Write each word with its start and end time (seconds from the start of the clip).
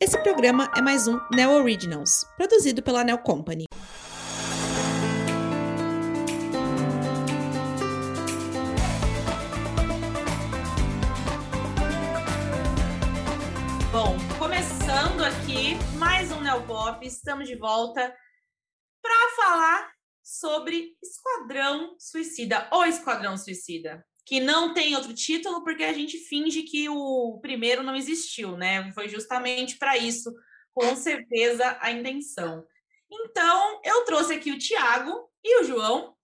Esse 0.00 0.16
programa 0.22 0.70
é 0.76 0.80
mais 0.80 1.08
um 1.08 1.18
Neo 1.34 1.50
Originals, 1.50 2.24
produzido 2.36 2.80
pela 2.80 3.02
Neo 3.02 3.18
Company. 3.18 3.64
Bom, 13.90 14.16
começando 14.38 15.24
aqui 15.24 15.74
mais 15.98 16.30
um 16.30 16.42
Neopop, 16.42 17.04
estamos 17.04 17.48
de 17.48 17.56
volta 17.56 18.16
para 19.02 19.34
falar 19.34 19.92
sobre 20.22 20.96
Esquadrão 21.02 21.96
Suicida 21.98 22.68
ou 22.70 22.84
Esquadrão 22.84 23.36
Suicida, 23.36 24.06
que 24.28 24.40
não 24.40 24.74
tem 24.74 24.94
outro 24.94 25.14
título 25.14 25.64
porque 25.64 25.82
a 25.82 25.92
gente 25.94 26.18
finge 26.18 26.62
que 26.62 26.86
o 26.86 27.38
primeiro 27.40 27.82
não 27.82 27.96
existiu, 27.96 28.58
né? 28.58 28.92
Foi 28.92 29.08
justamente 29.08 29.78
para 29.78 29.96
isso, 29.96 30.30
com 30.74 30.94
certeza, 30.94 31.78
a 31.80 31.90
intenção. 31.90 32.62
Então, 33.10 33.80
eu 33.82 34.04
trouxe 34.04 34.34
aqui 34.34 34.52
o 34.52 34.58
Tiago 34.58 35.30
e 35.42 35.62
o 35.62 35.64
João 35.64 36.14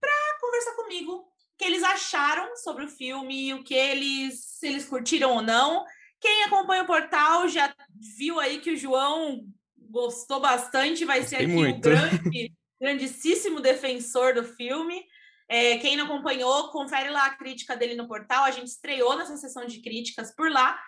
para 0.00 0.10
conversar 0.40 0.72
comigo 0.74 1.12
o 1.12 1.26
que 1.56 1.64
eles 1.64 1.84
acharam 1.84 2.56
sobre 2.56 2.84
o 2.84 2.88
filme, 2.88 3.54
o 3.54 3.62
que 3.62 3.74
eles, 3.74 4.40
se 4.58 4.66
eles 4.66 4.84
curtiram 4.84 5.36
ou 5.36 5.40
não. 5.40 5.84
Quem 6.20 6.42
acompanha 6.42 6.82
o 6.82 6.86
portal 6.86 7.46
já 7.48 7.72
viu 8.18 8.40
aí 8.40 8.58
que 8.58 8.72
o 8.72 8.76
João 8.76 9.46
gostou 9.76 10.40
bastante, 10.40 11.04
vai 11.04 11.22
ser 11.22 11.36
aqui 11.36 11.46
muito. 11.46 11.76
o 11.76 11.80
grande, 11.80 12.52
grandíssimo 12.80 13.60
defensor 13.60 14.34
do 14.34 14.42
filme. 14.42 15.06
É, 15.48 15.78
quem 15.78 15.96
não 15.96 16.06
acompanhou, 16.06 16.70
confere 16.70 17.10
lá 17.10 17.26
a 17.26 17.36
crítica 17.36 17.76
dele 17.76 17.94
no 17.94 18.08
portal. 18.08 18.44
A 18.44 18.50
gente 18.50 18.66
estreou 18.66 19.16
nessa 19.16 19.36
sessão 19.36 19.64
de 19.66 19.80
críticas 19.80 20.34
por 20.34 20.50
lá. 20.50 20.78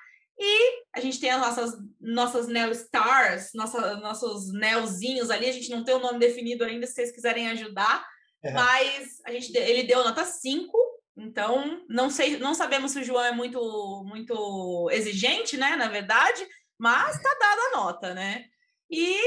E 0.41 0.85
a 0.95 1.01
gente 1.01 1.19
tem 1.19 1.31
as 1.31 1.41
nossas, 1.41 1.73
nossas 2.01 2.47
Neo 2.47 2.71
Stars, 2.71 3.51
nossa, 3.55 3.97
nossos 3.97 4.53
Neozinhos 4.53 5.31
ali. 5.31 5.49
A 5.49 5.53
gente 5.53 5.71
não 5.71 5.83
tem 5.85 5.95
o 5.95 6.01
nome 6.01 6.19
definido 6.19 6.65
ainda, 6.65 6.87
se 6.87 6.95
vocês 6.95 7.13
quiserem 7.13 7.49
ajudar. 7.51 8.07
É. 8.43 8.53
Mas 8.53 9.21
a 9.27 9.33
gente, 9.33 9.57
ele 9.57 9.83
deu 9.83 10.05
nota 10.05 10.25
5. 10.25 10.77
Então, 11.17 11.85
não 11.89 12.09
sei, 12.09 12.39
não 12.39 12.55
sabemos 12.55 12.93
se 12.93 13.01
o 13.01 13.05
João 13.05 13.25
é 13.25 13.33
muito, 13.33 14.05
muito 14.07 14.89
exigente, 14.93 15.57
né? 15.57 15.75
Na 15.75 15.89
verdade, 15.89 16.47
mas 16.79 17.21
tá 17.21 17.37
dada 17.41 17.61
a 17.61 17.77
nota, 17.77 18.15
né? 18.15 18.45
E 18.89 19.19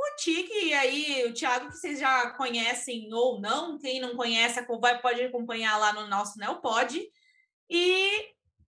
o 0.00 0.16
Tique, 0.16 0.74
aí, 0.74 1.24
o 1.26 1.34
Thiago, 1.34 1.68
que 1.68 1.76
vocês 1.76 1.98
já 1.98 2.30
conhecem 2.30 3.12
ou 3.12 3.40
não, 3.40 3.78
quem 3.78 4.00
não 4.00 4.16
conhece, 4.16 4.60
pode 5.02 5.22
acompanhar 5.22 5.76
lá 5.78 5.92
no 5.92 6.06
nosso 6.08 6.38
Neopod. 6.38 7.00
E 7.68 8.10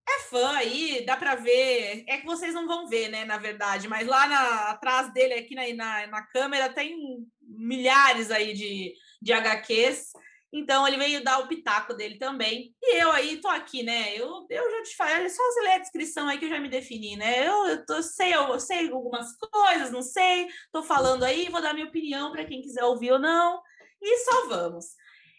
é 0.08 0.20
fã 0.28 0.52
aí, 0.56 1.04
dá 1.06 1.16
para 1.16 1.34
ver. 1.34 2.04
É 2.06 2.18
que 2.18 2.26
vocês 2.26 2.54
não 2.54 2.66
vão 2.66 2.86
ver, 2.86 3.08
né, 3.08 3.24
na 3.24 3.38
verdade, 3.38 3.88
mas 3.88 4.06
lá 4.06 4.26
na, 4.28 4.70
atrás 4.70 5.12
dele, 5.12 5.34
aqui 5.34 5.54
na, 5.54 5.72
na, 5.74 6.06
na 6.08 6.22
câmera, 6.22 6.68
tem 6.72 6.96
milhares 7.40 8.30
aí 8.30 8.52
de, 8.52 8.94
de 9.20 9.32
HQs. 9.32 10.12
Então 10.52 10.86
ele 10.86 10.98
veio 10.98 11.24
dar 11.24 11.38
o 11.38 11.48
pitaco 11.48 11.94
dele 11.94 12.18
também. 12.18 12.74
E 12.82 13.02
eu 13.02 13.10
aí 13.10 13.40
tô 13.40 13.48
aqui, 13.48 13.82
né? 13.82 14.14
Eu, 14.14 14.46
eu 14.50 14.70
já 14.70 14.82
te 14.82 14.96
falei, 14.96 15.24
é 15.24 15.28
só 15.28 15.42
você 15.42 15.60
ler 15.62 15.72
a 15.72 15.78
descrição 15.78 16.28
aí 16.28 16.38
que 16.38 16.44
eu 16.44 16.50
já 16.50 16.60
me 16.60 16.68
defini, 16.68 17.16
né? 17.16 17.48
Eu, 17.48 17.66
eu, 17.68 17.86
tô, 17.86 18.02
sei, 18.02 18.34
eu 18.34 18.60
sei 18.60 18.90
algumas 18.90 19.34
coisas, 19.36 19.90
não 19.90 20.02
sei, 20.02 20.48
tô 20.70 20.82
falando 20.82 21.22
aí, 21.22 21.48
vou 21.48 21.62
dar 21.62 21.72
minha 21.72 21.86
opinião 21.86 22.30
para 22.30 22.44
quem 22.44 22.60
quiser 22.60 22.84
ouvir 22.84 23.12
ou 23.12 23.18
não. 23.18 23.62
E 24.02 24.18
só 24.18 24.48
vamos. 24.48 24.86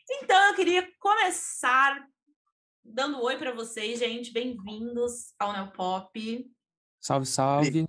Então 0.09 0.49
eu 0.49 0.55
queria 0.55 0.89
começar 0.99 2.03
dando 2.83 3.17
um 3.17 3.21
oi 3.21 3.37
para 3.37 3.53
vocês, 3.53 3.99
gente. 3.99 4.33
Bem-vindos 4.33 5.33
ao 5.37 5.53
Neopop. 5.53 6.51
Salve, 6.99 7.25
salve. 7.27 7.85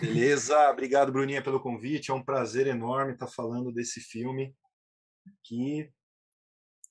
Beleza, 0.00 0.70
obrigado, 0.70 1.12
Bruninha, 1.12 1.42
pelo 1.42 1.60
convite. 1.60 2.10
É 2.10 2.14
um 2.14 2.24
prazer 2.24 2.66
enorme 2.66 3.12
estar 3.12 3.26
falando 3.26 3.70
desse 3.70 4.00
filme 4.00 4.54
que 5.44 5.92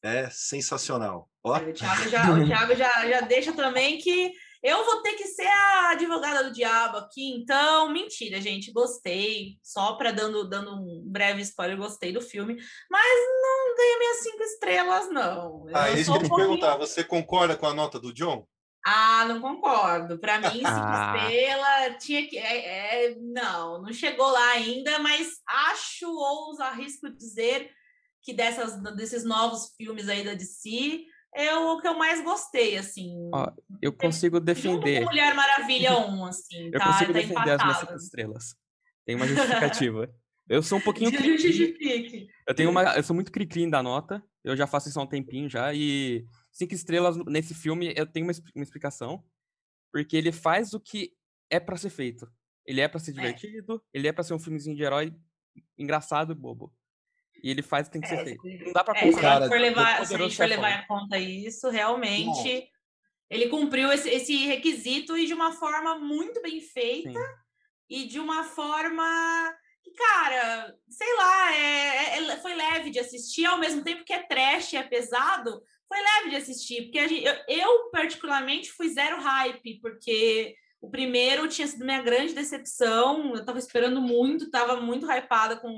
é 0.07 0.29
sensacional. 0.29 1.29
Ó. 1.43 1.57
O 1.57 1.73
Thiago, 1.73 2.09
já, 2.09 2.31
o 2.31 2.45
Thiago 2.45 2.75
já, 2.75 3.09
já 3.09 3.21
deixa 3.21 3.53
também 3.53 3.97
que 3.97 4.31
eu 4.63 4.83
vou 4.83 5.01
ter 5.01 5.13
que 5.13 5.25
ser 5.25 5.47
a 5.47 5.91
advogada 5.91 6.43
do 6.43 6.53
diabo 6.53 6.97
aqui, 6.97 7.35
então, 7.35 7.89
mentira, 7.89 8.41
gente, 8.41 8.71
gostei. 8.71 9.57
Só 9.61 9.93
para 9.93 10.11
dando, 10.11 10.49
dando 10.49 10.71
um 10.75 11.03
breve 11.05 11.41
spoiler, 11.41 11.77
gostei 11.77 12.11
do 12.11 12.21
filme, 12.21 12.57
mas 12.89 13.19
não 13.41 13.75
ganhei 13.75 13.99
minhas 13.99 14.17
cinco 14.17 14.43
estrelas, 14.43 15.09
não. 15.09 15.65
Ah, 15.73 15.89
eu 15.89 15.97
isso 15.97 16.11
que 16.11 16.17
eu 16.17 16.25
um 16.25 16.27
pouquinho... 16.27 16.49
perguntar, 16.49 16.77
você 16.77 17.03
concorda 17.03 17.55
com 17.55 17.67
a 17.67 17.73
nota 17.73 17.99
do 17.99 18.13
John? 18.13 18.47
Ah, 18.85 19.25
não 19.25 19.41
concordo. 19.41 20.17
Para 20.17 20.39
mim, 20.39 20.59
cinco 20.59 20.67
ah. 20.67 21.17
estrelas 21.17 22.03
tinha 22.03 22.27
que. 22.27 22.37
É, 22.37 23.05
é, 23.05 23.15
não, 23.19 23.81
não 23.81 23.93
chegou 23.93 24.27
lá 24.27 24.51
ainda, 24.51 24.97
mas 24.99 25.33
acho, 25.45 26.09
ouso, 26.09 26.63
arrisco 26.63 27.09
dizer 27.09 27.69
que 28.27 28.33
dessas, 28.33 28.75
desses 28.93 29.23
novos 29.23 29.73
filmes 29.77 30.09
aí 30.09 30.21
da 30.21 30.33
DC 30.33 31.05
é 31.33 31.55
o 31.55 31.79
que 31.79 31.87
eu 31.87 31.97
mais 31.97 32.21
gostei, 32.21 32.77
assim. 32.77 33.29
Ó, 33.33 33.49
eu 33.81 33.93
consigo 33.93 34.37
defender. 34.37 35.05
Mulher 35.05 35.33
Maravilha 35.33 35.97
1, 35.97 36.25
assim. 36.27 36.65
eu 36.65 36.77
tá, 36.77 36.87
consigo 36.87 37.13
tá 37.13 37.19
defender 37.19 37.31
empatado. 37.31 37.51
as 37.51 37.63
minhas 37.63 37.77
cinco 37.79 37.95
estrelas. 37.95 38.55
Tem 39.05 39.15
uma 39.15 39.25
justificativa. 39.25 40.13
eu 40.49 40.61
sou 40.61 40.77
um 40.77 40.81
pouquinho. 40.81 41.09
Justifique. 41.09 42.27
Eu 42.45 42.53
tenho 42.53 42.69
uma. 42.69 42.97
Eu 42.97 43.03
sou 43.03 43.15
muito 43.15 43.31
cri-cri 43.31 43.69
da 43.69 43.81
nota. 43.81 44.21
Eu 44.43 44.57
já 44.57 44.67
faço 44.67 44.89
isso 44.89 44.99
há 44.99 45.03
um 45.03 45.07
tempinho 45.07 45.47
já. 45.47 45.73
E 45.73 46.25
cinco 46.51 46.73
estrelas 46.73 47.15
nesse 47.27 47.53
filme, 47.53 47.93
eu 47.95 48.05
tenho 48.05 48.25
uma, 48.25 48.33
uma 48.53 48.63
explicação. 48.63 49.23
Porque 49.89 50.17
ele 50.17 50.33
faz 50.33 50.73
o 50.73 50.81
que 50.81 51.13
é 51.49 51.61
para 51.61 51.77
ser 51.77 51.91
feito. 51.91 52.29
Ele 52.65 52.81
é 52.81 52.89
para 52.89 52.99
ser 52.99 53.11
é. 53.11 53.13
divertido, 53.13 53.75
é. 53.75 53.97
ele 53.97 54.09
é 54.09 54.11
para 54.11 54.25
ser 54.25 54.33
um 54.33 54.39
filmezinho 54.39 54.75
de 54.75 54.83
herói 54.83 55.15
engraçado 55.77 56.33
e 56.33 56.35
bobo. 56.35 56.75
E 57.43 57.49
ele 57.49 57.61
faz 57.61 57.87
o 57.87 57.91
que 57.91 57.93
tem 57.93 58.01
que 58.01 58.07
ser 58.07 58.19
é, 58.19 58.23
feito. 58.23 58.65
Não 58.65 58.73
dá 58.73 58.83
pra 58.83 58.97
é. 58.99 59.11
Se 59.11 59.47
for 59.47 59.59
levar, 59.59 60.05
se 60.05 60.15
a 60.15 60.17
gente 60.17 60.35
for 60.35 60.47
levar 60.47 60.83
em 60.83 60.87
conta 60.87 61.17
isso, 61.17 61.69
realmente 61.69 62.69
ele 63.29 63.49
cumpriu 63.49 63.91
esse, 63.91 64.09
esse, 64.09 64.45
requisito 64.45 65.17
e 65.17 65.25
de 65.25 65.33
uma 65.33 65.51
forma 65.51 65.95
muito 65.95 66.41
bem 66.41 66.61
feita 66.61 67.19
Sim. 67.19 67.25
e 67.89 68.05
de 68.05 68.19
uma 68.19 68.43
forma 68.43 69.53
que, 69.83 69.91
cara, 69.91 70.75
sei 70.89 71.13
lá, 71.15 71.55
é, 71.55 72.17
é, 72.19 72.37
foi 72.37 72.55
leve 72.55 72.89
de 72.89 72.99
assistir, 72.99 73.45
ao 73.45 73.57
mesmo 73.57 73.83
tempo 73.83 74.05
que 74.05 74.13
é 74.13 74.23
trash, 74.23 74.73
é 74.73 74.83
pesado, 74.83 75.61
foi 75.87 75.97
leve 76.01 76.29
de 76.29 76.35
assistir, 76.37 76.83
porque 76.83 77.07
gente, 77.07 77.25
eu, 77.25 77.35
eu, 77.47 77.89
particularmente 77.91 78.71
fui 78.71 78.89
zero 78.89 79.19
hype, 79.19 79.79
porque 79.81 80.55
o 80.87 80.89
primeiro 80.89 81.49
tinha 81.49 81.67
sido 81.67 81.83
minha 81.83 82.01
grande 82.01 82.33
decepção, 82.33 83.31
eu 83.31 83.41
estava 83.41 83.59
esperando 83.59 84.01
muito, 84.01 84.45
estava 84.45 84.79
muito 84.79 85.05
hypada 85.11 85.57
com, 85.57 85.69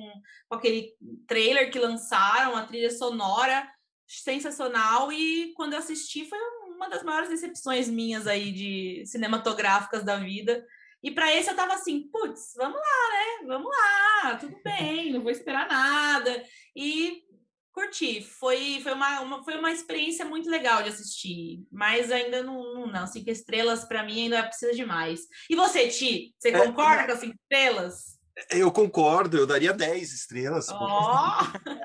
com 0.47 0.55
aquele 0.55 0.93
trailer 1.27 1.71
que 1.71 1.79
lançaram, 1.79 2.55
a 2.55 2.63
trilha 2.63 2.91
sonora 2.91 3.67
sensacional, 4.05 5.11
e 5.11 5.51
quando 5.55 5.73
eu 5.73 5.79
assisti 5.79 6.25
foi 6.25 6.37
uma 6.75 6.87
das 6.89 7.01
maiores 7.01 7.29
decepções 7.29 7.89
minhas 7.89 8.27
aí 8.27 8.51
de 8.51 9.03
cinematográficas 9.07 10.03
da 10.03 10.17
vida. 10.17 10.63
E 11.01 11.09
para 11.09 11.33
esse 11.33 11.49
eu 11.49 11.55
tava 11.55 11.73
assim, 11.73 12.07
putz, 12.09 12.53
vamos 12.55 12.77
lá, 12.77 13.09
né? 13.11 13.47
Vamos 13.47 13.69
lá, 13.69 14.35
tudo 14.35 14.55
bem, 14.63 15.11
não 15.11 15.21
vou 15.21 15.31
esperar 15.31 15.67
nada. 15.67 16.43
E 16.75 17.23
curti. 17.71 18.21
Foi, 18.21 18.79
foi, 18.81 18.93
uma, 18.93 19.21
uma, 19.21 19.43
foi 19.43 19.57
uma 19.57 19.71
experiência 19.71 20.25
muito 20.25 20.49
legal 20.49 20.83
de 20.83 20.89
assistir, 20.89 21.63
mas 21.71 22.11
ainda 22.11 22.43
não, 22.43 22.73
não, 22.73 22.87
não. 22.87 23.07
Cinco 23.07 23.29
estrelas 23.29 23.85
para 23.85 24.03
mim 24.03 24.23
ainda 24.23 24.43
precisa 24.43 24.73
de 24.73 24.85
mais. 24.85 25.21
E 25.49 25.55
você, 25.55 25.87
Ti? 25.87 26.33
Você 26.37 26.49
é, 26.49 26.65
concorda 26.65 27.03
é, 27.03 27.05
com 27.05 27.11
as 27.13 27.19
cinco 27.19 27.35
estrelas? 27.41 28.19
Eu 28.49 28.71
concordo, 28.71 29.37
eu 29.37 29.47
daria 29.47 29.73
10 29.73 30.13
estrelas. 30.13 30.67
Oh! 30.69 31.75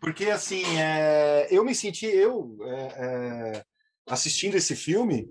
Porque, 0.00 0.26
assim, 0.26 0.64
é, 0.78 1.48
eu 1.50 1.64
me 1.64 1.74
senti, 1.74 2.06
eu 2.06 2.56
é, 2.62 2.72
é, 2.74 3.64
assistindo 4.08 4.56
esse 4.56 4.74
filme, 4.74 5.28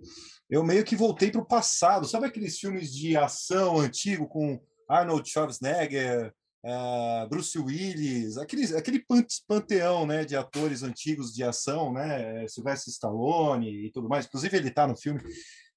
eu 0.50 0.64
meio 0.64 0.84
que 0.84 0.96
voltei 0.96 1.32
para 1.32 1.42
o 1.42 1.48
passado. 1.48 2.08
Sabe 2.08 2.28
aqueles 2.28 2.60
filmes 2.60 2.94
de 2.94 3.18
ação 3.18 3.80
antigo 3.80 4.28
com 4.28 4.62
Arnold 4.88 5.28
Schwarzenegger, 5.28 6.34
uh, 6.66 7.28
Bruce 7.30 7.58
Willis, 7.58 8.38
aquele, 8.38 8.76
aquele 8.76 9.06
panteão 9.48 10.06
né, 10.06 10.26
de 10.26 10.36
atores 10.36 10.82
antigos 10.84 11.34
de 11.34 11.44
ação, 11.44 11.94
né, 11.94 12.48
Sylvester 12.48 12.92
Stallone 12.92 13.86
e 13.86 13.92
tudo 13.92 14.10
mais. 14.10 14.26
Inclusive, 14.26 14.58
ele 14.58 14.70
está 14.70 14.88
no 14.88 14.98
filme. 14.98 15.22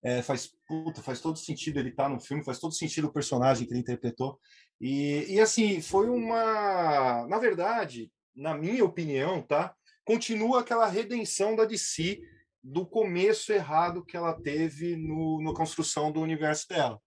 É, 0.03 0.23
faz, 0.23 0.51
puta, 0.67 1.03
faz 1.03 1.21
todo 1.21 1.37
sentido 1.39 1.79
ele 1.79 1.91
estar 1.91 2.05
tá 2.05 2.09
no 2.09 2.21
filme, 2.21 2.45
faz 2.45 2.59
todo 2.59 2.73
sentido 2.73 3.09
o 3.09 3.13
personagem 3.13 3.67
que 3.67 3.73
ele 3.73 3.81
interpretou. 3.81 4.39
E, 4.81 5.27
e 5.29 5.41
assim, 5.41 5.81
foi 5.81 6.09
uma. 6.09 7.27
Na 7.29 7.39
verdade, 7.39 8.11
na 8.35 8.57
minha 8.57 8.85
opinião, 8.85 9.43
tá? 9.43 9.75
Continua 10.05 10.61
aquela 10.61 10.87
redenção 10.87 11.57
da 11.57 11.65
DC 11.65 12.21
do 12.63 12.87
começo 12.87 13.53
errado 13.53 14.05
que 14.05 14.17
ela 14.17 14.33
teve 14.41 14.97
no, 14.97 15.43
na 15.43 15.53
construção 15.53 16.13
do 16.13 16.21
universo 16.21 16.69
dela 16.69 17.01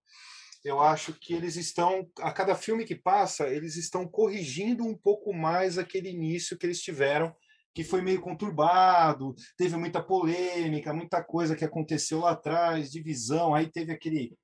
eu 0.63 0.79
acho 0.79 1.13
que 1.13 1.33
eles 1.33 1.55
estão, 1.55 2.07
a 2.19 2.31
cada 2.31 2.55
filme 2.55 2.85
que 2.85 2.95
passa, 2.95 3.47
eles 3.47 3.75
estão 3.75 4.07
corrigindo 4.07 4.83
um 4.83 4.95
pouco 4.95 5.33
mais 5.33 5.77
aquele 5.77 6.09
início 6.09 6.57
que 6.57 6.65
eles 6.65 6.81
tiveram, 6.81 7.35
que 7.73 7.83
foi 7.83 8.01
meio 8.01 8.21
conturbado, 8.21 9.33
teve 9.57 9.77
muita 9.77 10.03
polêmica, 10.03 10.93
muita 10.93 11.23
coisa 11.23 11.55
que 11.55 11.65
aconteceu 11.65 12.19
lá 12.19 12.31
atrás, 12.31 12.91
divisão, 12.91 13.55
aí 13.55 13.71
teve 13.71 13.91
aquele 13.91 14.35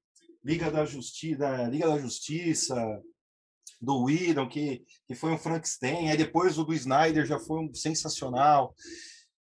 Liga 0.43 0.71
da 0.71 0.85
Justiça, 0.85 1.63
Liga 1.63 1.87
da 1.87 1.97
Justiça, 1.97 2.75
do 3.81 4.05
Whedon, 4.05 4.47
que, 4.47 4.83
que 5.05 5.13
foi 5.13 5.31
um 5.31 5.37
Frankenstein, 5.37 6.09
aí 6.09 6.17
depois 6.17 6.57
o 6.57 6.63
do 6.63 6.73
Snyder 6.73 7.25
já 7.25 7.39
foi 7.39 7.59
um 7.59 7.73
sensacional. 7.73 8.73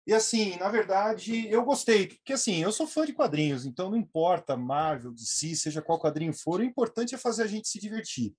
E 0.08 0.14
assim, 0.14 0.56
na 0.56 0.70
verdade, 0.70 1.46
eu 1.50 1.62
gostei, 1.62 2.06
porque 2.06 2.32
assim, 2.32 2.62
eu 2.62 2.72
sou 2.72 2.86
fã 2.86 3.04
de 3.04 3.12
quadrinhos, 3.12 3.66
então 3.66 3.90
não 3.90 3.96
importa 3.98 4.56
Marvel, 4.56 5.12
DC, 5.12 5.54
seja 5.54 5.82
qual 5.82 6.00
quadrinho 6.00 6.32
for, 6.32 6.60
o 6.60 6.64
importante 6.64 7.14
é 7.14 7.18
fazer 7.18 7.42
a 7.42 7.46
gente 7.46 7.68
se 7.68 7.78
divertir. 7.78 8.34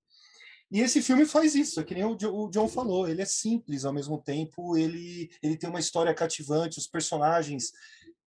E 0.68 0.80
esse 0.80 1.00
filme 1.00 1.24
faz 1.24 1.54
isso, 1.54 1.78
é 1.78 1.84
que 1.84 1.94
nem 1.94 2.02
o, 2.02 2.16
John 2.16 2.66
falou, 2.66 3.08
ele 3.08 3.22
é 3.22 3.24
simples 3.24 3.84
ao 3.84 3.92
mesmo 3.92 4.20
tempo, 4.20 4.76
ele, 4.76 5.30
ele 5.40 5.56
tem 5.56 5.70
uma 5.70 5.78
história 5.78 6.12
cativante, 6.12 6.80
os 6.80 6.88
personagens. 6.88 7.70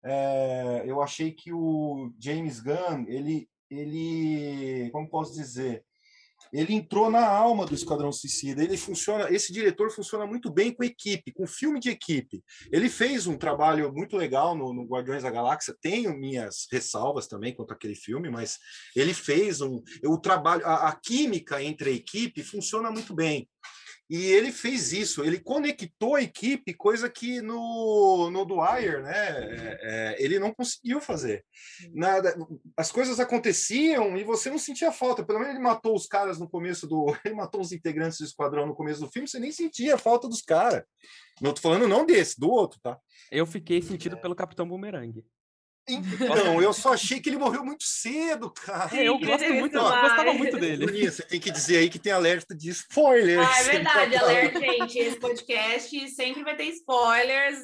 É, 0.03 0.83
eu 0.85 1.01
achei 1.01 1.31
que 1.31 1.53
o 1.53 2.13
James 2.19 2.59
Gunn, 2.59 3.05
ele, 3.07 3.49
ele, 3.69 4.89
como 4.91 5.09
posso 5.09 5.33
dizer, 5.33 5.85
ele 6.53 6.73
entrou 6.73 7.09
na 7.09 7.27
alma 7.27 7.65
do 7.65 7.75
Esquadrão 7.75 8.11
Suicida. 8.11 8.63
Ele 8.63 8.77
funciona, 8.77 9.29
esse 9.31 9.53
diretor 9.53 9.91
funciona 9.91 10.25
muito 10.25 10.51
bem 10.51 10.73
com 10.73 10.83
equipe, 10.83 11.31
com 11.31 11.45
filme 11.47 11.79
de 11.79 11.89
equipe. 11.89 12.43
Ele 12.71 12.89
fez 12.89 13.27
um 13.27 13.37
trabalho 13.37 13.91
muito 13.93 14.17
legal 14.17 14.55
no, 14.55 14.73
no 14.73 14.85
Guardiões 14.85 15.23
da 15.23 15.31
Galáxia. 15.31 15.75
Tenho 15.81 16.17
minhas 16.17 16.67
ressalvas 16.71 17.27
também 17.27 17.53
quanto 17.53 17.73
àquele 17.73 17.95
filme, 17.95 18.29
mas 18.29 18.57
ele 18.95 19.13
fez 19.13 19.61
um, 19.61 19.81
o 20.05 20.17
trabalho, 20.17 20.65
a, 20.65 20.89
a 20.89 20.95
química 20.95 21.61
entre 21.61 21.89
a 21.89 21.93
equipe 21.93 22.43
funciona 22.43 22.91
muito 22.91 23.13
bem. 23.13 23.47
E 24.09 24.25
ele 24.25 24.51
fez 24.51 24.91
isso, 24.91 25.23
ele 25.23 25.39
conectou 25.39 26.15
a 26.15 26.21
equipe, 26.21 26.73
coisa 26.73 27.07
que 27.07 27.41
no, 27.41 28.31
no 28.31 28.43
Dwyer, 28.43 29.03
né, 29.03 29.13
é, 29.13 29.79
é, 29.81 30.15
ele 30.23 30.39
não 30.39 30.51
conseguiu 30.51 30.99
fazer. 30.99 31.45
Nada, 31.93 32.35
as 32.75 32.91
coisas 32.91 33.19
aconteciam 33.19 34.17
e 34.17 34.23
você 34.23 34.49
não 34.49 34.57
sentia 34.57 34.91
falta. 34.91 35.23
Pelo 35.23 35.37
menos 35.37 35.53
ele 35.53 35.63
matou 35.63 35.95
os 35.95 36.07
caras 36.07 36.39
no 36.39 36.49
começo 36.49 36.87
do. 36.87 37.05
Ele 37.23 37.35
matou 37.35 37.61
os 37.61 37.71
integrantes 37.71 38.17
do 38.17 38.25
esquadrão 38.25 38.65
no 38.65 38.75
começo 38.75 39.01
do 39.01 39.11
filme, 39.11 39.27
você 39.27 39.39
nem 39.39 39.51
sentia 39.51 39.95
a 39.95 39.97
falta 39.97 40.27
dos 40.27 40.41
caras. 40.41 40.83
Não 41.39 41.53
tô 41.53 41.61
falando 41.61 41.87
não 41.87 42.05
desse, 42.05 42.39
do 42.39 42.49
outro, 42.49 42.79
tá? 42.81 42.97
Eu 43.31 43.45
fiquei 43.45 43.81
sentido 43.81 44.15
é. 44.15 44.19
pelo 44.19 44.35
Capitão 44.35 44.67
Boomerang. 44.67 45.23
Então, 45.89 46.61
eu 46.61 46.73
só 46.73 46.93
achei 46.93 47.19
que 47.19 47.29
ele 47.29 47.37
morreu 47.37 47.63
muito 47.65 47.83
cedo, 47.83 48.51
cara. 48.51 48.95
É, 48.95 49.07
eu 49.07 49.17
gosto 49.17 49.53
muito, 49.53 49.75
eu 49.75 49.83
gostava 49.83 50.33
muito 50.33 50.57
dele. 50.57 50.85
Bruninha, 50.85 51.11
você 51.11 51.23
tem 51.23 51.39
que 51.39 51.51
dizer 51.51 51.77
aí 51.77 51.89
que 51.89 51.99
tem 51.99 52.11
alerta 52.11 52.55
de 52.55 52.69
spoilers. 52.69 53.47
Ah, 53.47 53.59
é 53.59 53.63
verdade, 53.63 54.15
alerta, 54.15 54.59
gente. 54.59 54.99
Esse 54.99 55.19
podcast 55.19 56.09
sempre 56.09 56.43
vai 56.43 56.55
ter 56.55 56.65
spoilers. 56.65 57.59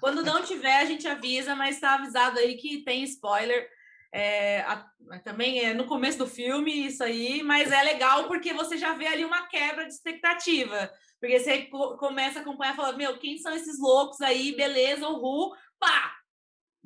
Quando 0.00 0.24
não 0.24 0.42
tiver, 0.42 0.78
a 0.78 0.84
gente 0.84 1.06
avisa, 1.08 1.54
mas 1.54 1.76
está 1.76 1.94
avisado 1.94 2.38
aí 2.38 2.56
que 2.56 2.84
tem 2.84 3.02
spoiler. 3.04 3.68
É, 4.12 4.60
a, 4.60 4.86
também 5.24 5.60
é 5.60 5.74
no 5.74 5.84
começo 5.84 6.18
do 6.18 6.26
filme, 6.26 6.86
isso 6.86 7.02
aí, 7.02 7.42
mas 7.42 7.70
é 7.70 7.82
legal 7.82 8.28
porque 8.28 8.52
você 8.52 8.78
já 8.78 8.94
vê 8.94 9.06
ali 9.06 9.24
uma 9.24 9.46
quebra 9.46 9.86
de 9.86 9.92
expectativa. 9.92 10.90
Porque 11.20 11.38
você 11.38 11.62
co 11.62 11.96
começa 11.96 12.38
a 12.38 12.42
acompanhar 12.42 12.74
e 12.74 12.76
fala, 12.76 12.96
meu, 12.96 13.18
quem 13.18 13.38
são 13.38 13.54
esses 13.54 13.78
loucos 13.78 14.20
aí? 14.20 14.54
Beleza, 14.54 15.08
o 15.08 15.18
Ru, 15.18 15.54
pá, 15.78 16.14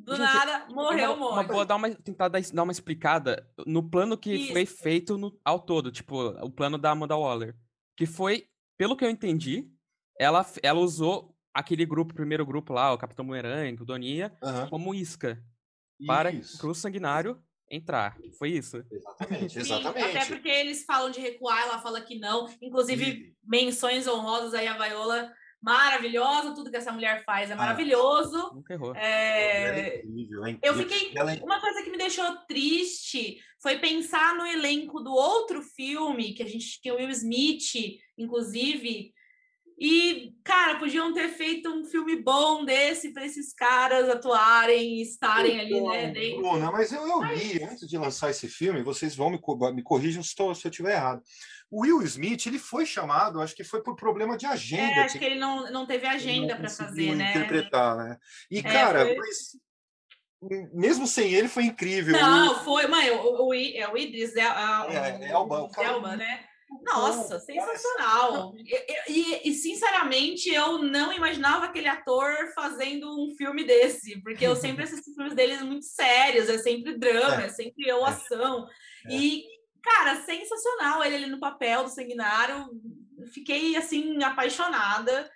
do 0.05 0.17
Gente, 0.17 0.23
nada, 0.23 0.67
morreu, 0.73 1.12
uma, 1.12 1.17
morre. 1.17 1.52
Uma 1.52 1.67
dar 1.67 1.76
uma, 1.76 1.91
tentar 1.91 2.29
dar, 2.29 2.41
dar 2.41 2.62
uma 2.62 2.73
explicada 2.73 3.47
no 3.67 3.82
plano 3.82 4.17
que 4.17 4.32
Isso. 4.32 4.52
foi 4.52 4.67
feito 4.67 5.19
no, 5.19 5.38
ao 5.44 5.61
todo, 5.61 5.93
tipo, 5.93 6.29
o 6.29 6.50
plano 6.50 6.79
da 6.79 6.91
Amanda 6.91 7.17
Waller. 7.17 7.55
Que 7.97 8.06
foi, 8.06 8.47
pelo 8.79 8.97
que 8.97 9.05
eu 9.05 9.11
entendi, 9.11 9.70
ela, 10.19 10.44
ela 10.62 10.81
usou 10.81 11.37
aquele 11.52 11.85
grupo, 11.85 12.14
primeiro 12.14 12.47
grupo 12.47 12.73
lá, 12.73 12.93
o 12.93 12.99
Capitão 12.99 13.25
Boomerang, 13.25 13.82
o 13.82 13.85
Doninha, 13.85 14.32
uhum. 14.43 14.69
como 14.69 14.94
isca. 14.94 15.43
Para 16.06 16.32
o 16.64 16.75
sanguinário 16.75 17.43
entrar. 17.70 18.17
Foi 18.38 18.50
isso? 18.50 18.82
Exatamente, 18.91 19.58
exatamente. 19.58 20.17
até 20.17 20.25
porque 20.25 20.49
eles 20.49 20.85
falam 20.85 21.11
de 21.11 21.20
recuar, 21.20 21.62
ela 21.62 21.79
fala 21.79 22.00
que 22.00 22.19
não. 22.19 22.49
Inclusive, 22.61 23.37
menções 23.44 24.08
honrosas 24.08 24.55
aí 24.55 24.67
a 24.67 24.76
Viola 24.76 25.31
maravilhosa, 25.62 26.54
tudo 26.54 26.70
que 26.70 26.76
essa 26.76 26.92
mulher 26.92 27.22
faz 27.24 27.50
é 27.50 27.52
ah, 27.52 27.56
maravilhoso. 27.56 28.36
Ah, 28.38 28.54
nunca 28.54 28.74
errou. 28.74 28.94
É... 28.94 30.00
É 30.00 30.02
incrível, 30.04 30.44
é 30.44 30.50
incrível. 30.50 30.60
Eu 30.62 30.74
fiquei. 30.74 31.12
É 31.16 31.44
uma 31.44 31.60
coisa 31.60 31.82
que 31.82 31.90
me 31.90 31.98
deixou 31.98 32.36
triste 32.48 33.38
foi 33.60 33.78
pensar 33.78 34.34
no 34.36 34.46
elenco 34.46 35.00
do 35.00 35.12
outro 35.12 35.62
filme, 35.62 36.32
que 36.32 36.42
a 36.42 36.48
gente 36.48 36.80
tinha 36.80 36.94
o 36.94 36.96
Will 36.96 37.10
Smith, 37.10 38.00
inclusive. 38.16 39.12
E, 39.78 40.34
cara, 40.44 40.78
podiam 40.78 41.12
ter 41.14 41.28
feito 41.30 41.70
um 41.70 41.86
filme 41.86 42.16
bom 42.16 42.66
desse 42.66 43.14
para 43.14 43.24
esses 43.24 43.54
caras 43.54 44.10
atuarem, 44.10 45.00
estarem 45.00 45.58
ali, 45.58 45.80
né? 45.80 46.36
Bruna, 46.36 46.70
mas 46.70 46.92
eu, 46.92 47.06
eu 47.06 47.20
vi, 47.28 47.62
antes 47.62 47.88
de 47.88 47.96
lançar 47.96 48.28
esse 48.28 48.46
filme, 48.46 48.82
vocês 48.82 49.16
vão 49.16 49.30
me, 49.30 49.40
me 49.74 49.82
corrijam 49.82 50.22
se, 50.22 50.34
se 50.34 50.42
eu 50.42 50.52
estiver 50.52 50.92
errado. 50.92 51.22
O 51.70 51.82
Will 51.82 52.02
Smith, 52.02 52.46
ele 52.46 52.58
foi 52.58 52.84
chamado, 52.84 53.40
acho 53.40 53.55
que 53.55 53.62
foi 53.62 53.82
por 53.82 53.94
problema 53.94 54.37
de 54.37 54.44
agenda. 54.44 55.00
É, 55.00 55.05
acho 55.05 55.12
que, 55.12 55.20
que 55.20 55.25
ele 55.25 55.38
não, 55.38 55.70
não 55.70 55.87
teve 55.87 56.06
agenda 56.06 56.56
para 56.56 56.69
fazer, 56.69 57.14
né? 57.14 57.31
interpretar, 57.31 57.96
né? 57.96 58.17
E, 58.50 58.58
é, 58.58 58.62
cara, 58.62 59.06
foi... 59.06 59.17
mas, 59.17 59.56
mesmo 60.72 61.06
sem 61.06 61.32
ele, 61.32 61.49
foi 61.49 61.64
incrível. 61.64 62.19
Não, 62.19 62.64
foi, 62.64 62.87
mãe, 62.87 63.11
o, 63.11 63.46
o, 63.46 63.55
é 63.55 63.88
o 63.88 63.96
Idris 63.96 64.34
é, 64.34 64.40
é, 64.40 65.26
é, 65.26 65.31
Elba, 65.31 65.62
o 65.62 65.70
cara... 65.70 65.88
Elba, 65.88 66.17
né? 66.17 66.44
Nossa, 66.82 67.38
sensacional! 67.40 68.55
E, 68.56 69.12
e, 69.12 69.50
e, 69.50 69.55
sinceramente, 69.55 70.49
eu 70.49 70.78
não 70.78 71.12
imaginava 71.12 71.67
aquele 71.67 71.88
ator 71.88 72.32
fazendo 72.55 73.08
um 73.08 73.34
filme 73.37 73.64
desse, 73.64 74.20
porque 74.22 74.46
eu 74.46 74.55
sempre 74.55 74.84
assisto 74.84 75.12
filmes 75.12 75.34
deles 75.34 75.61
muito 75.62 75.84
sérios, 75.84 76.49
é 76.49 76.58
sempre 76.58 76.96
drama, 76.96 77.43
é, 77.43 77.46
é 77.46 77.49
sempre 77.49 77.88
eu 77.88 78.05
ação. 78.05 78.67
É. 79.06 79.14
E 79.14 79.44
Cara, 79.82 80.23
sensacional 80.23 81.03
ele 81.05 81.17
ali 81.17 81.27
no 81.27 81.41
papel 81.41 81.85
do 81.85 81.91
Sanguinário. 81.91 82.71
Fiquei, 83.32 83.77
assim, 83.77 84.23
apaixonada. 84.23 85.31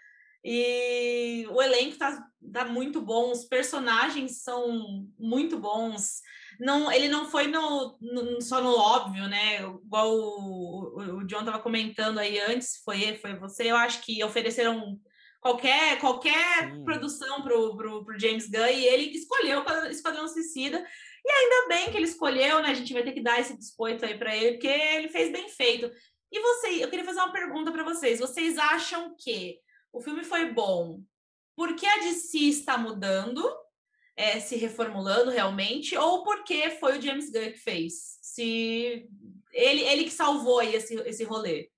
E 0.44 1.46
o 1.50 1.62
elenco 1.62 1.96
tá, 1.96 2.22
tá 2.52 2.66
muito 2.66 3.00
bom, 3.00 3.30
os 3.30 3.46
personagens 3.46 4.42
são 4.42 5.06
muito 5.18 5.58
bons. 5.58 6.20
Não, 6.60 6.92
ele 6.92 7.08
não 7.08 7.28
foi 7.30 7.46
no, 7.46 7.96
no 8.00 8.40
só 8.42 8.60
no 8.60 8.76
óbvio, 8.76 9.26
né? 9.26 9.62
Igual 9.62 10.12
o, 10.12 11.00
o, 11.00 11.16
o 11.18 11.26
John 11.26 11.44
tava 11.44 11.58
comentando 11.60 12.18
aí 12.18 12.38
antes, 12.38 12.76
foi, 12.84 13.16
foi 13.16 13.34
você. 13.36 13.70
Eu 13.70 13.76
acho 13.76 14.02
que 14.02 14.22
ofereceram 14.22 15.00
qualquer, 15.40 15.98
qualquer 15.98 16.74
produção 16.84 17.42
pro, 17.42 17.76
pro, 17.76 18.04
pro 18.04 18.18
James 18.18 18.48
Gunn 18.48 18.66
e 18.66 18.86
ele 18.86 19.16
escolheu 19.16 19.64
o 19.64 19.86
Esquadrão 19.86 20.28
Suicida. 20.28 20.84
E 21.24 21.30
ainda 21.30 21.68
bem 21.68 21.90
que 21.90 21.96
ele 21.96 22.06
escolheu, 22.06 22.60
né? 22.60 22.68
A 22.68 22.74
gente 22.74 22.92
vai 22.92 23.02
ter 23.02 23.12
que 23.12 23.22
dar 23.22 23.40
esse 23.40 23.56
biscoito 23.56 24.04
aí 24.04 24.18
para 24.18 24.36
ele, 24.36 24.52
porque 24.52 24.68
ele 24.68 25.08
fez 25.08 25.32
bem 25.32 25.48
feito. 25.48 25.90
E 26.30 26.40
você, 26.40 26.84
eu 26.84 26.90
queria 26.90 27.04
fazer 27.04 27.20
uma 27.20 27.32
pergunta 27.32 27.72
para 27.72 27.84
vocês. 27.84 28.20
Vocês 28.20 28.58
acham 28.58 29.14
que 29.16 29.58
o 29.92 30.00
filme 30.00 30.22
foi 30.22 30.52
bom 30.52 31.00
porque 31.56 31.86
a 31.86 31.98
DC 32.00 32.38
está 32.38 32.76
mudando, 32.76 33.42
é, 34.16 34.40
se 34.40 34.56
reformulando 34.56 35.30
realmente, 35.30 35.96
ou 35.96 36.24
porque 36.24 36.70
foi 36.70 36.98
o 36.98 37.02
James 37.02 37.30
Gunn 37.30 37.52
que 37.52 37.58
fez? 37.58 38.18
Se 38.20 39.08
ele, 39.52 39.82
ele 39.82 40.04
que 40.04 40.10
salvou 40.10 40.58
aí 40.58 40.74
esse, 40.74 40.94
esse 41.02 41.24
rolê? 41.24 41.70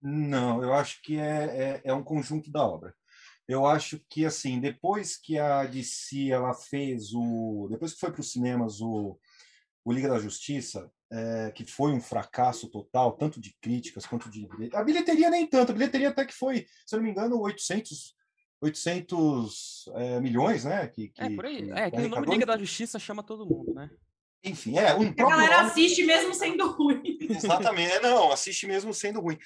Não, 0.00 0.62
eu 0.62 0.72
acho 0.72 1.02
que 1.02 1.18
é, 1.18 1.80
é, 1.84 1.90
é 1.90 1.92
um 1.92 2.04
conjunto 2.04 2.50
da 2.50 2.64
obra 2.64 2.94
eu 3.48 3.66
acho 3.66 4.00
que 4.08 4.24
assim 4.24 4.60
depois 4.60 5.16
que 5.16 5.38
a 5.38 5.64
DC 5.64 6.30
ela 6.30 6.54
fez 6.54 7.12
o 7.14 7.68
depois 7.70 7.92
que 7.92 8.00
foi 8.00 8.10
para 8.10 8.20
os 8.20 8.32
cinemas 8.32 8.80
o, 8.80 9.18
o 9.84 9.92
Liga 9.92 10.08
da 10.08 10.18
Justiça 10.18 10.90
é, 11.12 11.50
que 11.52 11.64
foi 11.64 11.92
um 11.92 12.00
fracasso 12.00 12.68
total 12.70 13.12
tanto 13.12 13.40
de 13.40 13.54
críticas 13.60 14.06
quanto 14.06 14.30
de 14.30 14.48
a 14.72 14.82
bilheteria 14.82 15.30
nem 15.30 15.46
tanto 15.46 15.70
a 15.70 15.74
bilheteria 15.74 16.08
até 16.08 16.24
que 16.24 16.34
foi 16.34 16.66
se 16.86 16.94
eu 16.94 16.98
não 16.98 17.04
me 17.04 17.10
engano 17.10 17.40
800 17.40 18.14
800 18.62 19.84
é, 19.94 20.20
milhões 20.20 20.64
né 20.64 20.88
que, 20.88 21.08
que, 21.08 21.22
é 21.22 21.30
por 21.30 21.44
aí 21.44 21.64
que, 21.64 21.72
é 21.72 21.90
que 21.90 22.00
o 22.00 22.08
nome 22.08 22.26
Liga 22.26 22.46
da 22.46 22.58
Justiça 22.58 22.98
chama 22.98 23.22
todo 23.22 23.46
mundo 23.46 23.74
né 23.74 23.90
enfim, 24.44 24.76
é 24.76 24.94
um. 24.94 25.08
A 25.08 25.30
galera 25.30 25.60
assiste 25.62 26.04
mesmo 26.04 26.34
sendo 26.34 26.70
ruim. 26.70 27.16
Exatamente, 27.30 27.98
não, 28.00 28.30
assiste 28.30 28.66
mesmo 28.66 28.92
sendo 28.92 29.18
ruim. 29.18 29.38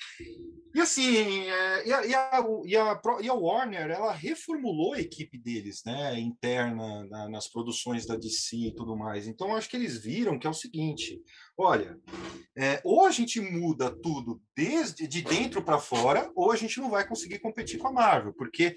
E 0.75 0.80
assim, 0.80 1.48
é, 1.48 1.88
e, 1.88 1.92
a, 1.92 2.06
e, 2.06 2.14
a, 2.14 3.00
e, 3.22 3.28
a, 3.28 3.34
Warner, 3.34 3.90
ela 3.90 4.12
reformulou 4.12 4.94
a 4.94 5.00
equipe 5.00 5.38
deles, 5.38 5.82
né, 5.84 6.18
interna, 6.20 7.04
na, 7.06 7.28
nas 7.28 7.48
produções 7.48 8.06
da 8.06 8.16
DC 8.16 8.56
e 8.56 8.75
tudo 8.75 8.96
mais. 8.96 9.26
Então, 9.26 9.56
acho 9.56 9.68
que 9.68 9.76
eles 9.76 9.98
viram 9.98 10.38
que 10.38 10.46
é 10.46 10.50
o 10.50 10.54
seguinte: 10.54 11.20
olha, 11.58 11.98
é, 12.56 12.80
ou 12.84 13.04
a 13.06 13.10
gente 13.10 13.40
muda 13.40 13.90
tudo 13.90 14.40
desde 14.56 15.06
de 15.06 15.22
dentro 15.22 15.62
para 15.62 15.78
fora, 15.78 16.30
ou 16.34 16.50
a 16.50 16.56
gente 16.56 16.80
não 16.80 16.90
vai 16.90 17.06
conseguir 17.06 17.40
competir 17.40 17.78
com 17.78 17.88
a 17.88 17.92
Marvel, 17.92 18.32
porque 18.32 18.76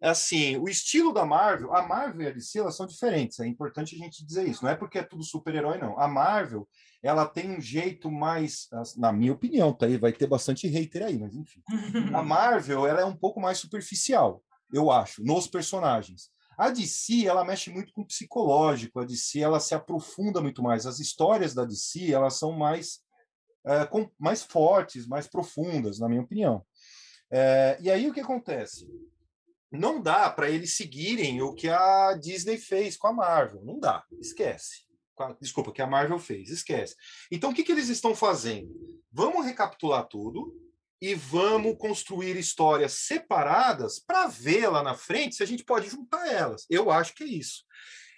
assim, 0.00 0.56
o 0.56 0.68
estilo 0.68 1.12
da 1.12 1.24
Marvel, 1.24 1.74
a 1.74 1.86
Marvel 1.86 2.22
e 2.22 2.26
a 2.28 2.30
DC, 2.30 2.58
elas 2.58 2.76
são 2.76 2.86
diferentes. 2.86 3.40
É 3.40 3.46
importante 3.46 3.94
a 3.94 3.98
gente 3.98 4.24
dizer 4.24 4.46
isso. 4.46 4.62
Não 4.62 4.70
é 4.70 4.76
porque 4.76 4.98
é 4.98 5.02
tudo 5.02 5.22
super-herói, 5.22 5.78
não. 5.78 5.98
A 5.98 6.06
Marvel 6.06 6.68
ela 7.02 7.26
tem 7.26 7.50
um 7.50 7.60
jeito 7.60 8.10
mais, 8.10 8.68
na 8.96 9.12
minha 9.12 9.32
opinião, 9.32 9.72
tá 9.74 9.84
aí, 9.84 9.98
vai 9.98 10.12
ter 10.12 10.26
bastante 10.26 10.66
hater 10.66 11.04
aí, 11.04 11.18
mas 11.18 11.34
enfim. 11.34 11.62
A 12.14 12.22
Marvel, 12.22 12.86
ela 12.86 13.00
é 13.00 13.04
um 13.04 13.16
pouco 13.16 13.38
mais 13.38 13.58
superficial, 13.58 14.42
eu 14.72 14.90
acho, 14.90 15.22
nos 15.22 15.46
personagens. 15.46 16.30
A 16.56 16.70
DC, 16.70 17.26
ela 17.26 17.44
mexe 17.44 17.70
muito 17.70 17.92
com 17.92 18.02
o 18.02 18.06
psicológico, 18.06 19.00
a 19.00 19.04
DC, 19.04 19.40
ela 19.40 19.60
se 19.60 19.74
aprofunda 19.74 20.40
muito 20.40 20.62
mais. 20.62 20.86
As 20.86 21.00
histórias 21.00 21.54
da 21.54 21.64
DC, 21.64 22.12
elas 22.12 22.38
são 22.38 22.52
mais, 22.52 23.00
é, 23.66 23.84
com, 23.86 24.08
mais 24.18 24.42
fortes, 24.42 25.06
mais 25.06 25.26
profundas, 25.26 25.98
na 25.98 26.08
minha 26.08 26.22
opinião. 26.22 26.64
É, 27.30 27.78
e 27.80 27.90
aí 27.90 28.08
o 28.08 28.12
que 28.12 28.20
acontece? 28.20 28.88
Não 29.70 30.00
dá 30.00 30.30
para 30.30 30.48
eles 30.48 30.76
seguirem 30.76 31.42
o 31.42 31.52
que 31.52 31.68
a 31.68 32.14
Disney 32.14 32.58
fez 32.58 32.96
com 32.96 33.08
a 33.08 33.12
Marvel. 33.12 33.64
Não 33.64 33.78
dá, 33.78 34.04
esquece. 34.20 34.84
Desculpa, 35.40 35.72
que 35.72 35.82
a 35.82 35.86
Marvel 35.86 36.18
fez, 36.18 36.50
esquece. 36.50 36.94
Então 37.30 37.50
o 37.50 37.54
que, 37.54 37.62
que 37.62 37.72
eles 37.72 37.88
estão 37.88 38.14
fazendo? 38.14 38.72
Vamos 39.12 39.46
recapitular 39.46 40.06
tudo, 40.08 40.52
e 41.04 41.14
vamos 41.14 41.76
construir 41.76 42.34
histórias 42.34 42.94
separadas 42.94 43.98
para 43.98 44.26
ver 44.26 44.68
lá 44.68 44.82
na 44.82 44.94
frente 44.94 45.34
se 45.34 45.42
a 45.42 45.46
gente 45.46 45.62
pode 45.62 45.90
juntar 45.90 46.26
elas. 46.32 46.64
Eu 46.70 46.90
acho 46.90 47.14
que 47.14 47.24
é 47.24 47.26
isso. 47.26 47.62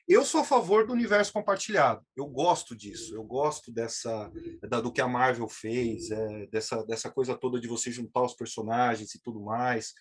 Eu 0.07 0.25
sou 0.25 0.43
a 0.43 0.45
favor 0.45 0.87
do 0.87 0.93
universo 0.93 1.33
compartilhado. 1.33 2.00
Eu 2.16 2.26
gosto 2.28 2.76
disso. 2.76 3.12
Eu 3.12 3.25
gosto 3.25 3.73
dessa 3.73 4.31
da, 4.69 4.81
do 4.81 4.93
que 4.93 5.00
a 5.00 5.09
Marvel 5.09 5.49
fez, 5.49 6.12
é, 6.12 6.47
dessa, 6.47 6.87
dessa 6.87 7.11
coisa 7.11 7.35
toda 7.35 7.59
de 7.59 7.66
você 7.66 7.90
juntar 7.90 8.23
os 8.23 8.35
personagens 8.35 9.12
e 9.16 9.21
tudo 9.21 9.40
mais. 9.40 9.93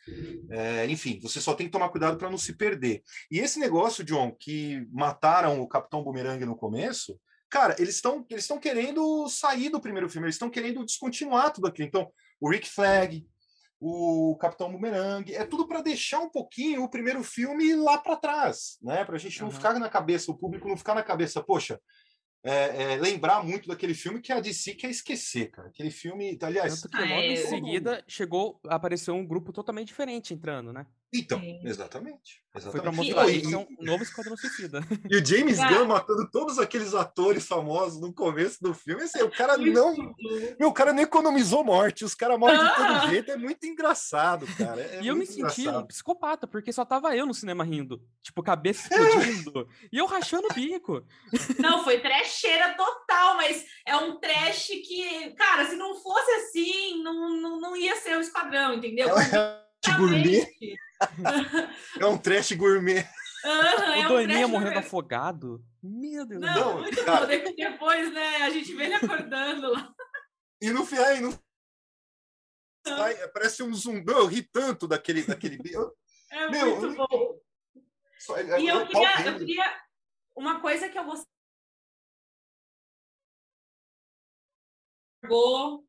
É, 0.52 0.86
enfim, 0.86 1.20
você 1.20 1.42
só 1.42 1.56
tem 1.56 1.66
que 1.66 1.72
tomar 1.72 1.90
cuidado 1.90 2.20
para 2.20 2.30
não 2.30 2.38
se 2.38 2.54
perder. 2.54 3.02
E 3.32 3.40
esse 3.40 3.60
negócio, 3.60 4.04
John, 4.04 4.32
que 4.40 4.88
mataram 4.92 5.60
o 5.60 5.68
Capitão 5.68 6.04
Boomerang 6.04 6.46
no 6.46 6.56
começo, 6.56 7.20
cara, 7.50 7.76
eles 7.80 7.96
estão 7.96 8.24
eles 8.30 8.44
estão 8.44 8.60
querendo 8.60 9.28
sair 9.28 9.70
do 9.70 9.82
primeiro 9.82 10.08
filme. 10.08 10.28
Eles 10.28 10.36
estão 10.36 10.52
querendo 10.52 10.86
descontinuar 10.86 11.52
tudo 11.52 11.66
aquilo. 11.66 11.88
Então 11.88 12.12
o 12.46 12.50
Rick 12.50 12.70
Flag, 12.70 13.28
o 13.80 14.38
Capitão 14.40 14.72
Boomerang, 14.72 15.34
é 15.34 15.44
tudo 15.44 15.68
para 15.68 15.82
deixar 15.82 16.20
um 16.20 16.30
pouquinho 16.30 16.84
o 16.84 16.90
primeiro 16.90 17.24
filme 17.24 17.76
lá 17.76 17.98
para 17.98 18.16
trás, 18.16 18.78
né? 18.84 19.04
Para 19.04 19.16
a 19.16 19.20
gente 19.20 19.40
não 19.40 19.48
uhum. 19.48 19.54
ficar 19.54 19.74
na 19.80 19.90
cabeça, 19.90 20.32
o 20.32 20.38
público 20.38 20.68
não 20.68 20.78
ficar 20.78 20.94
na 20.94 21.02
cabeça, 21.02 21.42
poxa, 21.42 21.82
é, 22.44 22.94
é, 22.94 22.96
lembrar 22.98 23.44
muito 23.44 23.68
daquele 23.68 23.96
filme 23.96 24.22
que 24.22 24.32
a 24.32 24.40
DC 24.40 24.76
quer 24.76 24.92
esquecer, 24.92 25.50
cara. 25.50 25.70
Aquele 25.70 25.90
filme, 25.90 26.38
aliás, 26.40 26.82
Tanto 26.82 26.96
que 26.96 27.04
logo 27.04 27.22
em 27.22 27.36
seguida 27.36 28.04
chegou, 28.08 28.60
apareceu 28.68 29.16
um 29.16 29.26
grupo 29.26 29.52
totalmente 29.52 29.88
diferente 29.88 30.32
entrando, 30.32 30.72
né? 30.72 30.86
Então, 31.14 31.40
exatamente. 31.64 32.42
exatamente. 32.56 32.72
Foi 32.72 32.82
pra 32.82 32.92
mostrar 32.92 33.30
e, 33.30 33.54
é 33.54 33.58
um 33.58 33.68
novo 33.82 34.04
Esquadrão 34.04 34.36
Suicida. 34.38 34.82
E 35.10 35.18
o 35.18 35.26
James 35.26 35.58
Gunn 35.58 35.86
matando 35.86 36.30
todos 36.32 36.58
aqueles 36.58 36.94
atores 36.94 37.46
famosos 37.46 38.00
no 38.00 38.14
começo 38.14 38.62
do 38.62 38.74
filme, 38.74 39.04
assim, 39.04 39.22
o 39.22 39.30
cara 39.30 39.58
não. 39.58 39.94
Meu, 40.60 40.70
o 40.70 40.74
cara 40.74 40.92
não 40.92 41.02
economizou 41.02 41.64
morte, 41.64 42.04
os 42.04 42.16
caras 42.16 42.40
morrem 42.40 42.58
de 42.58 42.76
todo 42.76 42.86
ah! 42.86 43.08
jeito, 43.08 43.32
é 43.32 43.38
muito 43.38 43.66
engraçado, 43.66 44.48
cara. 44.58 44.82
É 44.82 45.02
e 45.02 45.08
eu 45.08 45.16
me 45.16 45.26
engraçado. 45.26 45.56
senti 45.56 45.70
um 45.70 45.86
psicopata, 45.86 46.48
porque 46.48 46.72
só 46.72 46.84
tava 46.86 47.16
eu 47.16 47.26
no 47.26 47.34
cinema 47.34 47.64
rindo. 47.64 48.02
Tipo, 48.22 48.42
cabeça 48.42 48.88
explodindo. 48.92 49.68
e 49.92 49.98
eu 49.98 50.06
rachando 50.06 50.48
o 50.50 50.54
bico. 50.54 51.06
Não, 51.60 51.84
foi 51.84 52.00
trecheira 52.00 52.74
total, 52.76 53.36
mas 53.36 53.66
é 53.86 53.96
um 53.96 54.20
trash 54.20 54.68
que, 54.68 55.32
cara, 55.32 55.68
se 55.68 55.76
não 55.76 55.96
fosse 56.02 56.32
assim, 56.32 57.04
não, 57.04 57.30
não, 57.42 57.60
não 57.60 57.76
ia 57.76 57.96
ser 57.98 58.18
o 58.18 58.22
esquadrão, 58.22 58.76
entendeu? 58.76 59.10
É 59.84 59.98
gourmet. 59.98 60.48
é 62.00 62.06
um 62.06 62.18
trash 62.18 62.52
gourmet. 62.54 63.08
Uhum, 63.44 63.52
o 63.52 63.94
é 63.94 64.08
Doninha 64.08 64.48
um 64.48 64.50
morrendo 64.50 64.80
afogado. 64.80 65.64
Meu 65.82 66.26
Deus. 66.26 66.42
Não, 66.42 66.56
não 66.56 66.82
muito 66.82 67.06
cara. 67.06 67.28
bom. 67.28 67.56
Depois, 67.56 68.12
né, 68.14 68.38
a 68.38 68.50
gente 68.50 68.74
vê 68.74 68.86
ele 68.86 68.96
acordando 68.96 69.72
lá. 69.72 69.94
E 70.62 70.72
no 70.72 70.86
final, 70.86 71.16
e 71.16 71.20
no... 71.20 71.40
Ai, 72.88 73.16
parece 73.30 73.62
um 73.62 73.74
zumbi. 73.74 74.12
Eu 74.12 74.26
ri 74.26 74.42
tanto 74.42 74.88
daquele. 74.88 75.24
daquele... 75.24 75.60
É 76.32 76.50
Meu, 76.50 76.80
muito 76.80 76.96
bom. 76.96 77.40
Só, 78.18 78.38
é, 78.38 78.60
e 78.60 78.68
eu, 78.68 78.80
eu, 78.80 78.88
queria, 78.88 79.28
eu 79.28 79.38
queria. 79.38 79.82
Uma 80.36 80.60
coisa 80.60 80.90
que 80.90 80.98
eu 80.98 81.06
gostei 81.06 81.30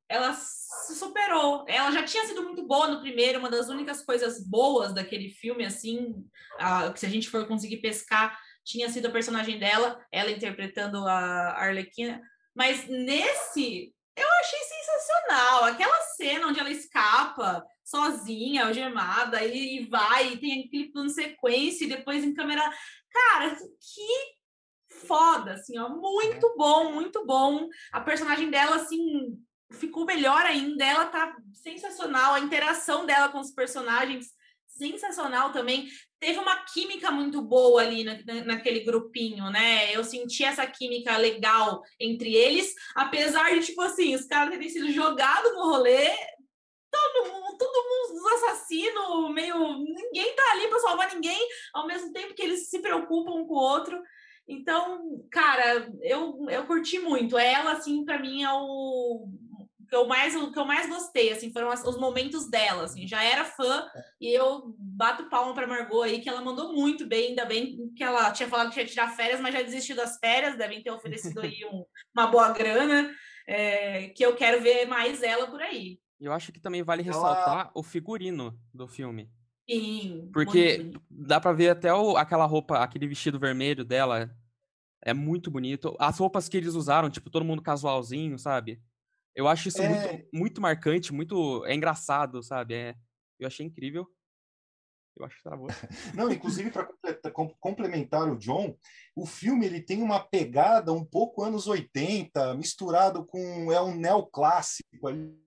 ela 0.08 0.32
se 0.32 0.94
superou. 0.94 1.64
Ela 1.68 1.90
já 1.90 2.04
tinha 2.04 2.24
sido 2.26 2.42
muito 2.42 2.66
boa 2.66 2.88
no 2.88 3.00
primeiro, 3.00 3.38
uma 3.38 3.50
das 3.50 3.68
únicas 3.68 4.04
coisas 4.04 4.46
boas 4.46 4.94
daquele 4.94 5.30
filme, 5.30 5.64
assim, 5.64 6.14
a, 6.58 6.94
se 6.96 7.06
a 7.06 7.08
gente 7.08 7.28
for 7.28 7.46
conseguir 7.46 7.78
pescar, 7.78 8.38
tinha 8.64 8.88
sido 8.88 9.06
a 9.06 9.12
personagem 9.12 9.58
dela, 9.58 10.04
ela 10.10 10.30
interpretando 10.30 11.06
a 11.06 11.52
Arlequina. 11.56 12.20
Mas 12.54 12.86
nesse, 12.88 13.94
eu 14.16 14.28
achei 14.40 14.58
sensacional. 14.60 15.64
Aquela 15.64 16.00
cena 16.16 16.46
onde 16.46 16.58
ela 16.58 16.70
escapa 16.70 17.64
sozinha, 17.84 18.66
algemada, 18.66 19.44
e, 19.44 19.76
e 19.76 19.86
vai, 19.86 20.32
e 20.32 20.38
tem 20.38 20.64
aquele 20.64 20.90
plano 20.90 21.08
sequência, 21.10 21.84
e 21.84 21.88
depois 21.88 22.24
em 22.24 22.34
câmera. 22.34 22.62
Cara, 23.10 23.54
que 23.54 24.36
foda, 25.06 25.52
assim, 25.52 25.78
ó, 25.78 25.88
muito 25.88 26.54
bom, 26.56 26.92
muito 26.92 27.24
bom. 27.24 27.68
A 27.92 28.00
personagem 28.00 28.50
dela, 28.50 28.76
assim, 28.76 29.38
ficou 29.76 30.04
melhor 30.04 30.44
ainda. 30.44 30.84
Ela 30.84 31.06
tá 31.06 31.36
sensacional, 31.52 32.34
a 32.34 32.40
interação 32.40 33.06
dela 33.06 33.28
com 33.28 33.40
os 33.40 33.50
personagens 33.50 34.34
sensacional 34.66 35.52
também. 35.52 35.88
Teve 36.18 36.38
uma 36.38 36.64
química 36.64 37.10
muito 37.10 37.42
boa 37.42 37.82
ali 37.82 38.04
na, 38.04 38.44
naquele 38.44 38.80
grupinho, 38.80 39.50
né? 39.50 39.94
Eu 39.94 40.02
senti 40.02 40.44
essa 40.44 40.66
química 40.66 41.16
legal 41.16 41.82
entre 42.00 42.34
eles, 42.34 42.74
apesar 42.94 43.54
de, 43.54 43.66
tipo 43.66 43.82
assim, 43.82 44.14
os 44.14 44.24
caras 44.26 44.50
terem 44.50 44.68
sido 44.68 44.90
jogados 44.92 45.52
no 45.52 45.70
rolê. 45.70 46.08
Todo 46.90 47.32
mundo, 47.32 47.58
todo 47.58 47.84
mundo 47.84 48.28
assassino, 48.34 49.28
meio. 49.30 49.78
Ninguém 49.78 50.34
tá 50.34 50.52
ali 50.52 50.68
para 50.68 50.78
salvar 50.80 51.14
ninguém, 51.14 51.38
ao 51.74 51.86
mesmo 51.86 52.12
tempo 52.12 52.34
que 52.34 52.42
eles 52.42 52.70
se 52.70 52.80
preocupam 52.80 53.32
um 53.32 53.46
com 53.46 53.54
o 53.54 53.58
outro. 53.58 54.00
Então, 54.48 55.26
cara, 55.30 55.90
eu, 56.02 56.46
eu 56.48 56.66
curti 56.66 56.98
muito. 57.00 57.36
Ela, 57.36 57.72
assim, 57.72 58.04
para 58.04 58.18
mim 58.18 58.44
é 58.44 58.52
o 58.52 59.28
que 59.88 59.94
eu 59.94 60.06
mais 60.06 60.34
o 60.34 60.52
que 60.52 60.58
eu 60.58 60.64
mais 60.64 60.88
gostei, 60.88 61.32
assim, 61.32 61.52
foram 61.52 61.70
as, 61.70 61.84
os 61.84 61.98
momentos 61.98 62.50
dela, 62.50 62.84
assim. 62.84 63.06
Já 63.06 63.22
era 63.22 63.44
fã 63.44 63.86
e 64.20 64.28
eu 64.32 64.74
bato 64.78 65.28
palma 65.28 65.54
para 65.54 65.66
Margot 65.66 66.02
aí 66.02 66.20
que 66.20 66.28
ela 66.28 66.40
mandou 66.40 66.72
muito 66.72 67.06
bem, 67.06 67.28
ainda 67.28 67.44
bem 67.44 67.92
que 67.94 68.02
ela 68.02 68.30
tinha 68.32 68.48
falado 68.48 68.70
que 68.70 68.80
ia 68.80 68.86
tirar 68.86 69.14
férias, 69.14 69.40
mas 69.40 69.54
já 69.54 69.62
desistiu 69.62 69.96
das 69.96 70.18
férias, 70.18 70.56
devem 70.56 70.82
ter 70.82 70.90
oferecido 70.90 71.40
aí 71.40 71.64
um, 71.70 71.84
uma 72.14 72.26
boa 72.26 72.50
grana, 72.50 73.14
é, 73.46 74.08
que 74.08 74.24
eu 74.24 74.34
quero 74.34 74.62
ver 74.62 74.86
mais 74.86 75.22
ela 75.22 75.46
por 75.46 75.62
aí. 75.62 75.98
Eu 76.20 76.32
acho 76.32 76.50
que 76.50 76.60
também 76.60 76.82
vale 76.82 77.02
ressaltar 77.02 77.60
ela... 77.60 77.70
o 77.74 77.82
figurino 77.82 78.58
do 78.72 78.88
filme. 78.88 79.30
Sim. 79.68 80.30
Porque 80.32 80.92
dá 81.10 81.40
pra 81.40 81.52
ver 81.52 81.70
até 81.70 81.92
o, 81.92 82.16
aquela 82.16 82.46
roupa, 82.46 82.78
aquele 82.78 83.06
vestido 83.06 83.38
vermelho 83.38 83.84
dela. 83.84 84.30
É 85.02 85.12
muito 85.12 85.50
bonito. 85.50 85.94
As 85.98 86.18
roupas 86.18 86.48
que 86.48 86.56
eles 86.56 86.74
usaram, 86.74 87.10
tipo, 87.10 87.30
todo 87.30 87.44
mundo 87.44 87.62
casualzinho, 87.62 88.38
sabe? 88.38 88.80
Eu 89.36 89.46
acho 89.46 89.68
isso 89.68 89.82
é... 89.82 89.88
muito, 89.88 90.28
muito 90.32 90.60
marcante, 90.60 91.12
muito. 91.12 91.64
É 91.66 91.74
engraçado, 91.74 92.42
sabe? 92.42 92.74
É, 92.74 92.94
eu 93.38 93.46
achei 93.46 93.66
incrível. 93.66 94.06
Eu 95.14 95.24
acho 95.26 95.36
que 95.36 95.42
travou. 95.42 95.68
Não, 96.14 96.30
inclusive, 96.30 96.70
para 96.70 96.88
complementar 97.60 98.28
o 98.28 98.36
John, 98.36 98.76
o 99.14 99.26
filme 99.26 99.66
ele 99.66 99.80
tem 99.80 100.02
uma 100.02 100.20
pegada 100.20 100.92
um 100.92 101.04
pouco 101.04 101.42
anos 101.42 101.66
80, 101.66 102.54
misturado 102.54 103.24
com. 103.26 103.70
É 103.70 103.80
um 103.80 103.94
neoclássico 103.94 105.06
ali 105.06 105.45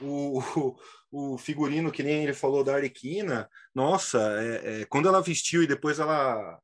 o, 0.02 0.76
o, 1.10 1.38
figurino, 1.38 1.92
que 1.92 2.02
nem 2.02 2.24
ele 2.24 2.34
falou 2.34 2.64
da 2.64 2.74
Arlequina, 2.74 3.48
nossa, 3.74 4.18
é, 4.40 4.82
é, 4.82 4.84
quando 4.86 5.08
ela 5.08 5.22
vestiu 5.22 5.62
e 5.62 5.66
depois 5.66 5.98
ela 5.98 6.58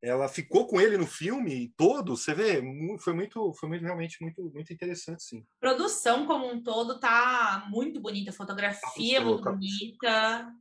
ela 0.00 0.28
ficou 0.28 0.68
com 0.68 0.80
ele 0.80 0.96
no 0.96 1.08
filme 1.08 1.72
todo, 1.76 2.16
você 2.16 2.32
vê, 2.32 2.62
foi 3.00 3.12
muito, 3.12 3.52
foi 3.54 3.68
muito 3.68 3.84
realmente 3.84 4.22
muito, 4.22 4.48
muito 4.54 4.72
interessante, 4.72 5.24
sim. 5.24 5.44
Produção 5.58 6.24
como 6.24 6.48
um 6.48 6.62
todo 6.62 7.00
tá 7.00 7.66
muito 7.68 8.00
bonita, 8.00 8.30
fotografia 8.30 9.20
muito 9.20 9.42
bonita, 9.42 10.52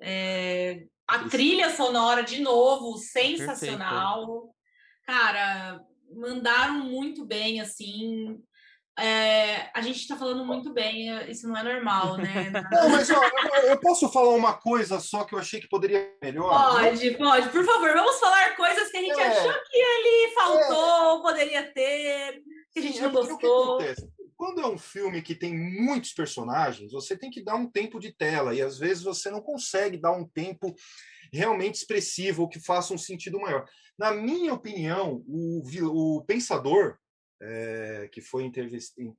é, 0.00 0.86
a 1.06 1.28
trilha 1.28 1.70
sonora 1.70 2.22
de 2.22 2.40
novo 2.40 2.98
sensacional, 2.98 4.26
Perfeito. 4.26 4.54
cara, 5.06 5.80
mandaram 6.12 6.80
muito 6.80 7.24
bem 7.24 7.60
assim. 7.60 8.42
É, 8.98 9.68
a 9.74 9.82
gente 9.82 9.98
está 9.98 10.16
falando 10.16 10.42
muito 10.44 10.72
bem, 10.72 11.12
é, 11.12 11.30
isso 11.30 11.46
não 11.46 11.56
é 11.56 11.62
normal, 11.62 12.16
né? 12.16 12.50
Não, 12.72 12.88
mas 12.88 13.10
ó, 13.10 13.22
eu, 13.22 13.68
eu, 13.68 13.78
posso 13.78 14.08
falar 14.08 14.30
uma 14.30 14.54
coisa 14.54 14.98
só 15.00 15.24
que 15.24 15.34
eu 15.34 15.38
achei 15.38 15.60
que 15.60 15.68
poderia 15.68 16.14
melhor? 16.22 16.48
Pode, 16.48 17.10
pode, 17.10 17.48
por 17.50 17.62
favor, 17.62 17.92
vamos 17.92 18.18
falar 18.18 18.56
coisas 18.56 18.90
que 18.90 18.96
a 18.96 19.00
gente 19.00 19.20
é, 19.20 19.26
achou 19.26 19.52
que 19.52 19.76
ele 19.76 20.34
faltou, 20.34 21.18
é, 21.18 21.22
poderia 21.22 21.72
ter, 21.74 22.42
que 22.72 22.78
a 22.78 22.82
gente 22.82 23.02
não 23.02 23.12
gostou. 23.12 23.78
Quando 24.34 24.62
é 24.62 24.66
um 24.66 24.78
filme 24.78 25.20
que 25.20 25.34
tem 25.34 25.54
muitos 25.54 26.14
personagens, 26.14 26.92
você 26.92 27.18
tem 27.18 27.30
que 27.30 27.44
dar 27.44 27.54
um 27.54 27.70
tempo 27.70 27.98
de 27.98 28.12
tela, 28.12 28.54
e 28.54 28.62
às 28.62 28.78
vezes 28.78 29.02
você 29.02 29.30
não 29.30 29.42
consegue 29.42 29.98
dar 29.98 30.12
um 30.12 30.26
tempo 30.26 30.74
realmente 31.30 31.74
expressivo 31.74 32.42
ou 32.42 32.48
que 32.48 32.60
faça 32.60 32.94
um 32.94 32.98
sentido 32.98 33.38
maior. 33.38 33.66
Na 33.98 34.12
minha 34.12 34.54
opinião, 34.54 35.22
o, 35.26 35.62
o 36.18 36.24
pensador 36.24 36.96
é, 37.40 38.08
que, 38.12 38.20
foi 38.20 38.50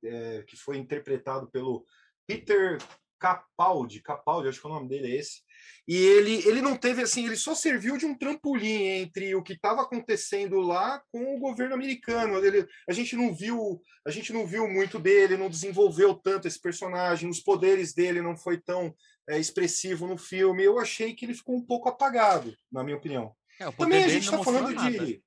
é, 0.04 0.42
que 0.46 0.56
foi 0.56 0.76
interpretado 0.76 1.50
pelo 1.50 1.84
Peter 2.26 2.78
Capaldi, 3.18 4.00
Capaldi, 4.00 4.48
acho 4.48 4.60
que 4.60 4.66
o 4.66 4.70
nome 4.70 4.88
dele 4.88 5.12
é 5.12 5.16
esse. 5.16 5.42
E 5.86 5.96
ele, 5.96 6.46
ele 6.46 6.62
não 6.62 6.76
teve 6.76 7.02
assim, 7.02 7.26
ele 7.26 7.36
só 7.36 7.54
serviu 7.54 7.96
de 7.96 8.06
um 8.06 8.16
trampolim 8.16 8.84
entre 8.84 9.34
o 9.34 9.42
que 9.42 9.54
estava 9.54 9.82
acontecendo 9.82 10.60
lá 10.60 11.02
com 11.10 11.34
o 11.34 11.38
governo 11.38 11.74
americano. 11.74 12.38
Ele, 12.44 12.66
a 12.88 12.92
gente 12.92 13.16
não 13.16 13.34
viu, 13.34 13.80
a 14.06 14.10
gente 14.10 14.32
não 14.32 14.46
viu 14.46 14.68
muito 14.68 14.98
dele, 14.98 15.36
não 15.36 15.50
desenvolveu 15.50 16.14
tanto 16.14 16.46
esse 16.46 16.60
personagem, 16.60 17.28
os 17.28 17.40
poderes 17.40 17.92
dele 17.92 18.22
não 18.22 18.36
foi 18.36 18.58
tão 18.58 18.94
é, 19.28 19.38
expressivo 19.38 20.06
no 20.06 20.16
filme. 20.16 20.62
Eu 20.62 20.78
achei 20.78 21.14
que 21.14 21.24
ele 21.24 21.34
ficou 21.34 21.56
um 21.56 21.64
pouco 21.64 21.88
apagado, 21.88 22.54
na 22.70 22.84
minha 22.84 22.96
opinião. 22.96 23.34
É, 23.60 23.70
Também 23.72 24.04
a 24.04 24.08
gente 24.08 24.24
está 24.24 24.42
falando 24.42 24.70
nada. 24.70 24.90
de. 24.90 25.22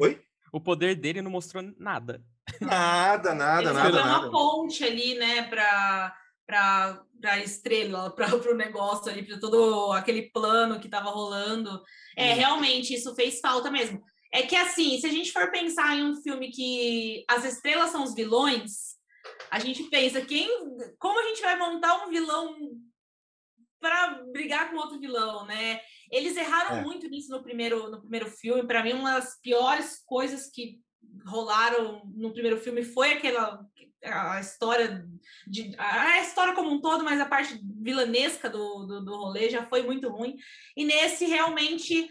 Oi? 0.00 0.22
O 0.56 0.60
poder 0.60 0.94
dele 0.94 1.20
não 1.20 1.30
mostrou 1.30 1.62
nada. 1.78 2.22
Nada, 2.60 3.34
nada, 3.34 3.70
Ele 3.70 3.72
nada. 3.72 4.02
uma 4.02 4.30
ponte 4.30 4.82
ali, 4.82 5.14
né, 5.14 5.42
para 5.42 6.16
para 6.46 7.02
a 7.24 7.40
estrela, 7.40 8.08
para 8.14 8.34
o 8.34 8.54
negócio 8.54 9.10
ali, 9.10 9.24
para 9.24 9.38
todo 9.38 9.92
aquele 9.92 10.30
plano 10.30 10.78
que 10.78 10.86
estava 10.86 11.10
rolando. 11.10 11.82
É, 12.16 12.32
realmente, 12.32 12.94
isso 12.94 13.14
fez 13.16 13.40
falta 13.40 13.68
mesmo. 13.70 14.00
É 14.32 14.42
que, 14.42 14.54
assim, 14.54 14.98
se 15.00 15.06
a 15.06 15.10
gente 15.10 15.32
for 15.32 15.50
pensar 15.50 15.96
em 15.96 16.04
um 16.04 16.22
filme 16.22 16.50
que 16.50 17.24
as 17.28 17.44
estrelas 17.44 17.90
são 17.90 18.04
os 18.04 18.14
vilões, 18.14 18.94
a 19.50 19.58
gente 19.58 19.82
pensa, 19.84 20.20
quem, 20.20 20.48
como 20.98 21.18
a 21.18 21.24
gente 21.24 21.42
vai 21.42 21.58
montar 21.58 22.06
um 22.06 22.10
vilão 22.10 22.56
para 23.80 24.22
brigar 24.32 24.70
com 24.70 24.76
outro 24.76 24.98
vilão, 24.98 25.46
né? 25.46 25.80
Eles 26.10 26.36
erraram 26.36 26.78
é. 26.78 26.82
muito 26.82 27.08
nisso 27.08 27.30
no 27.30 27.42
primeiro, 27.42 27.90
no 27.90 28.00
primeiro 28.00 28.26
filme. 28.26 28.66
Para 28.66 28.82
mim, 28.82 28.92
uma 28.92 29.14
das 29.14 29.40
piores 29.40 30.02
coisas 30.06 30.50
que 30.50 30.80
rolaram 31.26 32.02
no 32.14 32.32
primeiro 32.32 32.58
filme 32.58 32.84
foi 32.84 33.12
aquela 33.12 33.64
a 34.02 34.40
história 34.40 35.04
de 35.48 35.74
a 35.78 36.20
história 36.20 36.54
como 36.54 36.70
um 36.70 36.80
todo, 36.80 37.02
mas 37.02 37.20
a 37.20 37.26
parte 37.26 37.58
vilanesca 37.82 38.48
do, 38.48 38.86
do, 38.86 39.04
do 39.04 39.16
rolê 39.16 39.50
já 39.50 39.66
foi 39.66 39.82
muito 39.82 40.08
ruim. 40.08 40.36
E 40.76 40.84
nesse 40.84 41.26
realmente 41.26 42.08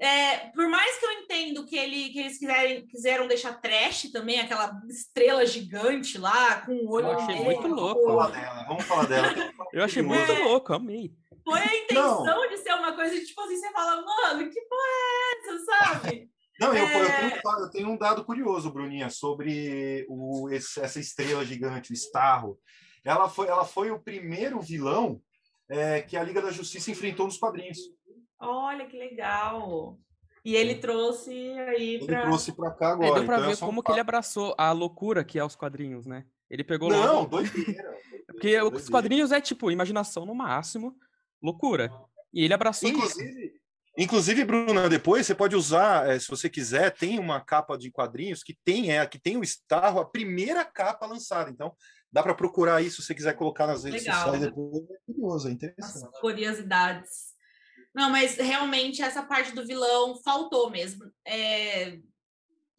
é, 0.00 0.50
por 0.50 0.68
mais 0.68 0.96
que 0.96 1.04
eu 1.04 1.12
entendo 1.12 1.66
que, 1.66 1.76
ele, 1.76 2.10
que 2.10 2.20
eles 2.20 2.38
quiserem, 2.38 2.86
quiseram 2.86 3.26
deixar 3.26 3.60
trash 3.60 4.10
também, 4.12 4.38
aquela 4.38 4.80
estrela 4.88 5.44
gigante 5.44 6.16
lá, 6.18 6.60
com 6.60 6.72
o 6.72 6.90
olho. 6.90 7.08
Eu 7.08 7.18
achei 7.18 7.36
muito 7.36 7.66
louco. 7.66 8.06
Vamos 8.06 8.14
falar 8.14 8.30
dela, 8.30 8.64
vamos 8.68 8.84
falar 8.84 9.06
dela. 9.06 9.28
eu 9.72 9.84
achei 9.84 10.02
muito 10.02 10.30
é, 10.30 10.38
louco, 10.44 10.72
amei. 10.72 11.12
Foi 11.44 11.58
a 11.60 11.76
intenção 11.76 12.24
Não. 12.24 12.48
de 12.48 12.58
ser 12.58 12.74
uma 12.74 12.92
coisa, 12.92 13.18
tipo 13.24 13.40
assim, 13.40 13.56
você 13.56 13.72
fala, 13.72 14.02
mano, 14.02 14.48
que 14.50 14.60
porra 14.60 14.82
é 14.86 15.32
essa, 15.32 15.64
sabe? 15.64 16.30
Não, 16.60 16.74
eu, 16.74 16.84
é... 16.84 17.24
eu, 17.24 17.30
tenho, 17.30 17.58
eu, 17.60 17.70
tenho, 17.70 17.88
um 17.88 17.96
dado 17.96 18.24
curioso, 18.24 18.70
Bruninha, 18.70 19.10
sobre 19.10 20.04
o, 20.08 20.48
esse, 20.50 20.80
essa 20.80 21.00
estrela 21.00 21.44
gigante, 21.44 21.92
o 21.92 21.94
Starro. 21.94 22.58
Ela 23.04 23.28
foi, 23.28 23.46
ela 23.46 23.64
foi 23.64 23.90
o 23.90 24.00
primeiro 24.00 24.60
vilão 24.60 25.20
é, 25.68 26.02
que 26.02 26.16
a 26.16 26.22
Liga 26.22 26.42
da 26.42 26.50
Justiça 26.50 26.90
enfrentou 26.90 27.26
nos 27.26 27.38
quadrinhos. 27.38 27.78
Olha 28.40 28.86
que 28.86 28.96
legal! 28.96 29.98
E 30.44 30.54
ele 30.54 30.76
trouxe 30.76 31.30
aí 31.30 31.98
para. 32.04 32.18
Ele 32.18 32.22
trouxe 32.22 32.52
para 32.52 32.70
cá 32.70 32.92
agora. 32.92 33.10
É, 33.10 33.14
deu 33.14 33.24
para 33.24 33.36
então 33.36 33.48
ver 33.48 33.54
é 33.54 33.56
como 33.56 33.80
um 33.80 33.82
que 33.82 33.92
ele 33.92 34.00
abraçou 34.00 34.54
a 34.56 34.72
loucura 34.72 35.24
que 35.24 35.38
é 35.38 35.44
os 35.44 35.56
quadrinhos, 35.56 36.06
né? 36.06 36.24
Ele 36.48 36.64
pegou. 36.64 36.88
Não, 36.88 37.14
logo... 37.20 37.26
doideira. 37.26 37.98
Porque 38.26 38.58
doideira. 38.58 38.76
os 38.76 38.88
quadrinhos 38.88 39.32
é 39.32 39.40
tipo 39.40 39.70
imaginação 39.70 40.24
no 40.24 40.34
máximo, 40.34 40.96
loucura. 41.42 41.92
E 42.32 42.44
ele 42.44 42.54
abraçou 42.54 42.88
Inclusive, 42.88 43.46
isso. 43.46 43.58
Inclusive, 43.98 44.44
Bruna, 44.44 44.88
depois 44.88 45.26
você 45.26 45.34
pode 45.34 45.56
usar, 45.56 46.08
é, 46.08 46.18
se 46.18 46.28
você 46.28 46.48
quiser, 46.48 46.94
tem 46.94 47.18
uma 47.18 47.40
capa 47.40 47.76
de 47.76 47.90
quadrinhos 47.90 48.44
que 48.44 48.56
tem 48.64 48.96
é 48.96 49.04
que 49.04 49.18
tem 49.18 49.36
o 49.36 49.42
Starro, 49.42 49.98
a 49.98 50.08
primeira 50.08 50.64
capa 50.64 51.04
lançada. 51.04 51.50
Então, 51.50 51.74
dá 52.12 52.22
para 52.22 52.34
procurar 52.34 52.80
isso 52.80 53.02
se 53.02 53.08
você 53.08 53.14
quiser 53.14 53.34
colocar 53.34 53.66
nas 53.66 53.82
redes 53.82 54.02
Legal. 54.02 54.22
sociais 54.22 54.40
depois. 54.40 54.84
É 54.88 55.12
curioso, 55.12 55.48
é 55.48 55.50
interessante. 55.50 56.14
As 56.14 56.20
curiosidades. 56.20 57.37
Não, 57.98 58.10
mas 58.10 58.36
realmente 58.36 59.02
essa 59.02 59.24
parte 59.24 59.50
do 59.50 59.66
vilão 59.66 60.14
faltou 60.22 60.70
mesmo. 60.70 61.10
É... 61.26 61.98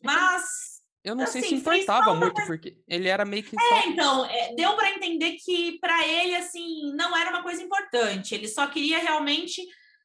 Mas. 0.01 0.79
Eu 1.03 1.13
não 1.13 1.25
assim, 1.25 1.41
sei 1.41 1.49
se 1.49 1.55
importava 1.55 2.15
muito, 2.15 2.41
porque 2.45 2.77
ele 2.87 3.09
era 3.09 3.25
meio 3.25 3.43
que. 3.43 3.53
É, 3.59 3.87
então, 3.87 4.23
é, 4.23 4.55
deu 4.55 4.77
para 4.77 4.91
entender 4.91 5.33
que 5.33 5.77
para 5.79 6.07
ele, 6.07 6.35
assim, 6.37 6.93
não 6.93 7.17
era 7.17 7.31
uma 7.31 7.43
coisa 7.43 7.61
importante. 7.61 8.33
Ele 8.33 8.47
só 8.47 8.65
queria 8.67 8.99
realmente 8.99 9.61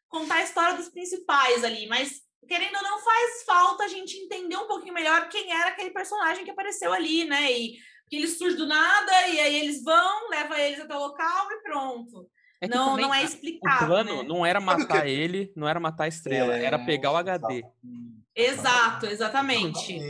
contar 0.09 0.37
a 0.37 0.43
história 0.43 0.77
dos 0.77 0.89
principais 0.89 1.63
ali, 1.63 1.87
mas 1.87 2.21
querendo 2.49 2.75
ou 2.75 2.83
não 2.83 2.99
faz 2.99 3.45
falta 3.47 3.85
a 3.85 3.89
gente 3.89 4.17
entender 4.17 4.57
um 4.57 4.67
pouquinho 4.67 4.95
melhor 4.95 5.29
quem 5.29 5.53
era 5.53 5.69
aquele 5.69 5.91
personagem 5.91 6.45
que 6.45 6.51
apareceu 6.51 6.93
ali, 6.93 7.25
né? 7.25 7.53
E 7.53 7.77
que 8.09 8.17
ele 8.17 8.27
surge 8.27 8.57
do 8.57 8.67
nada 8.67 9.29
e 9.29 9.39
aí 9.39 9.61
eles 9.61 9.81
vão, 9.85 10.29
leva 10.29 10.61
eles 10.61 10.81
até 10.81 10.95
o 10.97 10.99
local 10.99 11.53
e 11.53 11.63
pronto. 11.63 12.29
É 12.65 12.69
não, 12.69 12.97
não 12.97 13.15
é 13.15 13.23
explicado. 13.23 13.85
O 13.85 13.87
plano 13.87 14.23
né? 14.23 14.29
não 14.29 14.45
era 14.45 14.61
matar 14.61 15.07
ele, 15.07 15.53
não 15.57 15.69
era 15.69 15.81
matar 15.81 16.05
a 16.05 16.09
estrela, 16.09 16.57
é, 16.57 16.65
era 16.65 16.79
pegar 16.79 17.13
o 17.13 17.17
HD. 17.17 17.65
Exato, 18.35 19.07
exatamente. 19.07 20.01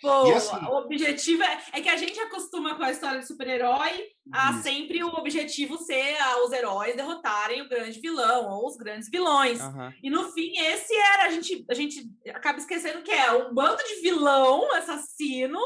Pô, 0.00 0.32
assim, 0.32 0.56
o 0.66 0.78
objetivo 0.78 1.42
é, 1.42 1.58
é, 1.72 1.80
que 1.80 1.88
a 1.88 1.96
gente 1.96 2.18
acostuma 2.20 2.74
com 2.74 2.82
a 2.82 2.90
história 2.90 3.20
de 3.20 3.26
super-herói 3.26 4.08
a 4.32 4.52
isso. 4.52 4.62
sempre 4.62 5.02
o 5.02 5.08
objetivo 5.08 5.76
ser 5.78 6.16
a, 6.20 6.44
os 6.44 6.52
heróis 6.52 6.96
derrotarem 6.96 7.62
o 7.62 7.68
grande 7.68 7.98
vilão 8.00 8.48
ou 8.50 8.66
os 8.66 8.76
grandes 8.76 9.10
vilões. 9.10 9.60
Uhum. 9.60 9.92
E 10.02 10.10
no 10.10 10.30
fim, 10.32 10.52
esse 10.58 10.94
era, 10.94 11.24
a 11.24 11.30
gente, 11.30 11.64
a 11.68 11.74
gente 11.74 12.10
acaba 12.28 12.58
esquecendo 12.58 13.02
que 13.02 13.10
é 13.10 13.32
um 13.32 13.52
bando 13.52 13.82
de 13.82 14.00
vilão, 14.00 14.72
assassino, 14.74 15.60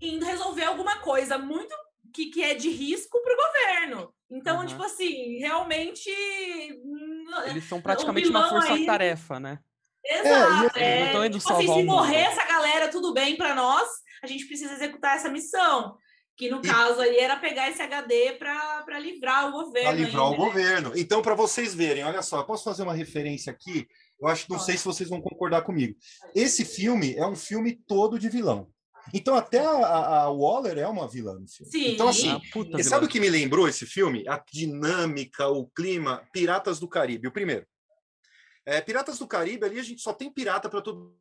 indo 0.00 0.24
resolver 0.24 0.64
alguma 0.64 0.98
coisa 0.98 1.38
muito 1.38 1.74
que, 2.18 2.26
que 2.26 2.42
é 2.42 2.54
de 2.54 2.68
risco 2.68 3.22
para 3.22 3.32
o 3.32 3.36
governo. 3.36 4.12
Então, 4.28 4.58
uhum. 4.58 4.66
tipo 4.66 4.82
assim, 4.82 5.38
realmente. 5.38 6.10
Eles 7.46 7.64
são 7.64 7.80
praticamente 7.80 8.28
uma 8.28 8.48
força-tarefa, 8.48 9.36
aí... 9.36 9.40
né? 9.40 9.58
Exato. 10.04 10.78
É, 10.78 10.82
é, 10.82 11.08
então, 11.08 11.30
tipo 11.30 11.52
assim, 11.52 11.74
se 11.74 11.82
morrer 11.84 12.22
essa 12.22 12.44
galera, 12.44 12.88
tudo 12.88 13.12
bem 13.12 13.36
para 13.36 13.54
nós, 13.54 13.88
a 14.22 14.26
gente 14.26 14.46
precisa 14.46 14.72
executar 14.72 15.16
essa 15.16 15.28
missão. 15.28 15.96
Que 16.36 16.50
no 16.50 16.58
e... 16.58 16.62
caso 16.62 17.00
aí 17.00 17.18
era 17.18 17.36
pegar 17.36 17.70
esse 17.70 17.82
HD 17.82 18.32
para 18.32 18.98
livrar 18.98 19.48
o 19.48 19.52
governo. 19.52 19.88
Para 19.88 19.96
livrar 19.96 20.26
aí, 20.26 20.28
o 20.28 20.30
né? 20.30 20.36
governo. 20.36 20.92
Então, 20.96 21.22
para 21.22 21.34
vocês 21.34 21.74
verem, 21.74 22.04
olha 22.04 22.22
só, 22.22 22.38
eu 22.38 22.46
posso 22.46 22.64
fazer 22.64 22.82
uma 22.82 22.94
referência 22.94 23.52
aqui? 23.52 23.86
Eu 24.20 24.26
acho, 24.26 24.50
não 24.50 24.58
sei 24.58 24.76
se 24.76 24.84
vocês 24.84 25.08
vão 25.08 25.20
concordar 25.20 25.62
comigo. 25.62 25.94
Esse 26.34 26.64
filme 26.64 27.14
é 27.14 27.26
um 27.26 27.36
filme 27.36 27.78
todo 27.86 28.18
de 28.18 28.28
vilão. 28.28 28.68
Então, 29.12 29.34
até 29.34 29.64
a, 29.64 30.22
a, 30.22 30.30
Waller 30.30 30.78
é 30.78 30.86
uma 30.86 31.08
vilã 31.08 31.34
no 31.34 31.48
filme. 31.48 31.72
Sim. 31.72 31.92
Então, 31.92 32.08
assim, 32.08 32.30
ah, 32.30 32.82
sabe 32.82 33.06
o 33.06 33.08
que 33.08 33.20
me 33.20 33.28
lembrou 33.28 33.68
esse 33.68 33.86
filme? 33.86 34.26
A 34.28 34.42
dinâmica, 34.52 35.48
o 35.48 35.66
clima, 35.68 36.26
Piratas 36.32 36.78
do 36.78 36.88
Caribe, 36.88 37.28
o 37.28 37.32
primeiro. 37.32 37.66
É, 38.66 38.80
Piratas 38.80 39.18
do 39.18 39.26
Caribe, 39.26 39.64
ali 39.64 39.78
a 39.78 39.82
gente 39.82 40.02
só 40.02 40.12
tem 40.12 40.30
pirata 40.30 40.68
para 40.68 40.82
todo 40.82 41.16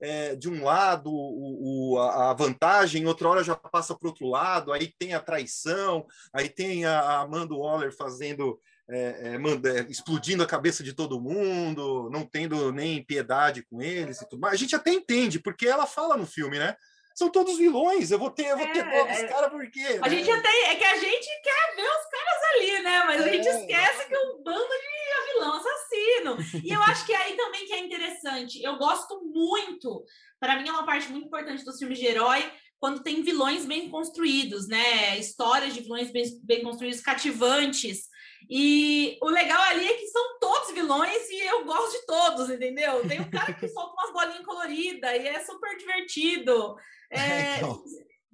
É, 0.00 0.36
de 0.36 0.48
um 0.48 0.64
lado 0.64 1.10
o, 1.10 1.94
o, 1.94 1.98
a 1.98 2.32
vantagem, 2.34 3.06
outra 3.06 3.28
hora 3.28 3.44
já 3.44 3.56
passa 3.56 3.94
para 3.94 4.08
outro 4.08 4.28
lado, 4.28 4.72
aí 4.72 4.92
tem 4.98 5.14
a 5.14 5.20
traição, 5.20 6.06
aí 6.32 6.48
tem 6.48 6.84
a 6.84 7.20
Amanda 7.20 7.54
Waller 7.54 7.94
fazendo, 7.96 8.60
é, 8.88 9.34
é, 9.34 9.38
manda, 9.38 9.80
explodindo 9.88 10.42
a 10.42 10.46
cabeça 10.46 10.82
de 10.82 10.92
todo 10.92 11.20
mundo, 11.20 12.10
não 12.10 12.24
tendo 12.24 12.70
nem 12.72 13.04
piedade 13.04 13.62
com 13.62 13.80
eles 13.80 14.20
e 14.20 14.28
tudo 14.28 14.40
mais. 14.40 14.54
A 14.54 14.58
gente 14.58 14.76
até 14.76 14.92
entende, 14.92 15.40
porque 15.40 15.66
ela 15.66 15.86
fala 15.86 16.16
no 16.16 16.26
filme, 16.26 16.58
né? 16.58 16.76
São 17.16 17.30
todos 17.30 17.56
vilões. 17.56 18.10
Eu 18.10 18.18
vou 18.18 18.30
ter, 18.30 18.46
eu 18.46 18.58
vou 18.58 18.66
ter 18.68 18.86
é, 18.86 19.12
os 19.12 19.18
é. 19.18 19.26
caras 19.26 19.50
por 19.50 19.68
quê? 19.70 19.98
A 20.02 20.08
né? 20.08 20.10
gente 20.10 20.30
até 20.30 20.48
é 20.70 20.76
que 20.76 20.84
a 20.84 20.96
gente 20.96 21.26
quer 21.42 21.74
ver 21.74 21.88
os 21.88 22.10
caras 22.10 22.42
ali, 22.54 22.82
né? 22.82 23.04
Mas 23.06 23.22
a 23.22 23.28
gente 23.28 23.48
é. 23.48 23.58
esquece 23.58 24.06
que 24.06 24.14
é 24.14 24.20
um 24.20 24.42
bando 24.42 24.68
de 24.68 25.32
vilão 25.32 25.54
assassino. 25.54 26.62
E 26.62 26.70
eu 26.70 26.82
acho 26.82 27.06
que 27.06 27.14
aí 27.14 27.34
também 27.34 27.64
que 27.64 27.72
é 27.72 27.78
interessante. 27.78 28.62
Eu 28.62 28.76
gosto 28.76 29.24
muito, 29.24 30.04
para 30.38 30.60
mim 30.60 30.68
é 30.68 30.72
uma 30.72 30.84
parte 30.84 31.08
muito 31.08 31.26
importante 31.26 31.64
dos 31.64 31.78
filmes 31.78 31.98
de 31.98 32.06
herói, 32.06 32.52
quando 32.78 33.02
tem 33.02 33.22
vilões 33.22 33.64
bem 33.64 33.88
construídos, 33.88 34.68
né? 34.68 35.18
Histórias 35.18 35.72
de 35.72 35.80
vilões 35.80 36.10
bem, 36.10 36.24
bem 36.44 36.62
construídos, 36.62 37.00
cativantes. 37.00 38.08
E 38.50 39.18
o 39.22 39.30
legal 39.30 39.60
ali 39.62 39.88
é 39.88 39.94
que 39.94 40.06
são 40.08 40.38
todos 40.38 40.74
vilões 40.74 41.30
e 41.30 41.40
eu 41.46 41.64
gosto 41.64 41.98
de 41.98 42.06
todos, 42.06 42.50
entendeu? 42.50 43.08
Tem 43.08 43.20
um 43.20 43.30
cara 43.30 43.54
que 43.54 43.66
solta 43.66 43.94
umas 43.94 44.12
bolinhas 44.12 44.44
coloridas 44.44 45.10
e 45.12 45.26
é 45.26 45.42
super 45.42 45.76
divertido. 45.78 46.76
É, 47.10 47.56
então. 47.58 47.82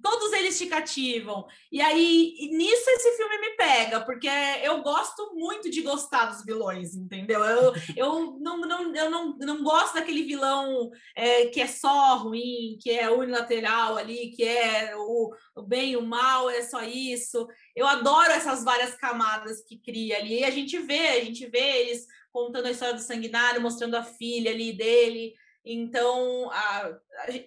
Todos 0.03 0.33
eles 0.33 0.57
te 0.57 0.65
cativam. 0.65 1.47
E 1.71 1.79
aí, 1.79 2.35
e 2.37 2.57
nisso 2.57 2.89
esse 2.89 3.15
filme 3.15 3.37
me 3.37 3.55
pega, 3.55 4.01
porque 4.01 4.27
eu 4.61 4.81
gosto 4.81 5.33
muito 5.33 5.69
de 5.69 5.81
gostar 5.81 6.25
dos 6.25 6.43
vilões, 6.43 6.93
entendeu? 6.93 7.41
Eu, 7.41 7.73
eu, 7.95 8.37
não, 8.41 8.59
não, 8.59 8.93
eu 8.93 9.09
não, 9.09 9.37
não 9.37 9.63
gosto 9.63 9.93
daquele 9.93 10.23
vilão 10.23 10.91
é, 11.15 11.45
que 11.45 11.61
é 11.61 11.67
só 11.67 12.17
ruim, 12.17 12.77
que 12.81 12.91
é 12.91 13.09
unilateral 13.09 13.95
ali, 13.95 14.31
que 14.31 14.43
é 14.43 14.93
o, 14.97 15.33
o 15.55 15.61
bem 15.61 15.91
e 15.91 15.97
o 15.97 16.05
mal, 16.05 16.49
é 16.49 16.61
só 16.63 16.83
isso. 16.83 17.47
Eu 17.73 17.87
adoro 17.87 18.29
essas 18.33 18.61
várias 18.61 18.95
camadas 18.95 19.63
que 19.63 19.77
cria 19.77 20.17
ali. 20.17 20.41
E 20.41 20.43
a 20.43 20.51
gente 20.51 20.77
vê, 20.79 21.07
a 21.07 21.23
gente 21.23 21.47
vê 21.47 21.79
eles 21.79 22.05
contando 22.33 22.65
a 22.65 22.71
história 22.71 22.95
do 22.95 22.99
sanguinário, 22.99 23.61
mostrando 23.61 23.95
a 23.95 24.03
filha 24.03 24.51
ali 24.51 24.73
dele. 24.73 25.33
Então, 25.63 26.51
a, 26.51 26.97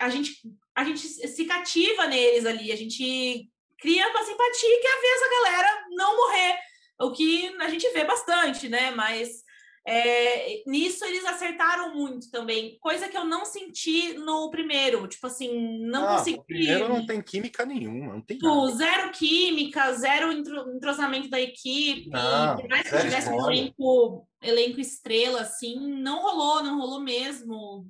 a, 0.01 0.09
gente, 0.09 0.41
a 0.77 0.85
gente 0.85 1.01
se 1.01 1.45
cativa 1.47 2.07
neles 2.07 2.45
ali, 2.45 2.71
a 2.71 2.77
gente 2.77 3.51
cria 3.79 4.09
uma 4.09 4.23
simpatia 4.23 4.69
e 4.69 4.81
quer 4.81 5.01
ver 5.01 5.09
essa 5.09 5.31
galera 5.31 5.85
não 5.91 6.17
morrer, 6.17 6.59
o 7.01 7.13
que 7.13 7.57
a 7.61 7.69
gente 7.71 7.89
vê 7.91 8.05
bastante, 8.05 8.69
né? 8.69 8.91
Mas 8.91 9.45
é, 9.89 10.63
nisso 10.67 11.05
eles 11.05 11.25
acertaram 11.25 11.95
muito 11.95 12.29
também, 12.31 12.77
coisa 12.81 13.09
que 13.09 13.17
eu 13.17 13.25
não 13.25 13.45
senti 13.45 14.15
no 14.15 14.51
primeiro. 14.51 15.07
Tipo 15.07 15.29
assim, 15.29 15.79
não 15.87 16.09
ah, 16.09 16.17
consegui. 16.17 16.39
O 16.39 16.45
primeiro 16.45 16.89
não 16.89 17.07
tem 17.07 17.23
química 17.23 17.65
nenhuma, 17.65 18.15
não 18.15 18.21
tem. 18.21 18.37
Tipo, 18.37 18.69
zero 18.71 19.13
química, 19.13 19.93
zero 19.93 20.33
entrosamento 20.33 21.31
da 21.31 21.41
equipe. 21.41 22.11
Não, 22.11 22.57
por 22.57 22.69
mais 22.69 22.91
que 22.91 22.99
tivesse 22.99 23.29
um 23.31 23.51
elenco, 23.51 24.29
elenco 24.43 24.81
estrela, 24.81 25.43
assim, 25.43 25.79
não 26.03 26.21
rolou, 26.21 26.63
não 26.65 26.79
rolou 26.79 27.01
mesmo. 27.01 27.87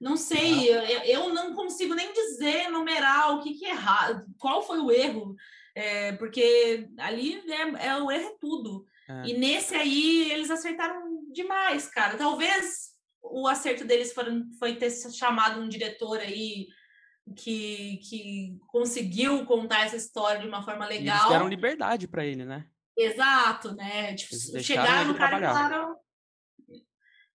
Não 0.00 0.16
sei, 0.16 0.68
eu, 0.70 0.80
eu 1.04 1.34
não 1.34 1.54
consigo 1.54 1.94
nem 1.94 2.10
dizer, 2.12 2.70
numerar 2.70 3.34
o 3.34 3.42
que, 3.42 3.52
que 3.54 3.66
é 3.66 3.70
errado, 3.70 4.24
qual 4.38 4.62
foi 4.62 4.78
o 4.78 4.90
erro, 4.90 5.36
é, 5.74 6.12
porque 6.12 6.88
ali 6.98 7.42
é, 7.50 7.88
é, 7.88 7.96
o 7.96 8.10
erro 8.10 8.28
é 8.28 8.36
tudo. 8.40 8.86
É. 9.08 9.28
E 9.28 9.38
nesse 9.38 9.74
aí 9.74 10.30
eles 10.30 10.50
acertaram 10.50 11.30
demais, 11.32 11.86
cara. 11.88 12.16
Talvez 12.16 12.90
o 13.22 13.46
acerto 13.46 13.84
deles 13.84 14.12
foram, 14.12 14.48
foi 14.58 14.76
ter 14.76 14.90
chamado 14.90 15.60
um 15.60 15.68
diretor 15.68 16.18
aí 16.18 16.68
que, 17.36 17.98
que 18.08 18.58
conseguiu 18.66 19.44
contar 19.44 19.84
essa 19.84 19.96
história 19.96 20.40
de 20.40 20.48
uma 20.48 20.62
forma 20.62 20.86
legal. 20.86 21.16
E 21.16 21.20
eles 21.20 21.28
deram 21.28 21.48
liberdade 21.48 22.08
para 22.08 22.24
ele, 22.24 22.44
né? 22.44 22.66
Exato, 22.96 23.74
né? 23.74 24.14
Tipo, 24.14 24.60
chegaram 24.60 25.08
no 25.08 25.14
cara 25.14 25.38
e 25.38 25.40
falaram. 25.40 25.96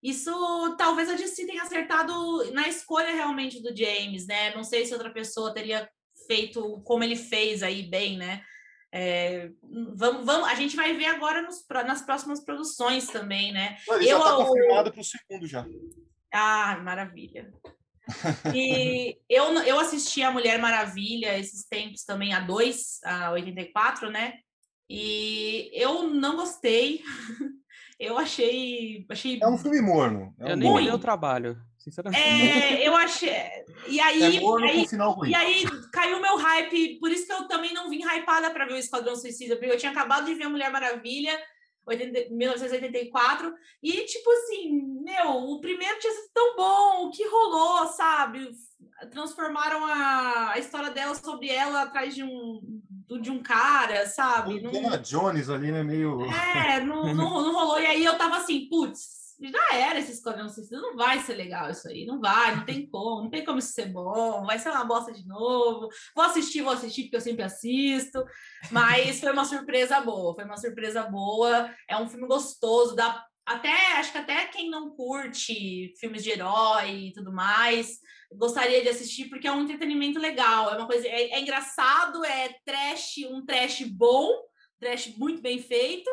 Isso 0.06 0.76
talvez 0.78 1.10
a 1.10 1.16
DC 1.16 1.48
tenha 1.48 1.64
acertado 1.64 2.14
na 2.52 2.68
escolha 2.68 3.12
realmente 3.12 3.60
do 3.60 3.76
James, 3.76 4.28
né? 4.28 4.54
Não 4.54 4.64
sei 4.64 4.86
se 4.86 4.94
outra 4.94 5.10
pessoa 5.12 5.52
teria 5.52 5.90
feito 6.28 6.80
como 6.84 7.04
ele 7.04 7.16
fez 7.16 7.64
aí 7.64 7.90
bem, 7.90 8.16
né? 8.16 8.44
É, 8.94 9.50
vamos, 9.98 10.24
vamos, 10.24 10.48
a 10.48 10.54
gente 10.54 10.76
vai 10.76 10.94
ver 10.94 11.08
agora 11.08 11.42
nos, 11.42 11.66
nas 11.88 12.04
próximas 12.04 12.40
produções 12.46 13.08
também, 13.08 13.52
né? 13.52 13.78
Ele 13.90 14.04
eu, 14.04 14.20
já 14.20 14.20
está 14.20 14.36
confirmado 14.36 14.92
para 14.92 15.02
o 15.02 15.04
segundo 15.04 15.48
já. 15.48 15.66
Ah, 16.32 16.78
maravilha. 16.84 17.52
E 18.54 19.18
eu, 19.28 19.46
eu 19.64 19.80
assisti 19.80 20.22
a 20.22 20.30
Mulher 20.30 20.60
Maravilha 20.60 21.36
esses 21.36 21.66
tempos 21.68 22.04
também, 22.04 22.32
a 22.32 22.42
2, 22.42 23.00
a 23.04 23.32
84, 23.32 24.12
né? 24.12 24.36
E 24.88 25.72
eu 25.74 26.08
não 26.10 26.36
gostei. 26.36 27.02
Eu 28.00 28.18
achei, 28.18 29.06
achei. 29.10 29.40
É 29.42 29.48
um 29.48 29.58
filme 29.58 29.82
morno. 29.82 30.34
É 30.40 30.52
eu 30.52 30.58
nem 30.58 30.78
li 30.78 30.92
o 30.92 31.00
trabalho. 31.00 31.58
Sinceramente. 31.78 32.22
É, 32.22 32.88
eu 32.88 32.96
achei. 32.96 33.30
E 33.88 34.00
aí, 34.00 34.22
é 34.22 34.26
aí, 34.26 34.40
e 35.28 35.36
aí 35.36 35.66
caiu 35.94 36.20
meu 36.20 36.36
hype, 36.36 37.00
por 37.00 37.12
isso 37.12 37.28
que 37.28 37.34
eu 37.34 37.48
também 37.48 37.74
não 37.74 37.90
vim 37.90 38.02
hypada 38.04 38.50
para 38.50 38.66
ver 38.66 38.74
o 38.74 38.78
Esquadrão 38.78 39.16
Suicida, 39.16 39.56
porque 39.56 39.72
eu 39.72 39.78
tinha 39.78 39.92
acabado 39.92 40.26
de 40.26 40.34
ver 40.34 40.46
a 40.46 40.50
Mulher 40.50 40.72
Maravilha, 40.72 41.40
80, 41.86 42.34
1984, 42.34 43.54
e 43.84 44.04
tipo 44.06 44.32
assim, 44.32 44.82
meu, 45.04 45.30
o 45.52 45.62
primeiro 45.62 46.00
tinha 46.00 46.12
sido 46.12 46.32
tão 46.34 46.56
bom, 46.56 47.06
o 47.06 47.12
que 47.12 47.28
rolou, 47.28 47.86
sabe? 47.90 48.50
Transformaram 49.12 49.86
a, 49.86 50.54
a 50.54 50.60
história 50.60 50.90
dela 50.90 51.14
sobre 51.14 51.50
ela 51.50 51.84
atrás 51.84 52.16
de 52.16 52.24
um, 52.24 52.82
de 53.22 53.32
um 53.32 53.42
cara, 53.42 54.08
sabe? 54.08 54.62
Não... 54.62 54.72
Jones 55.02 55.50
ali, 55.50 55.72
né? 55.72 55.84
Meio. 55.84 56.22
É, 56.26 56.80
não, 56.80 57.04
não, 57.14 57.42
não 57.42 57.54
rolou. 57.54 57.80
E 57.80 57.86
aí 57.86 58.04
eu 58.06 58.18
tava 58.18 58.38
assim, 58.38 58.68
putz, 58.70 59.26
já 59.40 59.78
era 59.78 60.00
esse 60.00 60.14
Esquadrão 60.14 60.48
Suicida, 60.48 60.80
não 60.82 60.96
vai 60.96 61.20
ser 61.20 61.36
legal 61.36 61.70
isso 61.70 61.88
aí, 61.88 62.06
não 62.06 62.20
vai, 62.20 62.56
não 62.56 62.66
tem 62.66 62.88
como, 62.88 63.24
não 63.24 63.30
tem 63.30 63.44
como 63.44 63.60
isso 63.60 63.74
ser 63.74 63.88
bom, 63.88 64.46
vai 64.46 64.58
ser 64.58 64.70
uma 64.70 64.86
bosta 64.86 65.12
de 65.12 65.28
novo. 65.28 65.90
Vou 66.16 66.26
assistir, 66.26 66.62
vou 66.62 66.74
assistir, 66.74 67.04
porque 67.04 67.18
eu 67.18 67.22
sempre 67.22 67.44
assisto, 67.44 68.24
mas 68.72 69.20
foi 69.20 69.32
uma 69.32 69.46
surpresa 69.46 70.00
boa, 70.00 70.34
foi 70.34 70.46
uma 70.46 70.58
surpresa 70.58 71.04
boa, 71.04 71.70
é 71.88 71.98
um 71.98 72.08
filme 72.08 72.28
gostoso, 72.28 72.96
dá 72.96 73.26
até, 73.46 73.94
acho 73.94 74.12
que 74.12 74.18
até 74.18 74.46
quem 74.48 74.70
não 74.70 74.90
curte 74.96 75.94
filmes 76.00 76.24
de 76.24 76.32
herói 76.32 77.08
e 77.08 77.14
tudo 77.14 77.32
mais, 77.32 78.00
gostaria 78.34 78.82
de 78.82 78.90
assistir, 78.90 79.30
porque 79.30 79.48
é 79.48 79.52
um 79.52 79.62
entretenimento 79.62 80.20
legal, 80.20 80.72
é 80.72 80.78
uma 80.78 80.88
coisa, 80.88 81.08
é, 81.08 81.32
é 81.32 81.40
engraçado, 81.40 82.26
é 82.26 82.56
trash, 82.66 83.18
um 83.30 83.46
trash 83.46 83.82
bom, 83.84 84.32
trash 84.80 85.16
muito 85.18 85.42
bem 85.42 85.62
feito, 85.62 86.10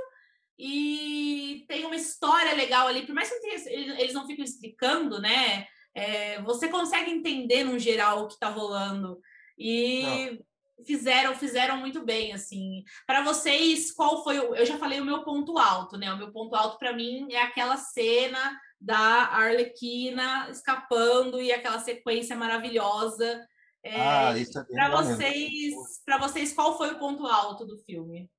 e 0.59 1.65
tem 1.67 1.85
uma 1.85 1.97
história 1.97 2.55
legal 2.55 2.87
ali, 2.87 3.07
por 3.07 3.15
mais 3.15 3.31
que 3.31 3.47
eles 3.69 4.13
não 4.13 4.27
fiquem 4.27 4.45
explicando, 4.45 5.21
né? 5.21 5.67
É, 5.95 6.41
você 6.43 6.69
consegue 6.69 7.11
entender 7.11 7.65
no 7.65 7.79
geral 7.79 8.23
o 8.23 8.29
que 8.29 8.35
está 8.35 8.49
rolando. 8.49 9.21
E 9.59 10.03
não. 10.03 10.39
Fizeram, 10.85 11.35
fizeram 11.35 11.77
muito 11.77 12.05
bem, 12.05 12.33
assim. 12.33 12.83
Para 13.07 13.23
vocês, 13.23 13.93
qual 13.93 14.23
foi 14.23 14.39
o. 14.39 14.55
Eu 14.55 14.67
já 14.67 14.79
falei 14.79 15.01
o 15.01 15.05
meu 15.05 15.25
ponto 15.25 15.59
alto, 15.59 15.97
né? 15.97 16.13
O 16.13 16.19
meu 16.19 16.33
ponto 16.33 16.55
alto 16.55 16.79
para 16.79 16.93
mim 16.93 17.33
é 17.33 17.43
aquela 17.43 17.77
cena 17.77 18.59
da 18.81 18.97
Arlequina 18.97 20.49
escapando 20.51 21.41
e 21.41 21.53
aquela 21.53 21.79
sequência 21.79 22.37
maravilhosa. 22.37 23.47
É, 23.85 24.01
ah, 24.01 24.35
é 24.39 24.45
para 24.75 24.91
vocês, 24.91 25.75
para 26.05 26.19
vocês, 26.19 26.53
qual 26.53 26.77
foi 26.77 26.93
o 26.93 26.99
ponto 26.99 27.27
alto 27.27 27.67
do 27.67 27.79
filme? 27.79 28.31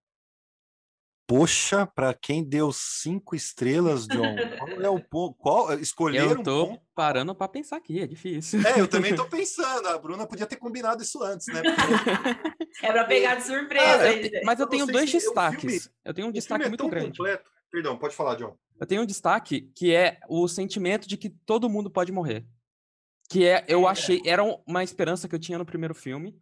Poxa, 1.35 1.87
para 1.87 2.13
quem 2.13 2.43
deu 2.43 2.71
cinco 2.71 3.35
estrelas, 3.35 4.05
John, 4.05 4.35
qual 4.59 4.81
é 4.81 4.87
o 4.87 4.99
ponto? 4.99 5.35
Qual, 5.39 5.73
escolher 5.79 6.21
eu 6.21 6.43
tô 6.43 6.65
um 6.65 6.77
parando 6.93 7.33
para 7.33 7.47
pensar 7.47 7.77
aqui, 7.77 7.99
é 7.99 8.05
difícil. 8.05 8.61
É, 8.67 8.79
eu 8.79 8.87
também 8.87 9.15
tô 9.15 9.25
pensando. 9.25 9.87
A 9.87 9.97
Bruna 9.97 10.27
podia 10.27 10.45
ter 10.45 10.57
combinado 10.57 11.01
isso 11.01 11.23
antes, 11.23 11.47
né? 11.47 11.63
é 12.83 12.91
para 12.91 13.05
pegar 13.05 13.33
de 13.33 13.45
surpresa. 13.45 14.03
Ah, 14.03 14.13
eu, 14.13 14.41
mas 14.45 14.59
eu 14.59 14.67
tenho 14.67 14.85
dois 14.85 15.11
destaques. 15.11 15.85
Filme, 15.85 15.97
eu 16.05 16.13
tenho 16.13 16.27
um 16.27 16.31
destaque 16.31 16.65
é 16.65 16.69
muito 16.69 16.87
grande. 16.87 17.17
Completo. 17.17 17.49
Perdão, 17.71 17.97
pode 17.97 18.15
falar, 18.15 18.35
John. 18.35 18.55
Eu 18.79 18.85
tenho 18.85 19.01
um 19.01 19.05
destaque 19.07 19.71
que 19.75 19.91
é 19.91 20.19
o 20.29 20.47
sentimento 20.47 21.07
de 21.07 21.17
que 21.17 21.31
todo 21.31 21.67
mundo 21.67 21.89
pode 21.89 22.11
morrer. 22.11 22.45
Que 23.27 23.47
é, 23.47 23.65
eu 23.67 23.87
é. 23.87 23.91
achei, 23.91 24.21
era 24.23 24.43
uma 24.67 24.83
esperança 24.83 25.27
que 25.27 25.33
eu 25.33 25.39
tinha 25.39 25.57
no 25.57 25.65
primeiro 25.65 25.95
filme, 25.95 26.39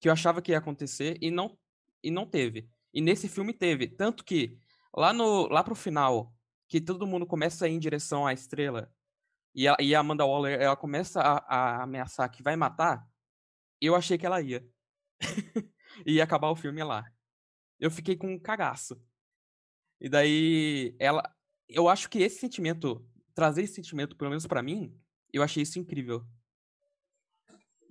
que 0.00 0.08
eu 0.08 0.12
achava 0.14 0.40
que 0.40 0.52
ia 0.52 0.58
acontecer 0.58 1.18
e 1.20 1.30
não 1.30 1.54
e 2.02 2.10
não 2.10 2.24
teve. 2.24 2.66
E 2.92 3.00
nesse 3.00 3.28
filme 3.28 3.52
teve. 3.52 3.88
Tanto 3.88 4.24
que 4.24 4.58
lá, 4.94 5.12
no, 5.12 5.48
lá 5.48 5.62
pro 5.64 5.74
final, 5.74 6.34
que 6.68 6.80
todo 6.80 7.06
mundo 7.06 7.26
começa 7.26 7.64
a 7.64 7.68
ir 7.68 7.72
em 7.72 7.78
direção 7.78 8.26
à 8.26 8.32
estrela, 8.32 8.92
e 9.54 9.68
a, 9.68 9.76
e 9.80 9.94
a 9.94 10.00
Amanda 10.00 10.24
Waller 10.24 10.60
ela 10.60 10.76
começa 10.76 11.20
a, 11.20 11.38
a 11.38 11.82
ameaçar 11.82 12.30
que 12.30 12.42
vai 12.42 12.56
matar, 12.56 13.06
eu 13.80 13.94
achei 13.94 14.16
que 14.16 14.24
ela 14.24 14.40
ia. 14.40 14.66
e 16.06 16.14
ia 16.14 16.24
acabar 16.24 16.50
o 16.50 16.56
filme 16.56 16.82
lá. 16.82 17.04
Eu 17.78 17.90
fiquei 17.90 18.16
com 18.16 18.32
um 18.32 18.38
cagaço. 18.38 19.00
E 20.00 20.08
daí, 20.08 20.96
ela. 20.98 21.22
Eu 21.68 21.88
acho 21.88 22.08
que 22.08 22.18
esse 22.18 22.38
sentimento, 22.38 23.04
trazer 23.34 23.62
esse 23.62 23.74
sentimento, 23.74 24.16
pelo 24.16 24.30
menos 24.30 24.46
para 24.46 24.62
mim, 24.62 24.98
eu 25.32 25.42
achei 25.42 25.62
isso 25.62 25.78
incrível. 25.78 26.26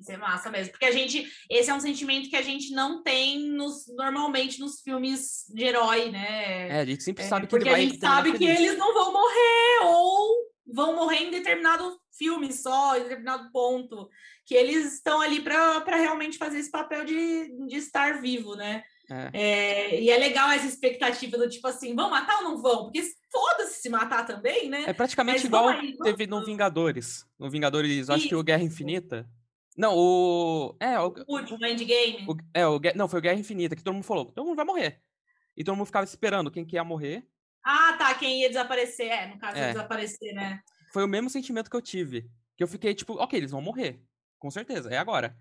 Isso 0.01 0.11
é 0.11 0.17
massa 0.17 0.49
mesmo. 0.49 0.71
Porque 0.71 0.85
a 0.85 0.91
gente. 0.91 1.31
Esse 1.49 1.69
é 1.69 1.73
um 1.73 1.79
sentimento 1.79 2.29
que 2.29 2.35
a 2.35 2.41
gente 2.41 2.73
não 2.73 3.03
tem 3.03 3.39
nos, 3.51 3.85
normalmente 3.95 4.59
nos 4.59 4.81
filmes 4.81 5.45
de 5.53 5.63
herói, 5.63 6.09
né? 6.09 6.69
É, 6.69 6.79
a 6.81 6.85
gente 6.85 7.03
sempre 7.03 7.23
é, 7.23 7.27
sabe 7.27 7.45
que 7.45 7.51
Porque 7.51 7.69
a 7.69 7.79
gente 7.79 7.99
sabe 7.99 8.33
que 8.33 8.45
eles 8.45 8.77
não 8.77 8.93
vão 8.93 9.13
morrer, 9.13 9.85
ou 9.85 10.35
vão 10.73 10.95
morrer 10.95 11.27
em 11.27 11.31
determinado 11.31 11.99
filme 12.17 12.51
só, 12.51 12.97
em 12.97 13.03
determinado 13.03 13.51
ponto. 13.51 14.09
Que 14.45 14.55
eles 14.55 14.95
estão 14.95 15.21
ali 15.21 15.39
para 15.39 15.95
realmente 15.95 16.37
fazer 16.37 16.57
esse 16.57 16.71
papel 16.71 17.05
de, 17.05 17.67
de 17.67 17.75
estar 17.77 18.19
vivo, 18.19 18.55
né? 18.55 18.83
É. 19.11 19.29
É, 19.33 20.01
e 20.01 20.09
é 20.09 20.17
legal 20.17 20.49
essa 20.49 20.65
expectativa 20.65 21.37
do 21.37 21.49
tipo 21.49 21.67
assim, 21.67 21.93
vão 21.93 22.09
matar 22.09 22.37
ou 22.37 22.43
não 22.43 22.61
vão? 22.61 22.83
Porque 22.85 23.03
foda-se 23.29 23.81
se 23.81 23.89
matar 23.89 24.25
também, 24.25 24.69
né? 24.69 24.85
É 24.87 24.93
praticamente 24.93 25.39
Mas 25.39 25.45
igual 25.45 25.67
aí, 25.67 25.97
teve 25.97 26.25
no 26.25 26.43
Vingadores. 26.45 27.25
No 27.37 27.49
Vingadores, 27.49 28.09
acho 28.09 28.27
que 28.27 28.35
o 28.35 28.43
Guerra 28.43 28.63
Infinita. 28.63 29.27
Não, 29.77 29.95
o. 29.95 30.75
É, 30.79 30.99
o. 30.99 31.13
O 31.27 31.37
último 31.37 31.65
Endgame. 31.65 32.25
O, 32.27 32.35
é, 32.53 32.67
o, 32.67 32.79
não, 32.95 33.07
foi 33.07 33.19
o 33.19 33.21
Guerra 33.21 33.39
Infinita, 33.39 33.75
que 33.75 33.83
todo 33.83 33.93
mundo 33.93 34.03
falou. 34.03 34.25
Todo 34.25 34.45
mundo 34.45 34.55
vai 34.55 34.65
morrer. 34.65 35.01
E 35.55 35.63
todo 35.63 35.75
mundo 35.75 35.85
ficava 35.85 36.05
esperando 36.05 36.51
quem 36.51 36.65
que 36.65 36.75
ia 36.75 36.83
morrer. 36.83 37.25
Ah, 37.63 37.95
tá. 37.97 38.13
Quem 38.15 38.41
ia 38.41 38.49
desaparecer. 38.49 39.07
É, 39.07 39.27
no 39.27 39.39
caso, 39.39 39.57
é. 39.57 39.61
ia 39.61 39.73
desaparecer, 39.73 40.33
né? 40.33 40.61
Foi 40.93 41.03
o 41.03 41.07
mesmo 41.07 41.29
sentimento 41.29 41.69
que 41.69 41.75
eu 41.75 41.81
tive. 41.81 42.29
Que 42.57 42.63
eu 42.63 42.67
fiquei 42.67 42.93
tipo, 42.93 43.13
ok, 43.13 43.39
eles 43.39 43.51
vão 43.51 43.61
morrer. 43.61 44.03
Com 44.37 44.51
certeza, 44.51 44.89
é 44.89 44.97
agora. 44.97 45.37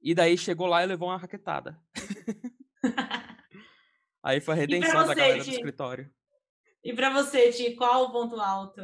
E 0.00 0.14
daí 0.14 0.38
chegou 0.38 0.66
lá 0.66 0.82
e 0.82 0.86
levou 0.86 1.08
uma 1.08 1.18
raquetada. 1.18 1.78
Aí 4.22 4.40
foi 4.40 4.54
a 4.54 4.56
redenção 4.56 5.06
da 5.06 5.14
galera 5.14 5.42
do 5.42 5.50
escritório. 5.50 6.10
E 6.84 6.92
para 6.92 7.10
você, 7.10 7.52
Ti, 7.52 7.74
qual 7.74 8.04
o 8.04 8.12
ponto 8.12 8.40
alto? 8.40 8.80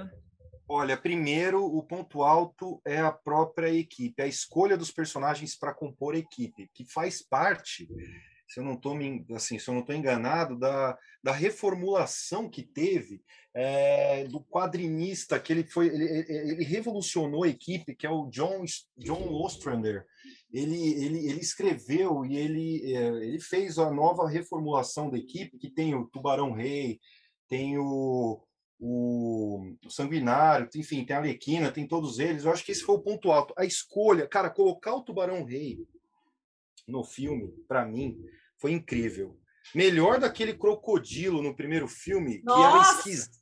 Olha, 0.66 0.96
primeiro, 0.96 1.62
o 1.62 1.83
ponto 1.83 2.22
alto 2.22 2.81
é 2.87 2.98
a 2.98 3.12
própria 3.12 3.68
equipe, 3.68 4.22
a 4.22 4.27
escolha 4.27 4.79
dos 4.79 4.90
personagens 4.90 5.55
para 5.55 5.74
compor 5.74 6.14
a 6.14 6.18
equipe, 6.18 6.70
que 6.72 6.87
faz 6.87 7.20
parte, 7.20 7.87
se 8.48 8.61
eu 8.61 8.64
não 8.64 8.72
estou 8.72 8.96
assim, 9.35 9.59
se 9.59 9.68
eu 9.68 9.74
não 9.74 9.85
enganado, 9.94 10.59
da, 10.59 10.96
da 11.22 11.33
reformulação 11.33 12.48
que 12.48 12.62
teve 12.62 13.22
é, 13.53 14.24
do 14.24 14.40
quadrinista 14.40 15.38
que 15.38 15.53
ele 15.53 15.64
foi, 15.64 15.88
ele, 15.88 16.24
ele, 16.29 16.64
revolucionou 16.64 17.44
a 17.44 17.48
equipe, 17.48 17.94
que 17.94 18.07
é 18.07 18.11
o 18.11 18.29
John 18.31 18.64
John 18.96 19.35
Ostrander. 19.44 20.07
Ele, 20.50 21.05
ele, 21.05 21.29
ele 21.29 21.40
escreveu 21.40 22.24
e 22.24 22.38
ele, 22.38 22.94
é, 22.94 23.07
ele 23.27 23.40
fez 23.40 23.79
a 23.79 23.90
nova 23.90 24.29
reformulação 24.29 25.11
da 25.11 25.18
equipe, 25.18 25.59
que 25.59 25.68
tem 25.68 25.94
o 25.94 26.07
Tubarão 26.07 26.53
Rei, 26.53 27.00
tem 27.48 27.77
o, 27.77 28.42
o, 28.79 29.77
o 29.85 29.91
Sanguinário, 29.91 30.69
enfim, 30.75 31.05
tem 31.05 31.17
a 31.17 31.19
Alequina, 31.19 31.71
tem 31.71 31.87
todos 31.87 32.19
eles. 32.19 32.45
Eu 32.45 32.53
acho 32.53 32.65
que 32.65 32.73
esse 32.73 32.83
foi 32.83 32.97
o 32.97 33.03
ponto 33.03 33.31
alto. 33.31 33.55
A 33.57 33.65
escolha, 33.65 34.27
cara, 34.27 34.51
colocar 34.51 34.95
o 34.95 35.03
Tubarão 35.03 35.45
Rei 35.45 35.79
no 36.87 37.03
filme, 37.03 37.53
para 37.67 37.85
mim, 37.85 38.17
foi 38.61 38.73
incrível. 38.73 39.39
Melhor 39.75 40.21
daquele 40.21 40.55
crocodilo 40.55 41.43
no 41.43 41.57
primeiro 41.57 41.89
filme, 41.89 42.43
Nossa! 42.45 42.61
que 42.61 42.65
era 42.65 42.83
esquisito. 42.99 43.39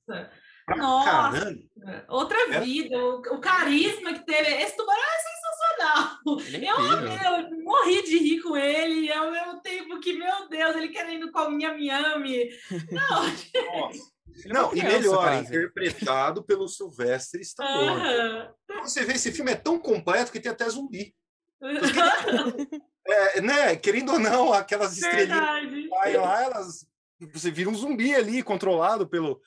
Nossa! 0.76 1.10
Caramba. 1.10 2.06
Outra 2.08 2.38
é. 2.54 2.60
vida, 2.60 2.96
o, 2.96 3.18
o, 3.18 3.40
carisma 3.40 4.14
que 4.14 4.24
teve. 4.24 4.48
Esse 4.62 4.76
tubarão 4.76 5.02
é 5.02 5.18
sensacional. 5.18 6.18
É 6.52 7.40
eu, 7.40 7.50
eu, 7.50 7.64
morri 7.64 8.02
de 8.04 8.18
rir 8.18 8.40
com 8.40 8.56
ele, 8.56 9.12
ao 9.12 9.32
mesmo 9.32 9.60
tempo 9.60 9.98
que, 9.98 10.12
meu 10.12 10.48
Deus, 10.48 10.76
ele 10.76 10.88
querendo 10.88 11.32
com 11.32 11.38
a 11.40 11.50
minha 11.50 11.72
miami. 11.72 12.48
Não, 12.92 13.22
Nossa. 13.80 14.11
É 14.44 14.52
Não, 14.52 14.74
e 14.74 14.82
melhor, 14.82 15.42
interpretado 15.42 16.42
pelo 16.42 16.68
Sylvester 16.68 17.40
Stallone. 17.40 18.52
Uhum. 18.70 18.82
Você 18.82 19.04
vê, 19.04 19.14
esse 19.14 19.32
filme 19.32 19.52
é 19.52 19.56
tão 19.56 19.78
completo 19.78 20.32
que 20.32 20.40
tem 20.40 20.50
até 20.50 20.68
zumbi. 20.68 21.14
é, 23.06 23.40
né, 23.40 23.76
querendo 23.76 24.12
ou 24.12 24.18
não, 24.18 24.52
aquelas 24.52 24.96
estrelinhas 24.96 25.88
lá, 26.16 26.42
elas, 26.42 26.86
você 27.32 27.50
vira 27.50 27.70
um 27.70 27.74
zumbi 27.74 28.14
ali, 28.14 28.42
controlado 28.42 29.08
pelo, 29.08 29.40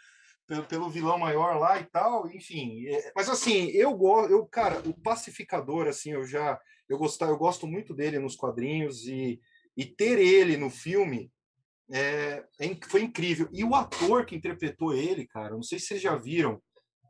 pelo, 0.48 0.63
pelo 0.63 0.89
vilão 0.89 1.17
maior 1.17 1.58
lá 1.58 1.80
e 1.80 1.86
tal, 1.86 2.30
enfim. 2.32 2.88
É, 2.88 3.12
mas 3.15 3.30
assim, 3.30 3.67
eu 3.71 3.93
gosto, 3.93 4.32
eu, 4.32 4.45
cara, 4.45 4.80
o 4.88 4.93
pacificador, 4.93 5.88
assim, 5.88 6.12
eu 6.12 6.26
já, 6.26 6.60
eu 6.88 6.98
gostar, 6.98 7.28
eu 7.28 7.38
gosto 7.38 7.67
muito 7.67 7.93
dele 7.93 8.19
nos 8.19 8.36
quadrinhos 8.36 9.06
e, 9.08 9.41
e 9.76 9.86
ter 9.86 10.19
ele 10.19 10.56
no 10.56 10.69
filme 10.69 11.32
é, 11.91 12.43
é, 12.60 12.78
foi 12.88 13.04
incrível. 13.04 13.48
E 13.52 13.63
o 13.63 13.76
ator 13.76 14.26
que 14.26 14.36
interpretou 14.36 14.93
ele, 14.93 15.28
cara, 15.28 15.52
não 15.52 15.63
sei 15.63 15.80
se 15.80 15.88
vocês 15.88 16.02
já 16.02 16.15
viram 16.15 16.62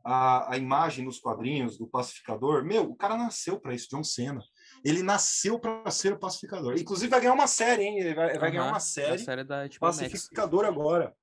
a, 0.04 0.54
a 0.54 0.56
imagem 0.56 1.04
nos 1.04 1.18
quadrinhos 1.18 1.76
do 1.76 1.86
pacificador. 1.86 2.64
Meu, 2.64 2.90
o 2.90 2.94
cara 2.94 3.16
nasceu 3.16 3.58
para 3.58 3.74
isso, 3.74 3.88
John 3.90 4.04
Cena. 4.04 4.40
Ele 4.84 5.02
nasceu 5.02 5.58
para 5.58 5.90
ser 5.90 6.12
o 6.12 6.18
pacificador. 6.18 6.76
Inclusive 6.78 7.10
vai 7.10 7.20
ganhar 7.20 7.34
uma 7.34 7.48
série, 7.48 7.82
hein? 7.82 7.98
Ele 7.98 8.14
vai, 8.14 8.38
vai 8.38 8.50
ganhar 8.50 8.68
uma 8.68 8.80
série. 8.80 9.18
série 9.18 9.42
da 9.42 9.68
pacificador 9.80 10.62
Max. 10.62 10.74
agora. 10.74 11.14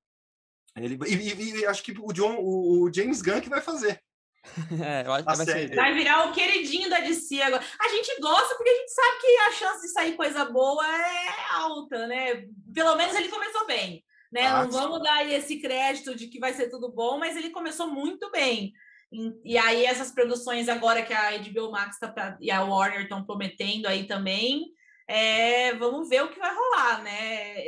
Ele, 0.76 0.98
e, 1.08 1.14
e, 1.14 1.60
e, 1.60 1.66
acho 1.66 1.84
que 1.84 1.94
o, 1.98 2.12
John, 2.12 2.36
o, 2.40 2.84
o 2.84 2.94
James 2.94 3.22
Gunn 3.22 3.40
que 3.40 3.50
vai 3.50 3.62
fazer. 3.62 4.02
É, 4.84 5.04
vai, 5.04 5.36
ser... 5.46 5.74
vai, 5.74 5.94
virar 5.94 6.28
o 6.28 6.34
queridinho 6.34 6.90
da 6.90 7.00
DC 7.00 7.42
agora. 7.42 7.64
A 7.80 7.88
gente 7.90 8.20
gosta 8.20 8.56
porque 8.56 8.70
a 8.70 8.76
gente 8.76 8.92
sabe 8.92 9.18
que 9.22 9.38
a 9.38 9.52
chance 9.52 9.82
de 9.82 9.88
sair 9.90 10.16
coisa 10.16 10.46
boa 10.46 10.86
é 10.86 11.54
alta, 11.54 12.08
né? 12.08 12.46
Pelo 12.74 12.96
menos 12.96 13.16
ele 13.16 13.30
começou 13.30 13.66
bem. 13.66 14.04
Né? 14.32 14.48
Ah, 14.48 14.64
Não 14.64 14.72
vamos 14.72 15.02
dar 15.02 15.30
esse 15.32 15.60
crédito 15.60 16.16
de 16.16 16.28
que 16.28 16.40
vai 16.40 16.54
ser 16.54 16.70
tudo 16.70 16.92
bom, 16.92 17.18
mas 17.18 17.38
ele 17.38 17.52
começou 17.52 17.88
muito 17.88 18.30
bem. 18.32 18.74
E, 19.12 19.54
e 19.54 19.58
aí, 19.58 19.86
essas 19.86 20.12
produções 20.12 20.68
agora 20.68 21.04
que 21.04 21.14
a 21.14 21.38
HBO 21.38 21.72
Max 21.72 22.00
tá 22.00 22.08
pra, 22.08 22.38
e 22.42 22.50
a 22.50 22.64
Warner 22.64 23.04
estão 23.04 23.24
prometendo 23.24 23.86
aí 23.86 24.06
também, 24.08 24.74
é, 25.08 25.74
vamos 25.76 26.10
ver 26.10 26.24
o 26.24 26.30
que 26.30 26.40
vai 26.40 26.54
rolar, 26.54 27.04
né? 27.04 27.64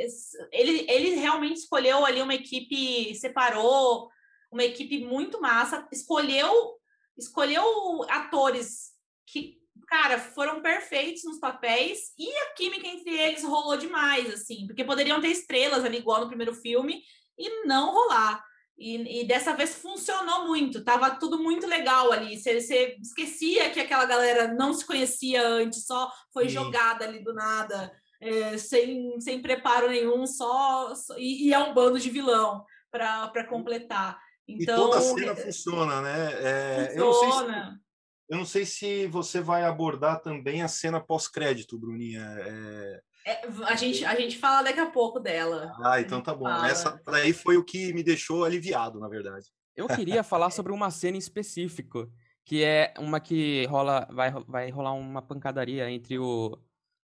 Ele, 0.50 0.84
ele 0.88 1.10
realmente 1.14 1.58
escolheu 1.58 2.04
ali 2.04 2.20
uma 2.20 2.34
equipe, 2.34 3.14
separou 3.14 4.10
uma 4.50 4.64
equipe 4.64 5.04
muito 5.04 5.40
massa, 5.40 5.86
escolheu 5.92 6.76
escolheu 7.16 7.64
atores 8.08 8.90
que, 9.26 9.58
cara, 9.88 10.18
foram 10.18 10.60
perfeitos 10.60 11.24
nos 11.24 11.38
papéis 11.38 12.12
e 12.18 12.30
a 12.30 12.54
química 12.54 12.86
entre 12.86 13.10
eles 13.16 13.42
rolou 13.42 13.76
demais, 13.76 14.32
assim, 14.32 14.66
porque 14.66 14.84
poderiam 14.84 15.20
ter 15.20 15.28
estrelas 15.28 15.84
ali 15.84 15.98
igual 15.98 16.20
no 16.20 16.28
primeiro 16.28 16.54
filme 16.54 17.02
e 17.38 17.66
não 17.66 17.92
rolar. 17.92 18.44
E, 18.78 19.22
e 19.22 19.24
dessa 19.24 19.54
vez 19.56 19.74
funcionou 19.76 20.46
muito, 20.46 20.84
tava 20.84 21.16
tudo 21.16 21.42
muito 21.42 21.66
legal 21.66 22.12
ali. 22.12 22.38
Você, 22.38 22.60
você 22.60 22.96
esquecia 23.00 23.70
que 23.70 23.80
aquela 23.80 24.04
galera 24.04 24.48
não 24.48 24.74
se 24.74 24.84
conhecia 24.84 25.46
antes, 25.46 25.86
só 25.86 26.12
foi 26.32 26.48
jogada 26.48 27.06
ali 27.06 27.24
do 27.24 27.32
nada, 27.32 27.90
é, 28.20 28.58
sem, 28.58 29.18
sem 29.18 29.40
preparo 29.40 29.88
nenhum, 29.88 30.26
só, 30.26 30.94
só 30.94 31.16
e, 31.18 31.48
e 31.48 31.54
é 31.54 31.58
um 31.58 31.72
bando 31.72 31.98
de 31.98 32.10
vilão 32.10 32.64
para 32.90 33.44
completar. 33.48 34.18
Então, 34.48 34.62
e 34.62 34.66
toda 34.66 34.98
a 34.98 35.00
cena 35.00 35.32
é... 35.32 35.36
funciona, 35.36 36.02
né? 36.02 36.32
É, 36.40 36.94
funciona. 36.96 36.98
Eu, 36.98 37.06
não 37.06 37.14
sei 37.14 37.30
se, 37.32 37.80
eu 38.28 38.38
não 38.38 38.44
sei 38.44 38.66
se 38.66 39.06
você 39.06 39.40
vai 39.40 39.64
abordar 39.64 40.20
também 40.20 40.62
a 40.62 40.68
cena 40.68 41.00
pós-crédito, 41.00 41.78
Bruninha. 41.78 42.22
É... 42.40 43.00
É, 43.26 43.44
a, 43.64 43.74
gente, 43.74 44.04
a 44.04 44.14
gente 44.14 44.38
fala 44.38 44.62
daqui 44.62 44.78
a 44.78 44.86
pouco 44.86 45.18
dela. 45.18 45.72
Ah, 45.82 46.00
então 46.00 46.20
tá 46.20 46.32
bom. 46.32 46.44
Fala. 46.44 46.70
Essa 46.70 47.02
daí 47.04 47.32
foi 47.32 47.56
o 47.56 47.64
que 47.64 47.92
me 47.92 48.04
deixou 48.04 48.44
aliviado, 48.44 49.00
na 49.00 49.08
verdade. 49.08 49.46
Eu 49.74 49.88
queria 49.88 50.22
falar 50.22 50.50
sobre 50.50 50.72
uma 50.72 50.92
cena 50.92 51.16
em 51.16 51.18
específico, 51.18 52.08
que 52.44 52.62
é 52.62 52.94
uma 52.98 53.18
que 53.18 53.66
rola, 53.66 54.08
vai, 54.12 54.30
vai 54.46 54.70
rolar 54.70 54.92
uma 54.92 55.20
pancadaria 55.20 55.90
entre 55.90 56.18
o 56.20 56.56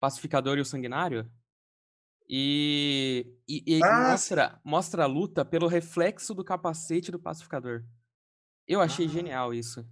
pacificador 0.00 0.58
e 0.58 0.60
o 0.60 0.64
sanguinário. 0.64 1.30
E, 2.32 3.26
e, 3.48 3.64
e 3.66 3.82
ah, 3.82 4.10
mostra, 4.10 4.60
mostra 4.64 5.02
a 5.02 5.06
luta 5.06 5.44
pelo 5.44 5.66
reflexo 5.66 6.32
do 6.32 6.44
capacete 6.44 7.10
do 7.10 7.18
pacificador. 7.18 7.82
Eu 8.68 8.80
achei 8.80 9.06
ah. 9.06 9.08
genial 9.08 9.52
isso. 9.52 9.84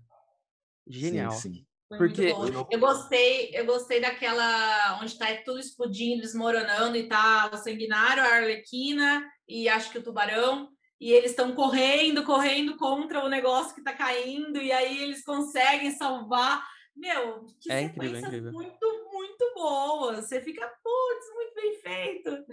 Genial. 0.87 1.33
Sim, 1.33 1.53
sim. 1.55 1.67
Porque 1.89 2.33
eu 2.71 2.79
gostei, 2.79 3.51
eu 3.55 3.67
gostei 3.67 4.01
daquela 4.01 5.01
onde 5.01 5.13
está 5.13 5.27
tudo 5.45 5.59
explodindo, 5.59 6.21
desmoronando 6.21 6.97
e 6.97 7.09
tá 7.09 7.51
o 7.53 7.57
sanguinário, 7.57 8.23
a 8.23 8.37
arlequina 8.37 9.27
e 9.49 9.69
acho 9.69 9.91
que 9.91 9.99
o 9.99 10.03
tubarão 10.03 10.69
e 11.01 11.11
eles 11.11 11.31
estão 11.31 11.55
correndo, 11.57 12.25
correndo 12.25 12.77
contra 12.77 13.25
o 13.25 13.29
negócio 13.29 13.75
que 13.75 13.81
está 13.81 13.95
caindo 13.95 14.61
e 14.61 14.71
aí 14.71 15.03
eles 15.03 15.25
conseguem 15.25 15.91
salvar. 15.91 16.65
Meu, 16.95 17.47
que 17.61 17.73
é 17.73 17.83
incrível, 17.83 18.17
é 18.17 18.21
incrível. 18.21 18.53
muito 18.53 18.98
boa. 19.59 20.23
Você 20.23 20.41
fica, 20.41 20.67
putz, 20.67 21.35
muito 21.35 21.55
bem 21.55 21.75
feito. 21.81 22.47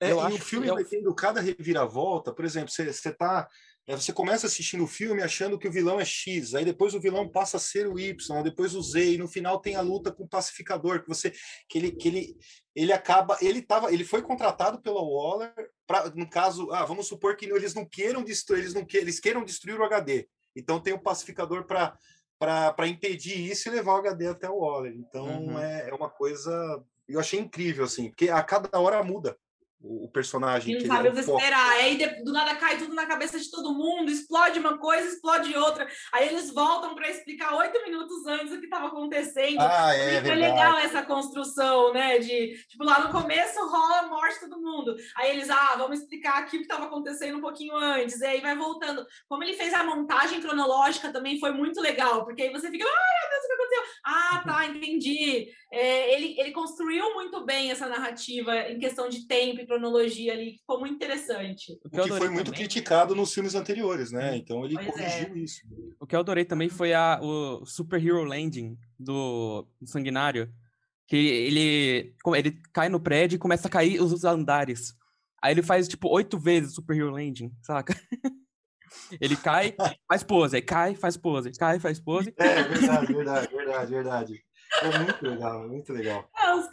É, 0.00 0.12
eu 0.12 0.30
e 0.30 0.34
o 0.34 0.38
filme 0.38 0.66
eu... 0.66 0.74
vai 0.74 0.84
tendo 0.84 1.14
cada 1.14 1.40
reviravolta. 1.40 2.32
Por 2.32 2.44
exemplo, 2.44 2.70
você, 2.70 2.90
você 2.90 3.12
tá. 3.12 3.46
É, 3.86 3.96
você 3.96 4.12
começa 4.12 4.46
assistindo 4.46 4.84
o 4.84 4.88
filme 4.88 5.22
achando 5.22 5.58
que 5.58 5.66
o 5.66 5.72
vilão 5.72 5.98
é 5.98 6.04
X, 6.04 6.54
aí 6.54 6.64
depois 6.64 6.94
o 6.94 7.00
vilão 7.00 7.28
passa 7.28 7.56
a 7.56 7.60
ser 7.60 7.88
o 7.88 7.98
Y, 7.98 8.42
depois 8.42 8.74
o 8.74 8.82
Z, 8.82 9.14
e 9.14 9.18
no 9.18 9.26
final 9.26 9.58
tem 9.58 9.74
a 9.74 9.80
luta 9.80 10.12
com 10.12 10.24
o 10.24 10.28
pacificador, 10.28 11.02
que 11.02 11.08
você 11.08 11.32
que 11.68 11.78
ele, 11.78 11.92
que 11.92 12.06
ele, 12.06 12.36
ele 12.76 12.92
acaba, 12.92 13.36
ele 13.40 13.62
tava, 13.62 13.92
ele 13.92 14.04
foi 14.04 14.22
contratado 14.22 14.80
pela 14.80 15.00
Waller 15.00 15.52
para 15.88 16.10
no 16.10 16.28
caso, 16.28 16.70
ah, 16.70 16.84
vamos 16.84 17.08
supor 17.08 17.36
que 17.36 17.46
eles 17.46 17.74
não 17.74 17.84
queiram 17.84 18.22
destruir, 18.22 18.60
eles 18.60 18.74
não 18.74 18.84
que, 18.84 18.96
eles 18.96 19.18
queiram 19.18 19.44
destruir 19.44 19.80
o 19.80 19.84
HD. 19.84 20.28
Então 20.54 20.78
tem 20.78 20.92
o 20.92 21.02
pacificador 21.02 21.66
para 21.66 21.98
para 22.40 22.88
impedir 22.88 23.38
isso 23.38 23.68
e 23.68 23.72
levar 23.72 23.92
o 23.92 23.98
HD 23.98 24.28
até 24.28 24.48
o 24.48 24.60
Waller. 24.60 24.94
Então 24.96 25.26
uhum. 25.26 25.58
é, 25.58 25.90
é 25.90 25.94
uma 25.94 26.08
coisa. 26.08 26.82
Eu 27.06 27.20
achei 27.20 27.38
incrível, 27.38 27.84
assim, 27.84 28.08
porque 28.08 28.30
a 28.30 28.42
cada 28.42 28.80
hora 28.80 29.02
muda 29.04 29.36
o, 29.82 30.08
personagem. 30.08 30.78
não 30.78 30.86
sabe 30.86 31.08
o 31.08 31.12
que 31.12 31.20
esperar. 31.20 31.70
Aí 31.72 32.22
do 32.22 32.32
nada 32.32 32.54
cai 32.56 32.78
tudo 32.78 32.94
na 32.94 33.06
cabeça 33.06 33.38
de 33.38 33.50
todo 33.50 33.74
mundo, 33.74 34.10
explode 34.10 34.58
uma 34.58 34.78
coisa, 34.78 35.08
explode 35.08 35.56
outra. 35.56 35.88
Aí 36.12 36.28
eles 36.28 36.50
voltam 36.52 36.94
para 36.94 37.08
explicar 37.08 37.54
oito 37.54 37.82
minutos 37.82 38.26
antes 38.26 38.52
o 38.52 38.58
que 38.58 38.66
estava 38.66 38.88
acontecendo. 38.88 39.60
Ah, 39.60 39.94
é, 39.94 40.16
é 40.16 40.34
legal 40.34 40.76
essa 40.78 41.02
construção, 41.02 41.92
né? 41.92 42.18
De 42.18 42.62
tipo, 42.68 42.84
lá 42.84 43.00
no 43.00 43.10
começo 43.10 43.58
rola 43.68 44.00
a 44.00 44.06
morte 44.06 44.34
de 44.34 44.48
todo 44.48 44.60
mundo. 44.60 44.94
Aí 45.16 45.30
eles, 45.30 45.48
ah, 45.48 45.74
vamos 45.78 46.00
explicar 46.00 46.38
aqui 46.38 46.56
o 46.56 46.60
que 46.60 46.66
estava 46.66 46.84
acontecendo 46.84 47.38
um 47.38 47.42
pouquinho 47.42 47.74
antes. 47.74 48.20
E 48.20 48.26
aí 48.26 48.40
vai 48.40 48.56
voltando. 48.56 49.06
Como 49.28 49.42
ele 49.42 49.54
fez 49.54 49.72
a 49.72 49.84
montagem 49.84 50.40
cronológica 50.40 51.12
também 51.12 51.38
foi 51.38 51.52
muito 51.52 51.80
legal, 51.80 52.24
porque 52.24 52.42
aí 52.42 52.52
você 52.52 52.70
fica, 52.70 52.84
ah, 52.84 53.20
meu 53.20 53.30
Deus, 53.30 53.44
o 53.44 53.46
que 53.46 53.52
aconteceu? 53.52 53.82
Ah, 54.12 54.42
tá, 54.44 54.66
entendi. 54.66 55.48
É, 55.72 56.14
ele, 56.14 56.34
ele 56.40 56.50
construiu 56.50 57.14
muito 57.14 57.46
bem 57.46 57.70
essa 57.70 57.88
narrativa 57.88 58.68
em 58.68 58.78
questão 58.80 59.08
de 59.08 59.24
tempo 59.24 59.64
cronologia 59.64 60.32
ali, 60.32 60.52
que 60.52 60.58
ficou 60.58 60.80
muito 60.80 60.96
interessante. 60.96 61.78
O 61.84 61.88
que, 61.88 62.00
o 62.00 62.02
que 62.02 62.08
foi 62.08 62.28
muito 62.28 62.46
também. 62.46 62.58
criticado 62.58 63.14
nos 63.14 63.32
filmes 63.32 63.54
anteriores, 63.54 64.10
né? 64.10 64.36
Então 64.36 64.64
ele 64.64 64.74
pois 64.74 64.88
corrigiu 64.88 65.36
é. 65.36 65.38
isso. 65.38 65.60
O 66.00 66.06
que 66.06 66.16
eu 66.16 66.20
adorei 66.20 66.44
também 66.44 66.68
foi 66.68 66.92
a, 66.92 67.20
o 67.22 67.64
Super 67.64 68.04
Hero 68.04 68.24
Landing 68.24 68.76
do, 68.98 69.64
do 69.80 69.86
Sanguinário, 69.88 70.52
Que 71.06 71.16
ele, 71.16 72.14
ele 72.36 72.60
cai 72.72 72.88
no 72.88 72.98
prédio 72.98 73.36
e 73.36 73.40
começa 73.40 73.68
a 73.68 73.70
cair 73.70 74.02
os 74.02 74.24
andares. 74.24 74.92
Aí 75.40 75.54
ele 75.54 75.62
faz, 75.62 75.86
tipo, 75.86 76.08
oito 76.08 76.36
vezes 76.36 76.74
Super 76.74 76.96
Hero 76.96 77.10
Landing, 77.10 77.52
saca? 77.62 77.94
Ele 79.20 79.36
cai, 79.36 79.74
faz 80.08 80.22
pose, 80.22 80.56
aí 80.56 80.62
cai, 80.62 80.94
faz 80.94 81.16
pose, 81.16 81.52
cai, 81.52 81.78
faz 81.78 82.00
pose. 82.00 82.34
É, 82.36 82.62
verdade, 82.62 83.12
verdade, 83.12 83.54
verdade, 83.54 83.92
verdade. 83.92 84.44
É 84.82 84.98
muito 84.98 85.22
legal, 85.22 85.68
muito 85.68 85.92
legal. 85.92 86.30
É, 86.36 86.54
os 86.54 86.68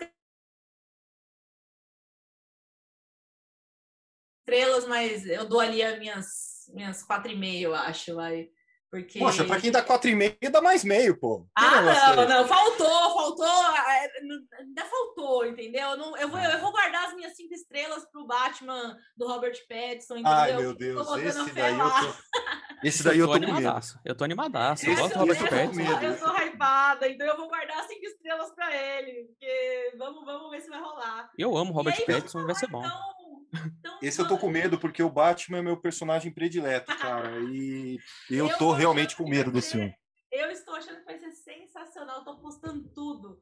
estrelas, 4.48 4.88
mas 4.88 5.26
eu 5.26 5.46
dou 5.46 5.60
ali 5.60 5.84
as 5.84 6.00
minhas, 6.00 6.26
minhas 6.74 7.04
quatro 7.04 7.30
e 7.32 7.36
meio, 7.36 7.70
eu 7.70 7.76
acho, 7.76 8.16
vai. 8.16 8.50
Porque... 8.90 9.20
Poxa, 9.20 9.44
pra 9.44 9.60
quem 9.60 9.72
dá 9.72 9.86
4,5, 9.86 10.50
dá 10.50 10.62
mais 10.62 10.84
meio, 10.84 11.20
pô. 11.20 11.46
ah, 11.56 11.82
não, 12.16 12.28
não, 12.28 12.48
faltou, 12.48 13.14
faltou, 13.14 13.46
é, 13.46 14.10
ainda 14.60 14.86
faltou, 14.86 15.46
entendeu? 15.46 15.90
Eu, 15.90 15.98
não, 15.98 16.18
eu, 16.18 16.30
vou, 16.30 16.40
eu 16.40 16.60
vou 16.62 16.72
guardar 16.72 17.08
as 17.08 17.14
minhas 17.14 17.36
cinco 17.36 17.54
estrelas 17.54 18.06
pro 18.10 18.26
Batman 18.26 18.98
do 19.18 19.28
Robert 19.28 19.58
Pattinson, 19.68 20.16
entendeu? 20.16 20.32
Ai, 20.32 20.56
meu 20.56 20.74
Deus, 20.74 21.08
esse 21.18 21.54
daí, 21.54 21.74
eu 21.74 21.90
tô, 21.90 22.14
esse 22.84 23.04
daí 23.04 23.20
eu 23.20 23.28
tô, 23.28 23.34
eu 23.34 23.40
tô 23.40 23.46
animadaço. 23.46 24.00
Eu 24.06 24.16
tô 24.16 24.24
animadaço, 24.24 24.90
eu 24.90 24.96
gosto 24.96 25.14
do 25.14 25.20
Robert 25.20 25.50
Pattinson. 25.50 26.02
Eu 26.02 26.20
tô 26.20 26.38
hypada, 26.44 27.10
então 27.10 27.28
eu 27.28 27.38
vou 27.38 27.50
guardar 27.50 27.86
cinco 27.88 28.06
estrelas 28.06 28.54
pra 28.56 28.74
ele, 28.74 29.26
porque 29.26 29.96
vamos, 29.98 30.24
vamos 30.26 30.50
ver 30.50 30.62
se 30.62 30.70
vai 30.70 30.80
rolar. 30.80 31.30
Eu 31.38 31.58
amo 31.58 31.74
Robert 31.74 32.06
Pattinson, 32.06 32.46
vai 32.46 32.56
ser 32.56 32.68
bom. 32.68 32.86
Então, 32.86 33.17
então, 33.54 34.00
Esse 34.02 34.20
eu 34.20 34.28
tô 34.28 34.38
com 34.38 34.50
medo 34.50 34.80
porque 34.80 35.02
o 35.02 35.10
Batman 35.10 35.60
é 35.60 35.62
meu 35.62 35.78
personagem 35.78 36.32
predileto, 36.32 36.96
cara. 36.98 37.40
E 37.52 38.00
eu, 38.30 38.48
eu 38.48 38.58
tô 38.58 38.72
realmente 38.72 39.16
com 39.16 39.28
medo 39.28 39.52
desse 39.52 39.72
filme. 39.72 39.94
Eu 40.32 40.52
estou 40.52 40.76
achando 40.76 41.00
que 41.00 41.06
vai 41.06 41.18
ser 41.18 41.32
sensacional. 41.32 42.24
Tô 42.24 42.38
postando 42.38 42.88
tudo. 42.94 43.40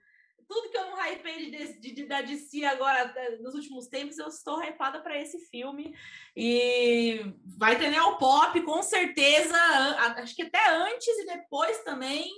Tudo 0.47 0.69
que 0.69 0.77
eu 0.77 0.85
não 0.85 0.97
hypei 0.97 1.49
de, 1.49 1.79
de, 1.79 1.91
de, 1.91 2.05
da 2.05 2.21
DC 2.21 2.63
agora, 2.65 3.11
nos 3.41 3.55
últimos 3.55 3.87
tempos, 3.87 4.19
eu 4.19 4.27
estou 4.27 4.63
hypada 4.63 5.01
para 5.01 5.19
esse 5.19 5.39
filme. 5.49 5.95
E 6.35 7.33
vai 7.57 7.77
ter 7.77 7.89
Neo 7.89 8.17
Pop, 8.17 8.59
com 8.61 8.83
certeza. 8.83 9.57
Acho 10.17 10.35
que 10.35 10.43
até 10.43 10.69
antes 10.69 11.07
e 11.07 11.25
depois 11.25 11.83
também. 11.83 12.29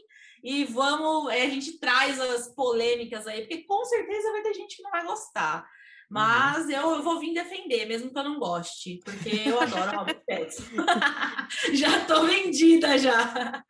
E 0.43 0.63
vamos, 0.65 1.33
eh, 1.33 1.43
a 1.43 1.49
gente 1.49 1.79
traz 1.79 2.19
as 2.19 2.47
polêmicas 2.53 3.27
aí, 3.27 3.41
porque 3.41 3.63
com 3.63 3.83
certeza 3.83 4.31
vai 4.31 4.41
ter 4.43 4.53
gente 4.53 4.77
que 4.77 4.83
não 4.83 4.91
vai 4.91 5.03
gostar. 5.05 5.67
Uhum. 6.09 6.13
Mas 6.17 6.65
uhum. 6.65 6.71
eu, 6.71 6.95
eu, 6.95 7.03
vou 7.03 7.19
vir 7.19 7.33
defender, 7.33 7.85
mesmo 7.85 8.11
que 8.11 8.17
eu 8.17 8.23
não 8.23 8.39
goste, 8.39 8.99
porque 9.03 9.49
eu 9.49 9.59
adoro 9.59 9.97
Robert 9.97 10.21
Pattinson. 10.25 10.63
já 11.75 12.05
tô 12.05 12.25
vendida 12.25 12.97
já. 12.97 13.61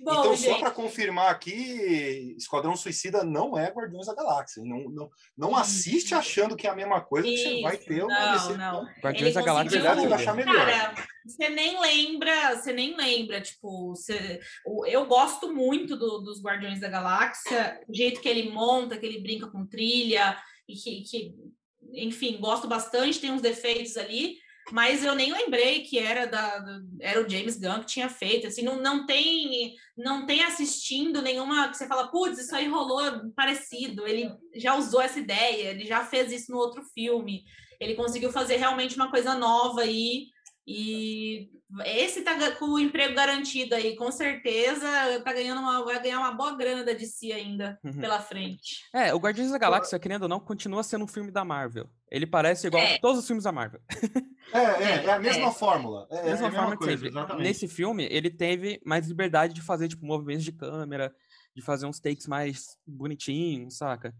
Bom, 0.00 0.20
então, 0.20 0.36
gente... 0.36 0.50
só 0.50 0.58
para 0.58 0.70
confirmar 0.72 1.30
aqui, 1.30 2.34
Esquadrão 2.36 2.76
Suicida 2.76 3.24
não 3.24 3.56
é 3.56 3.70
Guardiões 3.70 4.06
da 4.06 4.14
Galáxia. 4.14 4.62
Não, 4.64 4.90
não, 4.90 5.10
não 5.36 5.56
assiste 5.56 6.12
achando 6.12 6.56
que 6.56 6.66
é 6.66 6.70
a 6.70 6.76
mesma 6.76 7.00
coisa, 7.00 7.28
Isso. 7.28 7.44
que 7.44 7.54
você 7.54 7.62
vai 7.62 7.76
ter 7.76 8.02
uma 8.02 8.36
não, 8.36 8.56
não. 8.56 8.88
Guardiões 9.00 9.34
da 9.34 9.42
Galáxia 9.42 9.80
verdade, 9.80 10.00
você 10.00 10.08
vai 10.08 10.20
achar 10.20 10.34
melhor. 10.34 10.54
Cara, 10.54 10.94
você 11.24 11.48
nem 11.48 11.80
lembra, 11.80 12.56
você 12.56 12.72
nem 12.72 12.96
lembra, 12.96 13.40
tipo, 13.40 13.90
você, 13.90 14.40
eu 14.86 15.06
gosto 15.06 15.54
muito 15.54 15.96
do, 15.96 16.18
dos 16.18 16.42
Guardiões 16.42 16.80
da 16.80 16.88
Galáxia, 16.88 17.80
o 17.88 17.94
jeito 17.94 18.20
que 18.20 18.28
ele 18.28 18.50
monta, 18.50 18.98
que 18.98 19.06
ele 19.06 19.20
brinca 19.20 19.46
com 19.48 19.66
trilha, 19.66 20.36
e 20.68 20.74
que, 20.74 21.02
que 21.02 21.34
enfim, 21.92 22.38
gosto 22.38 22.66
bastante, 22.66 23.20
tem 23.20 23.30
uns 23.30 23.42
defeitos 23.42 23.96
ali, 23.96 24.36
mas 24.72 25.04
eu 25.04 25.14
nem 25.14 25.32
lembrei 25.32 25.82
que 25.82 25.98
era 25.98 26.26
da, 26.26 26.80
era 27.00 27.24
o 27.24 27.28
James 27.28 27.56
Gunn 27.58 27.80
que 27.80 27.86
tinha 27.86 28.08
feito, 28.08 28.46
assim, 28.46 28.62
não, 28.62 28.80
não 28.80 29.06
tem 29.06 29.74
não 29.96 30.26
tem 30.26 30.42
assistindo 30.42 31.22
nenhuma 31.22 31.68
que 31.68 31.76
você 31.76 31.86
fala, 31.86 32.08
putz, 32.08 32.38
isso 32.38 32.54
aí 32.54 32.68
rolou 32.68 33.02
parecido, 33.34 34.06
ele 34.06 34.30
já 34.54 34.74
usou 34.76 35.00
essa 35.00 35.18
ideia, 35.18 35.70
ele 35.70 35.86
já 35.86 36.04
fez 36.04 36.32
isso 36.32 36.50
no 36.50 36.58
outro 36.58 36.82
filme, 36.94 37.44
ele 37.80 37.94
conseguiu 37.94 38.30
fazer 38.32 38.56
realmente 38.56 38.96
uma 38.96 39.10
coisa 39.10 39.34
nova 39.34 39.82
aí, 39.82 40.26
e 40.66 41.48
esse 41.84 42.22
tá 42.22 42.52
com 42.52 42.66
o 42.66 42.78
emprego 42.78 43.14
garantido 43.14 43.74
aí, 43.74 43.96
com 43.96 44.10
certeza 44.12 44.86
tá 45.24 45.32
ganhando 45.32 45.60
uma, 45.60 45.84
vai 45.84 46.00
ganhar 46.00 46.20
uma 46.20 46.32
boa 46.32 46.56
grana 46.56 46.84
da 46.84 46.92
DC 46.92 47.32
ainda 47.32 47.78
uhum. 47.82 48.00
pela 48.00 48.20
frente. 48.20 48.84
É, 48.94 49.12
o 49.12 49.18
Guardiões 49.18 49.50
da 49.50 49.58
Galáxia, 49.58 49.98
querendo 49.98 50.22
ou 50.22 50.28
não, 50.28 50.38
continua 50.38 50.82
sendo 50.82 51.04
um 51.04 51.08
filme 51.08 51.30
da 51.30 51.44
Marvel. 51.44 51.90
Ele 52.10 52.26
parece 52.26 52.68
igual 52.68 52.82
é. 52.82 52.94
a 52.94 53.00
todos 53.00 53.18
os 53.18 53.26
filmes 53.26 53.44
da 53.44 53.52
Marvel. 53.52 53.80
É, 54.52 54.58
é, 54.58 55.04
é 55.04 55.10
a 55.10 55.18
mesma 55.18 55.48
é. 55.48 55.52
fórmula. 55.52 56.06
É, 56.08 56.20
a 56.20 56.22
mesma, 56.22 56.46
é 56.46 56.50
forma 56.52 56.76
coisa, 56.76 56.92
sempre. 56.92 57.08
Exatamente. 57.08 57.42
Nesse 57.42 57.66
filme, 57.66 58.06
ele 58.08 58.30
teve 58.30 58.80
mais 58.86 59.08
liberdade 59.08 59.52
de 59.52 59.60
fazer, 59.60 59.88
tipo, 59.88 60.06
movimentos 60.06 60.44
de 60.44 60.52
câmera, 60.52 61.12
de 61.54 61.62
fazer 61.62 61.86
uns 61.86 61.98
takes 61.98 62.28
mais 62.28 62.78
bonitinhos, 62.86 63.76
saca? 63.76 64.14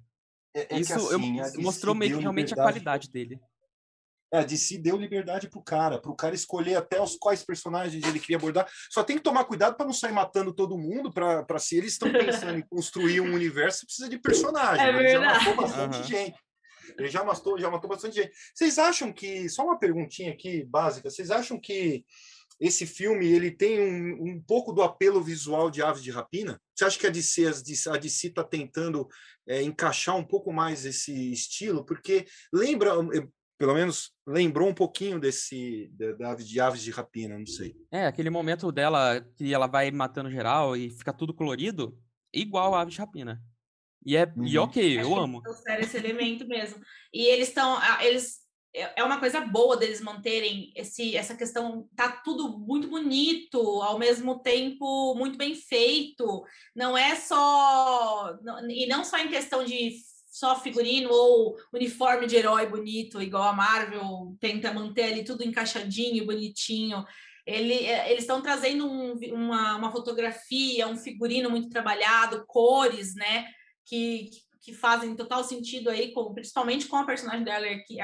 É, 0.53 0.81
Isso 0.81 0.95
assim, 0.95 1.39
eu, 1.39 1.63
mostrou 1.63 1.95
meio 1.95 2.17
que 2.17 2.23
realmente 2.23 2.55
a 2.55 2.57
qualidade 2.57 3.09
dele. 3.09 3.39
É, 4.33 4.39
a 4.39 4.43
DC 4.43 4.79
deu 4.79 4.97
liberdade 4.97 5.49
pro 5.49 5.63
cara, 5.63 6.01
pro 6.01 6.15
cara 6.15 6.35
escolher 6.35 6.75
até 6.75 7.01
os 7.01 7.17
quais 7.17 7.45
personagens 7.45 8.05
ele 8.05 8.19
queria 8.19 8.37
abordar. 8.37 8.69
Só 8.91 9.05
tem 9.05 9.17
que 9.17 9.23
tomar 9.23 9.45
cuidado 9.45 9.77
para 9.77 9.87
não 9.87 9.93
sair 9.93 10.13
matando 10.13 10.53
todo 10.53 10.79
mundo, 10.79 11.13
para 11.13 11.59
se 11.59 11.77
eles 11.77 11.93
estão 11.93 12.11
pensando 12.13 12.59
em 12.59 12.67
construir 12.67 13.21
um 13.21 13.33
universo, 13.35 13.87
precisa 13.87 14.09
de 14.09 14.19
personagem. 14.19 14.85
É 14.85 14.89
ele 14.89 15.11
já 15.11 15.21
matou 15.21 15.57
bastante 15.57 15.99
uhum. 15.99 16.05
gente. 16.05 16.37
Ele 16.99 17.09
já 17.09 17.25
matou, 17.25 17.59
já 17.59 17.71
matou 17.71 17.91
bastante 17.91 18.17
gente. 18.17 18.33
Vocês 18.55 18.79
acham 18.79 19.13
que, 19.13 19.49
só 19.49 19.65
uma 19.65 19.79
perguntinha 19.79 20.33
aqui 20.33 20.65
básica, 20.65 21.11
vocês 21.11 21.31
acham 21.31 21.61
que 21.61 22.05
esse 22.59 22.87
filme 22.87 23.27
ele 23.27 23.51
tem 23.51 23.81
um, 23.81 24.31
um 24.31 24.41
pouco 24.41 24.73
do 24.73 24.83
apelo 24.83 25.23
visual 25.23 25.71
de 25.71 25.83
Aves 25.83 26.03
de 26.03 26.11
Rapina? 26.11 26.61
Você 26.75 26.85
acha 26.85 26.99
que 26.99 27.07
a 27.07 27.11
DC 27.11 27.47
a 27.89 27.97
DC 27.97 28.29
está 28.29 28.43
tentando 28.43 29.07
é, 29.47 29.63
encaixar 29.63 30.17
um 30.17 30.25
pouco 30.25 30.53
mais 30.53 30.85
esse 30.85 31.33
estilo? 31.33 31.85
Porque 31.85 32.27
lembra, 32.53 32.93
pelo 33.59 33.75
menos 33.75 34.13
lembrou 34.27 34.69
um 34.69 34.75
pouquinho 34.75 35.19
desse 35.19 35.91
da, 36.19 36.35
de 36.35 36.61
aves 36.61 36.83
de 36.83 36.91
rapina, 36.91 37.39
não 37.39 37.47
sei. 37.47 37.77
É, 37.91 38.07
aquele 38.07 38.31
momento 38.31 38.71
dela 38.71 39.21
que 39.37 39.53
ela 39.53 39.67
vai 39.67 39.91
matando 39.91 40.31
geral 40.31 40.77
e 40.77 40.91
fica 40.91 41.13
tudo 41.13 41.35
colorido, 41.35 41.99
igual 42.33 42.75
a 42.75 42.83
aves 42.83 42.95
de 42.95 43.01
rapina. 43.01 43.43
E 44.05 44.17
é 44.17 44.25
uhum. 44.37 44.47
e 44.47 44.59
ok, 44.59 45.01
eu 45.01 45.17
amo. 45.17 45.43
esse 45.81 45.97
elemento 45.97 46.47
mesmo. 46.47 46.81
E 47.13 47.27
eles 47.27 47.49
estão 47.49 47.79
eles 48.03 48.47
é, 48.77 49.01
é 49.01 49.03
uma 49.03 49.19
coisa 49.19 49.41
boa 49.41 49.75
deles 49.75 50.03
manterem 50.03 50.71
esse, 50.77 51.17
essa 51.17 51.35
questão, 51.35 51.89
tá 51.97 52.13
tudo 52.13 52.59
muito 52.59 52.89
bonito, 52.89 53.59
ao 53.81 53.99
mesmo 53.99 54.39
tempo 54.41 55.15
muito 55.15 55.39
bem 55.39 55.55
feito. 55.55 56.45
Não 56.75 56.97
é 56.97 57.17
só. 57.17 58.39
E 58.69 58.87
não 58.87 59.03
só 59.03 59.17
em 59.17 59.29
questão 59.29 59.65
de 59.65 59.97
só 60.37 60.61
figurino 60.61 61.09
ou 61.11 61.57
uniforme 61.73 62.27
de 62.27 62.37
herói 62.37 62.67
bonito, 62.67 63.23
igual 63.23 63.45
a 63.45 63.55
Marvel 63.55 64.37
tenta 64.39 64.71
manter 64.71 65.05
ali 65.05 65.25
tudo 65.25 65.43
encaixadinho, 65.43 66.27
bonitinho. 66.27 67.03
Ele, 67.47 67.73
é, 67.87 68.11
eles 68.11 68.25
estão 68.25 68.43
trazendo 68.43 68.87
um, 68.87 69.15
uma, 69.33 69.77
uma 69.77 69.91
fotografia, 69.91 70.87
um 70.87 70.99
figurino 70.99 71.49
muito 71.49 71.71
trabalhado, 71.71 72.45
cores, 72.47 73.15
né? 73.15 73.47
Que, 73.83 74.29
que 74.61 74.75
fazem 74.75 75.17
total 75.17 75.43
sentido 75.43 75.89
aí, 75.89 76.13
com, 76.13 76.35
principalmente 76.35 76.87
com 76.87 76.97
a 76.97 77.07
personagem 77.07 77.43
da 77.43 77.55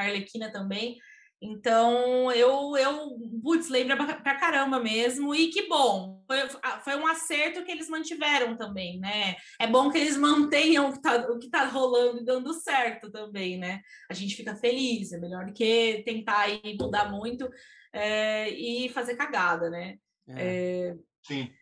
Arlequina 0.00 0.50
também. 0.50 0.96
Então, 1.44 2.30
eu, 2.30 2.76
eu 2.76 3.18
putz, 3.42 3.68
lembra 3.68 3.96
pra 3.96 4.38
caramba 4.38 4.78
mesmo, 4.78 5.34
e 5.34 5.48
que 5.48 5.68
bom, 5.68 6.22
foi, 6.24 6.38
foi 6.84 6.94
um 6.94 7.04
acerto 7.04 7.64
que 7.64 7.72
eles 7.72 7.88
mantiveram 7.88 8.56
também, 8.56 9.00
né? 9.00 9.34
É 9.58 9.66
bom 9.66 9.90
que 9.90 9.98
eles 9.98 10.16
mantenham 10.16 10.88
o 10.88 10.92
que 10.92 11.02
tá, 11.02 11.16
o 11.16 11.38
que 11.40 11.50
tá 11.50 11.64
rolando 11.64 12.20
e 12.20 12.24
dando 12.24 12.54
certo 12.54 13.10
também, 13.10 13.58
né? 13.58 13.80
A 14.08 14.14
gente 14.14 14.36
fica 14.36 14.54
feliz, 14.54 15.12
é 15.12 15.18
melhor 15.18 15.44
do 15.46 15.52
que 15.52 16.04
tentar 16.06 16.42
aí 16.42 16.60
mudar 16.80 17.10
muito 17.10 17.50
é, 17.92 18.48
e 18.48 18.88
fazer 18.90 19.16
cagada, 19.16 19.68
né? 19.68 19.96
É. 20.28 20.90
É... 20.90 20.96
Sim. 21.24 21.52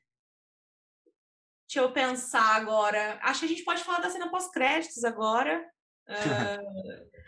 Deixa 1.67 1.81
eu 1.81 1.91
pensar 1.91 2.57
agora. 2.57 3.19
Acho 3.23 3.41
que 3.41 3.47
a 3.47 3.49
gente 3.49 3.65
pode 3.65 3.83
falar 3.83 4.01
da 4.01 4.11
cena 4.11 4.31
pós-créditos 4.31 5.05
agora. 5.05 5.65
Uh, 6.07 7.11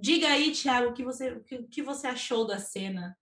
Diga 0.00 0.28
aí, 0.28 0.52
Thiago, 0.52 0.90
o 0.90 0.94
que 0.94 1.02
você, 1.02 1.30
o 1.32 1.68
que 1.68 1.82
você 1.82 2.06
achou 2.06 2.46
da 2.46 2.58
cena? 2.58 3.16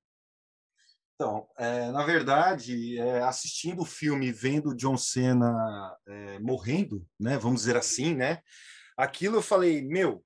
Então, 1.15 1.49
é, 1.57 1.91
na 1.93 2.05
verdade, 2.05 2.99
é, 2.99 3.23
assistindo 3.23 3.83
o 3.83 3.87
filme, 3.87 4.33
vendo 4.33 4.75
John 4.75 4.97
Cena 4.97 5.97
é, 6.07 6.39
morrendo, 6.41 7.07
né, 7.19 7.39
vamos 7.39 7.61
dizer 7.61 7.77
assim, 7.77 8.15
né, 8.15 8.41
aquilo 8.97 9.37
eu 9.37 9.43
falei, 9.43 9.81
meu, 9.81 10.25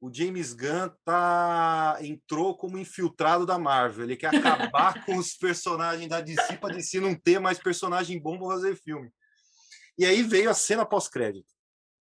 o 0.00 0.12
James 0.12 0.52
Gunn 0.52 0.90
tá 1.04 1.96
entrou 2.00 2.56
como 2.56 2.76
infiltrado 2.76 3.46
da 3.46 3.58
Marvel, 3.58 4.04
ele 4.04 4.16
quer 4.16 4.34
acabar 4.34 5.02
com 5.06 5.16
os 5.16 5.34
personagens 5.34 6.08
da 6.08 6.20
DC 6.20 6.58
para 6.58 6.74
DC 6.74 7.00
não 7.00 7.14
ter 7.14 7.38
mais 7.38 7.58
personagem 7.58 8.20
bom 8.20 8.36
para 8.36 8.48
fazer 8.48 8.76
filme. 8.76 9.10
E 9.96 10.04
aí 10.04 10.22
veio 10.22 10.50
a 10.50 10.54
cena 10.54 10.84
pós-crédito. 10.84 11.48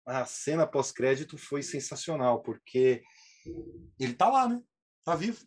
A 0.06 0.24
cena 0.24 0.66
pós-crédito 0.66 1.36
foi 1.36 1.62
sensacional, 1.62 2.40
porque 2.42 3.02
ele 3.98 4.14
tá 4.14 4.28
lá, 4.28 4.48
né? 4.48 4.60
Tá 5.04 5.14
vivo. 5.14 5.38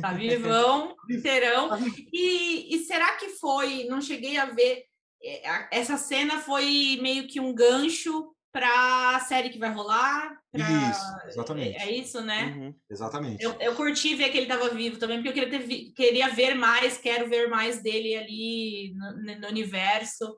Tá 0.00 0.12
vivão, 0.14 0.96
inteirão. 1.08 1.68
Tá 1.68 1.78
e, 2.12 2.74
e 2.74 2.78
será 2.84 3.16
que 3.16 3.28
foi? 3.30 3.84
Não 3.84 4.00
cheguei 4.00 4.36
a 4.36 4.46
ver. 4.46 4.84
É, 5.22 5.78
essa 5.78 5.96
cena 5.96 6.40
foi 6.40 6.98
meio 7.00 7.26
que 7.26 7.40
um 7.40 7.54
gancho 7.54 8.34
para 8.52 9.16
a 9.16 9.20
série 9.20 9.50
que 9.50 9.58
vai 9.58 9.72
rolar. 9.72 10.38
Pra... 10.52 10.64
Isso, 10.90 11.28
exatamente. 11.28 11.76
É, 11.76 11.88
é 11.88 11.92
isso, 11.92 12.20
né? 12.20 12.54
Uhum. 12.56 12.74
Exatamente. 12.88 13.42
Eu, 13.42 13.52
eu 13.60 13.74
curti 13.74 14.14
ver 14.14 14.30
que 14.30 14.36
ele 14.36 14.46
estava 14.46 14.68
vivo 14.70 14.96
também, 14.96 15.16
porque 15.16 15.28
eu 15.28 15.32
queria, 15.32 15.50
ter, 15.50 15.92
queria 15.92 16.28
ver 16.28 16.54
mais, 16.54 16.96
quero 16.96 17.28
ver 17.28 17.48
mais 17.48 17.82
dele 17.82 18.14
ali 18.14 18.94
no, 18.94 19.40
no 19.40 19.48
universo. 19.48 20.36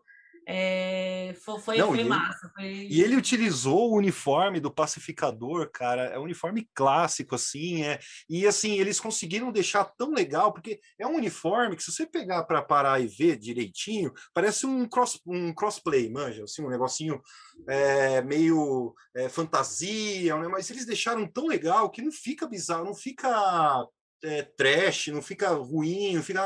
É, 0.49 1.34
foi, 1.42 1.59
foi, 1.59 1.78
Não, 1.78 1.88
foi 1.88 2.05
massa. 2.05 2.49
Foi... 2.55 2.64
E 2.64 3.03
ele 3.03 3.16
utilizou 3.16 3.90
o 3.90 3.97
uniforme 3.97 4.61
do 4.61 4.70
pacificador, 4.70 5.68
cara. 5.72 6.05
É 6.05 6.18
um 6.18 6.22
uniforme 6.22 6.68
clássico, 6.72 7.34
assim. 7.34 7.82
É, 7.82 7.99
e 8.30 8.47
assim, 8.47 8.78
eles 8.78 9.01
conseguiram 9.01 9.51
deixar 9.51 9.84
tão 9.84 10.12
legal, 10.12 10.53
porque 10.53 10.78
é 11.01 11.07
um 11.07 11.16
uniforme 11.16 11.74
que, 11.74 11.82
se 11.82 11.90
você 11.90 12.07
pegar 12.07 12.44
para 12.44 12.62
parar 12.62 13.01
e 13.01 13.09
ver 13.09 13.36
direitinho, 13.36 14.12
parece 14.32 14.66
um, 14.66 14.88
cross, 14.88 15.20
um 15.26 15.53
crossplay, 15.53 16.09
manja, 16.09 16.44
assim, 16.44 16.62
um 16.62 16.70
negocinho 16.70 17.20
é, 17.68 18.22
meio 18.22 18.94
é, 19.16 19.28
fantasia, 19.28 20.36
né? 20.36 20.47
mas 20.47 20.70
eles 20.70 20.86
deixaram 20.86 21.26
tão 21.26 21.49
legal 21.49 21.90
que 21.90 22.03
não 22.03 22.12
fica 22.12 22.47
bizarro, 22.47 22.84
não 22.84 22.94
fica 22.94 23.84
é, 24.22 24.42
trash, 24.42 25.09
não 25.09 25.22
fica 25.22 25.49
ruim, 25.51 26.14
não 26.14 26.22
fica 26.22 26.40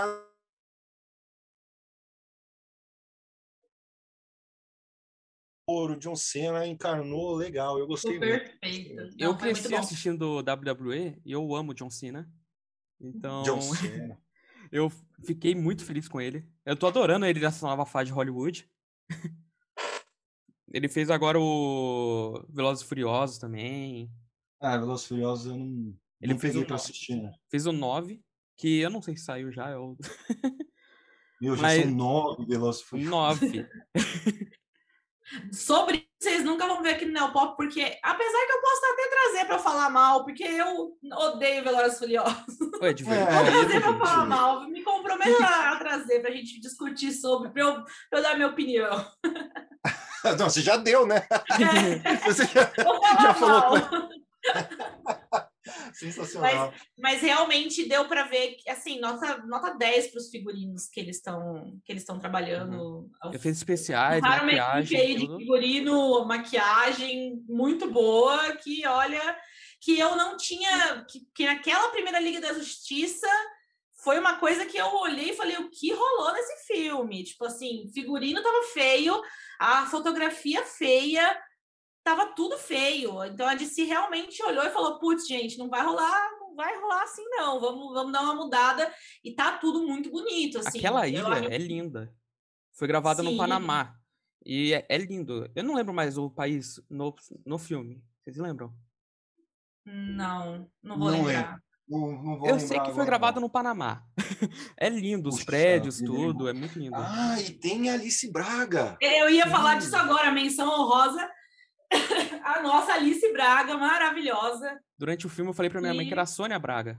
o 5.71 5.97
John 5.97 6.17
Cena 6.17 6.67
encarnou 6.67 7.35
legal, 7.35 7.79
eu 7.79 7.87
gostei 7.87 8.19
Perfeito. 8.19 8.95
muito. 8.95 9.15
eu 9.19 9.37
cresci 9.37 9.75
assistindo 9.75 10.39
WWE 10.39 11.21
e 11.25 11.33
eu 11.33 11.55
amo 11.55 11.75
John 11.75 11.91
Cena. 11.91 12.31
Então, 13.01 13.43
John 13.43 13.61
Cena. 13.75 14.21
eu 14.71 14.91
fiquei 15.25 15.55
muito 15.55 15.85
feliz 15.85 16.09
com 16.09 16.21
ele. 16.21 16.47
Eu 16.65 16.77
tô 16.77 16.87
adorando 16.87 17.27
ele 17.27 17.41
nessa 17.41 17.67
nova 17.67 17.87
fase 17.87 18.07
de 18.07 18.13
Hollywood. 18.13 18.69
ele 20.73 20.89
fez 20.89 21.11
agora 21.11 21.39
o 21.41 22.45
Velozes 22.49 22.85
e 22.85 22.89
Furiosos 22.89 23.39
também. 23.39 24.11
Ah, 24.61 24.77
Velozes 24.77 25.07
e 25.07 25.09
Furiosos 25.09 25.47
eu 25.47 25.57
não, 25.57 25.97
ele 26.21 26.33
não 26.35 26.41
fez 26.41 26.57
o, 26.57 26.65
pra 26.65 26.77
assistir, 26.77 27.17
né? 27.17 27.33
Fez 27.51 27.67
o 27.67 27.73
9, 27.73 28.23
que 28.57 28.81
eu 28.81 28.91
não 28.91 29.01
sei 29.01 29.17
se 29.17 29.25
saiu 29.25 29.51
já. 29.51 29.71
Eu... 29.71 29.97
Meu, 31.41 31.57
já 31.57 31.63
Mas... 31.63 31.83
são 31.83 31.91
9 31.91 32.45
Velozes 32.47 32.83
e 32.83 32.85
Furiosos. 32.85 33.41
9. 33.41 33.69
Sobre 35.53 36.09
vocês 36.21 36.45
nunca 36.45 36.67
vão 36.67 36.83
ver 36.83 36.91
aqui 36.91 37.07
no 37.07 37.13
Neopop, 37.13 37.57
porque 37.57 37.81
apesar 38.03 38.47
que 38.47 38.53
eu 38.53 38.61
posso 38.61 38.83
até 38.93 39.09
trazer 39.09 39.47
para 39.47 39.59
falar 39.59 39.91
mal, 39.91 40.25
porque 40.25 40.45
eu 40.45 40.97
odeio 41.13 41.65
Velozes 41.65 41.99
Furiosos. 41.99 42.59
Verdade. 42.81 43.05
Vou 43.05 43.45
trazer 43.45 43.81
para 43.81 43.99
falar 43.99 44.27
mal, 44.27 44.69
me 44.69 44.83
comprometo 44.83 45.43
a 45.43 45.77
trazer 45.77 46.21
para 46.21 46.31
a 46.31 46.35
gente 46.35 46.61
discutir 46.61 47.13
sobre, 47.13 47.51
para 47.51 47.63
eu, 47.63 47.85
eu, 48.13 48.23
dar 48.23 48.35
minha 48.35 48.49
opinião. 48.49 49.07
Não, 50.39 50.51
você 50.51 50.61
já 50.61 50.77
deu, 50.77 51.07
né? 51.07 51.27
É. 52.05 52.17
Você 52.17 52.45
já, 52.47 52.71
já 53.23 53.35
falou. 53.35 53.79
Sensacional. 55.95 56.73
Mas, 56.99 57.15
mas, 57.15 57.23
realmente 57.23 57.89
deu 57.89 58.07
para 58.07 58.25
ver 58.25 58.55
que, 58.55 58.69
assim, 58.71 59.01
nota, 59.01 59.39
nota 59.47 59.75
10 59.77 60.09
para 60.09 60.19
os 60.19 60.31
figurinos 60.31 60.89
que 60.89 61.01
eles 61.01 61.17
estão 61.17 61.79
que 61.85 61.93
eles 61.93 62.03
estão 62.03 62.19
trabalhando. 62.19 63.11
Uhum. 63.25 63.33
Efeitos 63.33 63.61
especiais, 63.61 64.21
maquiagem. 64.21 65.17
de 65.17 65.27
figurino, 65.27 66.25
maquiagem 66.25 67.45
muito 67.49 67.91
boa, 67.91 68.57
que 68.57 68.87
olha, 68.87 69.37
que 69.81 69.99
eu 69.99 70.17
não 70.17 70.37
tinha, 70.37 71.05
que, 71.09 71.21
que 71.35 71.47
naquela 71.47 71.89
primeira 71.91 72.21
Liga 72.21 72.41
da 72.41 72.53
Justiça 72.53 73.29
foi 74.03 74.19
uma 74.19 74.39
coisa 74.39 74.67
que 74.67 74.77
eu 74.77 74.87
olhei 74.87 75.31
e 75.31 75.37
falei, 75.37 75.57
o 75.57 75.71
que 75.71 75.93
rolou 75.93 76.33
nesse 76.33 76.67
filme? 76.67 77.25
Tipo 77.25 77.45
assim, 77.45 77.91
figurino 77.93 78.43
tava 78.43 78.63
feio, 78.73 79.21
a 79.59 79.87
fotografia 79.87 80.63
feia, 80.65 81.39
tava 82.11 82.27
tudo 82.35 82.59
feio. 82.59 83.25
Então 83.25 83.47
a 83.47 83.55
DC 83.55 83.85
realmente 83.85 84.43
olhou 84.43 84.65
e 84.65 84.71
falou: 84.71 84.99
putz, 84.99 85.27
gente, 85.27 85.59
não 85.59 85.69
vai 85.69 85.85
rolar, 85.85 86.31
não 86.41 86.55
vai 86.55 86.79
rolar 86.81 87.05
assim, 87.05 87.25
não. 87.31 87.61
Vamos, 87.61 87.93
vamos 87.93 88.13
dar 88.13 88.23
uma 88.23 88.35
mudada. 88.35 88.93
E 89.23 89.33
tá 89.33 89.59
tudo 89.59 89.87
muito 89.87 90.11
bonito. 90.11 90.59
Assim. 90.59 90.79
Aquela 90.79 91.07
ilha 91.07 91.47
é 91.49 91.59
linda. 91.59 92.13
Foi 92.73 92.89
gravada 92.89 93.23
Sim. 93.23 93.31
no 93.31 93.37
Panamá. 93.37 93.95
E 94.45 94.73
é, 94.73 94.87
é, 94.89 94.99
lindo. 94.99 95.51
Eu 95.55 95.63
não 95.63 95.75
lembro 95.75 95.95
mais 95.95 96.17
o 96.17 96.31
país 96.31 96.81
no, 96.89 97.15
no 97.45 97.59
filme. 97.59 98.03
Vocês 98.23 98.37
lembram? 98.37 98.75
Não, 99.85 100.69
não 100.83 100.99
vou 100.99 101.11
não 101.11 101.25
lembrar. 101.25 101.61
Não, 101.89 102.23
não 102.23 102.47
eu 102.47 102.61
sei 102.61 102.79
que 102.81 102.93
foi 102.93 103.05
gravado 103.05 103.41
no 103.41 103.51
Panamá. 103.51 104.03
é 104.79 104.89
lindo, 104.89 105.29
os 105.29 105.37
Puxa, 105.37 105.47
prédios, 105.47 105.99
tudo, 105.99 106.49
é 106.49 106.53
muito 106.53 106.79
lindo. 106.79 106.97
Ah, 106.97 107.37
e 107.41 107.51
tem 107.51 107.91
Alice 107.91 108.31
Braga. 108.31 108.97
Eu 109.01 109.29
ia 109.29 109.47
falar 109.49 109.75
disso 109.75 109.97
agora, 109.97 110.31
menção 110.31 110.69
honrosa 110.69 111.29
a 112.45 112.63
nossa 112.63 112.93
Alice 112.93 113.33
Braga, 113.33 113.77
maravilhosa. 113.77 114.81
Durante 114.99 115.27
o 115.27 115.29
filme 115.29 115.51
eu 115.51 115.55
falei 115.55 115.71
pra 115.71 115.81
minha 115.81 115.93
e... 115.93 115.97
mãe 115.97 116.07
que 116.07 116.13
era 116.13 116.23
a 116.23 116.27
Sônia 116.27 116.59
Braga. 116.59 116.99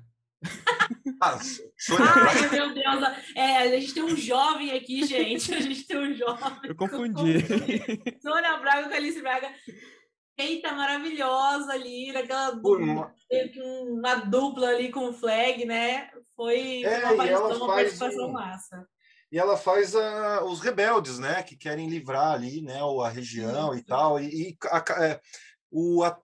ah, 1.22 1.40
Sônia 1.78 2.06
Ai, 2.06 2.50
meu 2.50 2.74
Deus. 2.74 3.04
É, 3.36 3.58
a 3.58 3.80
gente 3.80 3.94
tem 3.94 4.04
um 4.04 4.16
jovem 4.16 4.72
aqui, 4.72 5.06
gente. 5.06 5.54
A 5.54 5.62
gente 5.62 5.86
tem 5.86 5.98
um 5.98 6.14
jovem. 6.14 6.60
Eu 6.64 6.76
confundi. 6.76 7.40
Sônia 8.22 8.58
Braga 8.58 8.90
com 8.90 8.96
Alice 8.96 9.22
Braga. 9.22 9.54
Eita, 10.38 10.74
maravilhosa 10.74 11.74
ali, 11.74 12.12
naquela 12.12 12.52
uma... 12.54 13.14
uma 13.88 14.16
dupla 14.16 14.70
ali 14.70 14.90
com 14.90 15.10
o 15.10 15.14
flag, 15.14 15.66
né? 15.66 16.10
Foi 16.36 16.84
é, 16.84 17.12
uma, 17.12 17.56
uma 17.56 17.68
participação 17.68 18.30
um... 18.30 18.32
massa 18.32 18.88
e 19.32 19.40
ela 19.40 19.56
faz 19.56 19.96
a, 19.96 20.44
os 20.44 20.60
rebeldes, 20.60 21.18
né, 21.18 21.42
que 21.42 21.56
querem 21.56 21.90
livrar 21.90 22.34
ali, 22.34 22.62
né, 22.62 22.80
a 22.82 23.10
região 23.10 23.74
e 23.74 23.82
tal, 23.82 24.20
e, 24.20 24.50
e 24.50 24.58
a, 24.66 25.04
é, 25.04 25.22
o, 25.72 26.04
a, 26.04 26.20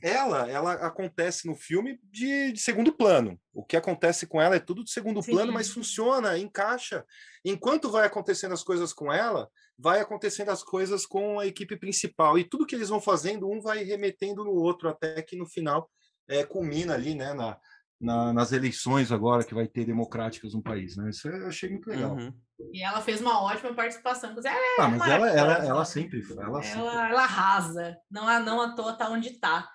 ela, 0.00 0.50
ela 0.50 0.72
acontece 0.72 1.46
no 1.46 1.54
filme 1.54 2.00
de, 2.04 2.52
de, 2.52 2.60
segundo 2.60 2.94
plano. 2.94 3.38
O 3.52 3.62
que 3.62 3.76
acontece 3.76 4.26
com 4.26 4.40
ela 4.40 4.56
é 4.56 4.60
tudo 4.60 4.82
de 4.82 4.90
segundo 4.90 5.22
Sim. 5.22 5.32
plano, 5.32 5.52
mas 5.52 5.68
funciona, 5.68 6.38
encaixa. 6.38 7.04
Enquanto 7.44 7.90
vai 7.90 8.06
acontecendo 8.06 8.54
as 8.54 8.64
coisas 8.64 8.94
com 8.94 9.12
ela, 9.12 9.50
vai 9.78 10.00
acontecendo 10.00 10.48
as 10.48 10.62
coisas 10.62 11.04
com 11.04 11.38
a 11.38 11.46
equipe 11.46 11.76
principal. 11.76 12.38
E 12.38 12.44
tudo 12.44 12.64
que 12.64 12.74
eles 12.74 12.88
vão 12.88 13.02
fazendo, 13.02 13.50
um 13.50 13.60
vai 13.60 13.84
remetendo 13.84 14.42
no 14.42 14.52
outro, 14.52 14.88
até 14.88 15.20
que 15.20 15.36
no 15.36 15.46
final 15.46 15.90
é, 16.26 16.42
culmina 16.42 16.94
ali, 16.94 17.14
né, 17.14 17.34
na, 17.34 17.58
na, 18.04 18.32
nas 18.32 18.52
eleições 18.52 19.10
agora 19.10 19.42
que 19.42 19.54
vai 19.54 19.66
ter 19.66 19.84
democráticas 19.84 20.52
no 20.52 20.62
país, 20.62 20.96
né? 20.96 21.08
Isso 21.08 21.26
eu 21.26 21.48
achei 21.48 21.70
muito 21.70 21.88
legal. 21.88 22.14
Uhum. 22.14 22.32
E 22.72 22.82
ela 22.82 23.00
fez 23.00 23.20
uma 23.20 23.42
ótima 23.42 23.74
participação. 23.74 24.30
Ela 24.30 24.48
é 24.48 24.80
ah, 24.80 24.88
mas 24.88 25.10
ela, 25.10 25.30
ela, 25.30 25.52
ela 25.64 25.84
sempre 25.84 26.22
ela, 26.30 26.42
ela, 26.44 26.62
sempre. 26.62 26.80
ela 26.80 27.22
arrasa. 27.22 27.96
Não, 28.10 28.44
não 28.44 28.60
à 28.60 28.74
toa 28.74 28.92
tá 28.92 29.08
onde 29.08 29.38
tá. 29.38 29.68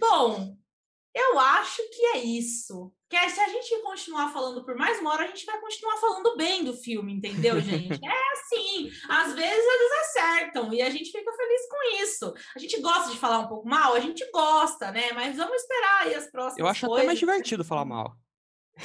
Bom, 0.00 0.56
eu 1.16 1.38
acho 1.38 1.82
que 1.90 2.02
é 2.14 2.18
isso. 2.18 2.92
Que 3.08 3.16
se 3.30 3.40
a 3.40 3.48
gente 3.48 3.82
continuar 3.82 4.32
falando 4.32 4.62
por 4.64 4.76
mais 4.76 5.00
uma 5.00 5.12
hora, 5.12 5.24
a 5.24 5.26
gente 5.28 5.46
vai 5.46 5.58
continuar 5.58 5.96
falando 5.96 6.36
bem 6.36 6.62
do 6.62 6.74
filme, 6.74 7.10
entendeu, 7.10 7.58
gente? 7.58 7.98
é 8.04 8.32
assim. 8.32 8.90
Às 9.08 9.32
vezes 9.32 9.64
eles 9.64 9.92
acertam 10.00 10.74
e 10.74 10.82
a 10.82 10.90
gente 10.90 11.10
fica 11.10 11.32
feliz 11.32 11.68
com 11.70 12.02
isso. 12.02 12.34
A 12.54 12.58
gente 12.58 12.78
gosta 12.82 13.10
de 13.10 13.16
falar 13.16 13.38
um 13.38 13.48
pouco 13.48 13.66
mal, 13.66 13.94
a 13.94 14.00
gente 14.00 14.28
gosta, 14.30 14.90
né? 14.90 15.12
Mas 15.12 15.36
vamos 15.36 15.56
esperar 15.56 16.02
aí 16.02 16.14
as 16.14 16.30
próximas. 16.30 16.58
Eu 16.58 16.66
acho 16.66 16.86
coisas. 16.86 16.98
até 16.98 17.06
mais 17.06 17.18
divertido 17.18 17.64
falar 17.64 17.86
mal. 17.86 18.14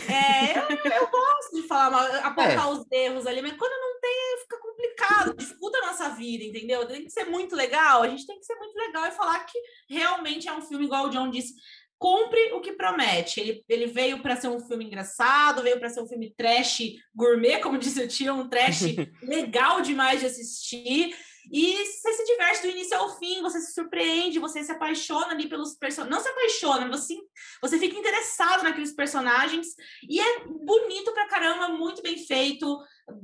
É, 0.08 0.58
eu, 0.58 0.92
eu 0.92 1.08
gosto 1.12 1.54
de 1.54 1.68
falar 1.68 1.90
mal, 1.90 2.04
apontar 2.24 2.66
é. 2.66 2.72
os 2.72 2.86
erros 2.90 3.28
ali, 3.28 3.42
mas 3.42 3.58
quando 3.58 3.74
não 3.74 4.00
tem, 4.00 4.38
fica 4.42 4.58
complicado, 4.58 5.34
disputa 5.36 5.78
a 5.80 5.88
nossa 5.88 6.10
vida, 6.10 6.46
entendeu? 6.46 6.88
Tem 6.88 7.04
que 7.04 7.10
ser 7.10 7.26
muito 7.26 7.56
legal, 7.56 8.02
a 8.02 8.08
gente 8.08 8.26
tem 8.26 8.40
que 8.40 8.46
ser 8.46 8.56
muito 8.56 8.74
legal 8.78 9.06
e 9.06 9.12
falar 9.12 9.40
que 9.40 9.60
realmente 9.90 10.48
é 10.48 10.54
um 10.54 10.62
filme, 10.62 10.86
igual 10.86 11.08
o 11.08 11.10
John 11.10 11.30
disse, 11.30 11.54
cumpre 12.02 12.52
o 12.54 12.62
que 12.62 12.74
promete. 12.74 13.40
Ele, 13.40 13.64
ele 13.70 13.86
veio 13.86 14.24
para 14.24 14.36
ser 14.36 14.48
um 14.48 14.60
filme 14.60 14.86
engraçado, 14.86 15.62
veio 15.62 15.80
para 15.80 15.88
ser 15.88 16.02
um 16.02 16.08
filme 16.08 16.34
trash 16.36 16.82
gourmet, 17.14 17.60
como 17.60 17.78
disse 17.78 18.02
o 18.02 18.08
tio, 18.08 18.34
um 18.34 18.50
trash 18.50 18.82
legal 19.22 19.82
demais 19.82 20.20
de 20.20 20.26
assistir. 20.26 21.16
E 21.52 21.86
você 21.86 22.14
se 22.14 22.26
diverte 22.26 22.62
do 22.64 22.70
início 22.70 22.98
ao 22.98 23.20
fim, 23.20 23.42
você 23.44 23.60
se 23.62 23.74
surpreende, 23.74 24.40
você 24.40 24.64
se 24.64 24.72
apaixona 24.72 25.28
ali 25.28 25.48
pelos 25.48 25.76
personagens. 25.76 26.16
Não 26.16 26.24
se 26.24 26.30
apaixona, 26.30 26.88
você, 26.88 27.16
você 27.62 27.78
fica 27.78 27.98
interessado 27.98 28.64
naqueles 28.64 28.94
personagens. 28.94 29.68
E 30.10 30.20
é 30.20 30.40
bonito 30.48 31.14
pra 31.14 31.28
caramba, 31.28 31.70
muito 31.70 32.02
bem 32.02 32.18
feito. 32.18 32.80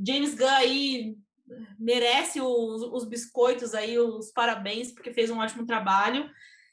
James 0.05 0.35
Gunn 0.35 0.47
aí 0.47 1.15
merece 1.79 2.39
os, 2.41 2.81
os 2.83 3.05
biscoitos 3.05 3.73
aí, 3.73 3.97
os 3.97 4.31
parabéns, 4.31 4.91
porque 4.91 5.13
fez 5.13 5.31
um 5.31 5.39
ótimo 5.39 5.65
trabalho. 5.65 6.29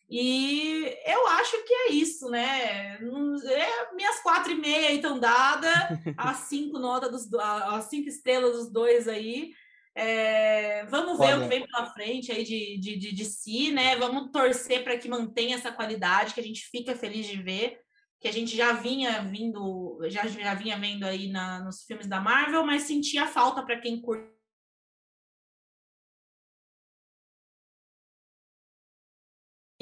E 0.09 0.97
eu 1.07 1.27
acho 1.29 1.65
que 1.65 1.73
é 1.73 1.93
isso, 1.93 2.29
né? 2.29 2.99
É, 2.99 3.95
minhas 3.95 4.21
quatro 4.21 4.53
e 4.53 4.55
meia 4.55 4.93
estão 4.93 5.19
dadas, 5.19 5.73
as 6.17 6.37
cinco 6.49 6.79
notas 6.79 7.29
dos 7.29 7.41
as 7.41 7.85
cinco 7.87 8.09
estrelas 8.09 8.53
dos 8.53 8.71
dois 8.71 9.09
aí. 9.09 9.53
É, 9.97 10.85
vamos 10.87 11.19
ver 11.19 11.27
Olha. 11.27 11.39
o 11.39 11.43
que 11.43 11.49
vem 11.49 11.67
pela 11.67 11.87
frente 11.87 12.33
aí 12.33 12.43
de, 12.43 12.79
de, 12.79 12.97
de, 12.97 13.15
de 13.15 13.25
si, 13.25 13.71
né? 13.71 13.97
Vamos 13.97 14.31
torcer 14.33 14.83
para 14.83 14.99
que 14.99 15.09
mantenha 15.09 15.57
essa 15.57 15.71
qualidade, 15.71 16.35
que 16.35 16.41
a 16.41 16.45
gente 16.45 16.67
fica 16.67 16.97
feliz 16.97 17.27
de 17.27 17.41
ver, 17.41 17.79
que 18.21 18.27
a 18.27 18.33
gente 18.33 18.57
já 18.57 18.73
vinha 18.73 19.23
vindo, 19.23 20.01
já, 20.09 20.27
já 20.27 20.55
vinha 20.55 20.77
vendo 20.77 21.05
aí 21.05 21.29
na, 21.29 21.61
nos 21.61 21.85
filmes 21.85 22.09
da 22.09 22.21
Marvel, 22.21 22.67
mas 22.67 22.83
sentia 22.83 23.27
falta 23.27 23.63
para 23.63 23.81
quem 23.81 24.01
curte 24.01 24.34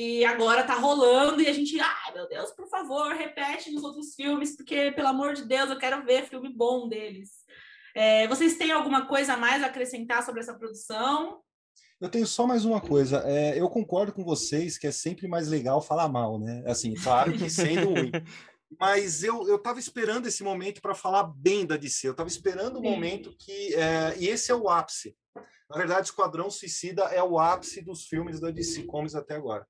E 0.03 0.25
agora 0.25 0.65
tá 0.65 0.75
rolando 0.75 1.41
e 1.41 1.47
a 1.47 1.53
gente, 1.53 1.79
ai 1.79 2.13
meu 2.13 2.29
Deus, 2.29 2.51
por 2.51 2.69
favor, 2.69 3.15
repete 3.15 3.71
nos 3.71 3.85
outros 3.85 4.17
filmes, 4.17 4.57
porque 4.57 4.91
pelo 4.91 5.07
amor 5.07 5.35
de 5.35 5.45
Deus, 5.45 5.71
eu 5.71 5.79
quero 5.79 6.05
ver 6.05 6.29
filme 6.29 6.49
bom 6.49 6.89
deles. 6.89 7.31
É, 7.95 8.27
vocês 8.27 8.59
têm 8.59 8.73
alguma 8.73 9.07
coisa 9.07 9.35
a 9.35 9.37
mais 9.37 9.63
a 9.63 9.67
acrescentar 9.67 10.25
sobre 10.25 10.41
essa 10.41 10.55
produção? 10.55 11.41
Eu 12.01 12.09
tenho 12.09 12.27
só 12.27 12.49
mais 12.49 12.65
uma 12.65 12.81
coisa. 12.81 13.23
É, 13.25 13.61
eu 13.61 13.71
concordo 13.71 14.13
com 14.13 14.25
vocês 14.25 14.77
que 14.77 14.89
é 14.89 14.91
sempre 14.91 15.29
mais 15.29 15.47
legal 15.47 15.81
falar 15.81 16.09
mal, 16.09 16.37
né? 16.37 16.65
Assim, 16.67 16.95
claro 16.95 17.33
que 17.33 17.49
sendo 17.49 17.91
ruim. 17.91 18.11
Mas 18.81 19.23
eu, 19.23 19.47
eu 19.47 19.57
tava 19.57 19.79
esperando 19.79 20.27
esse 20.27 20.43
momento 20.43 20.83
para 20.83 20.97
falar 20.97 21.25
bem 21.37 21.65
da 21.65 21.77
DC. 21.77 22.09
Eu 22.09 22.15
tava 22.15 22.29
esperando 22.29 22.77
o 22.77 22.79
um 22.81 22.83
momento 22.83 23.37
que. 23.39 23.73
É, 23.77 24.17
e 24.19 24.27
esse 24.27 24.51
é 24.51 24.55
o 24.55 24.69
ápice. 24.69 25.15
Na 25.71 25.77
verdade, 25.77 26.09
Esquadrão 26.09 26.51
Suicida 26.51 27.05
é 27.05 27.23
o 27.23 27.39
ápice 27.39 27.81
dos 27.83 28.07
filmes 28.07 28.41
da 28.41 28.51
DC 28.51 28.83
Comics 28.83 29.15
até 29.15 29.37
agora. 29.37 29.65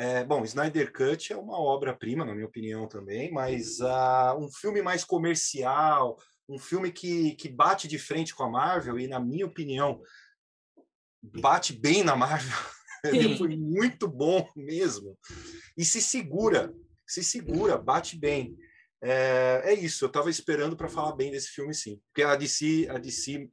É, 0.00 0.24
bom, 0.24 0.42
Snyder 0.44 0.90
Cut 0.90 1.30
é 1.30 1.36
uma 1.36 1.60
obra-prima, 1.60 2.24
na 2.24 2.32
minha 2.34 2.46
opinião 2.46 2.88
também, 2.88 3.30
mas 3.30 3.80
uh, 3.80 4.34
um 4.38 4.50
filme 4.50 4.80
mais 4.80 5.04
comercial, 5.04 6.16
um 6.48 6.58
filme 6.58 6.90
que, 6.90 7.34
que 7.34 7.50
bate 7.50 7.86
de 7.86 7.98
frente 7.98 8.34
com 8.34 8.44
a 8.44 8.50
Marvel, 8.50 8.98
e 8.98 9.06
na 9.06 9.20
minha 9.20 9.44
opinião, 9.44 10.00
bate 11.22 11.74
bem 11.74 12.02
na 12.02 12.16
Marvel. 12.16 12.56
Ele 13.04 13.36
foi 13.36 13.54
muito 13.58 14.08
bom 14.08 14.48
mesmo. 14.56 15.18
E 15.76 15.84
se 15.84 16.00
segura, 16.00 16.72
se 17.06 17.22
segura, 17.22 17.76
bate 17.76 18.18
bem. 18.18 18.56
É, 19.02 19.60
é 19.66 19.74
isso, 19.74 20.06
eu 20.06 20.08
estava 20.08 20.30
esperando 20.30 20.78
para 20.78 20.88
falar 20.88 21.12
bem 21.12 21.30
desse 21.30 21.48
filme, 21.48 21.74
sim. 21.74 22.00
Porque 22.06 22.22
a 22.22 22.36
DC, 22.36 22.88
a 22.88 22.96
DC 22.96 23.50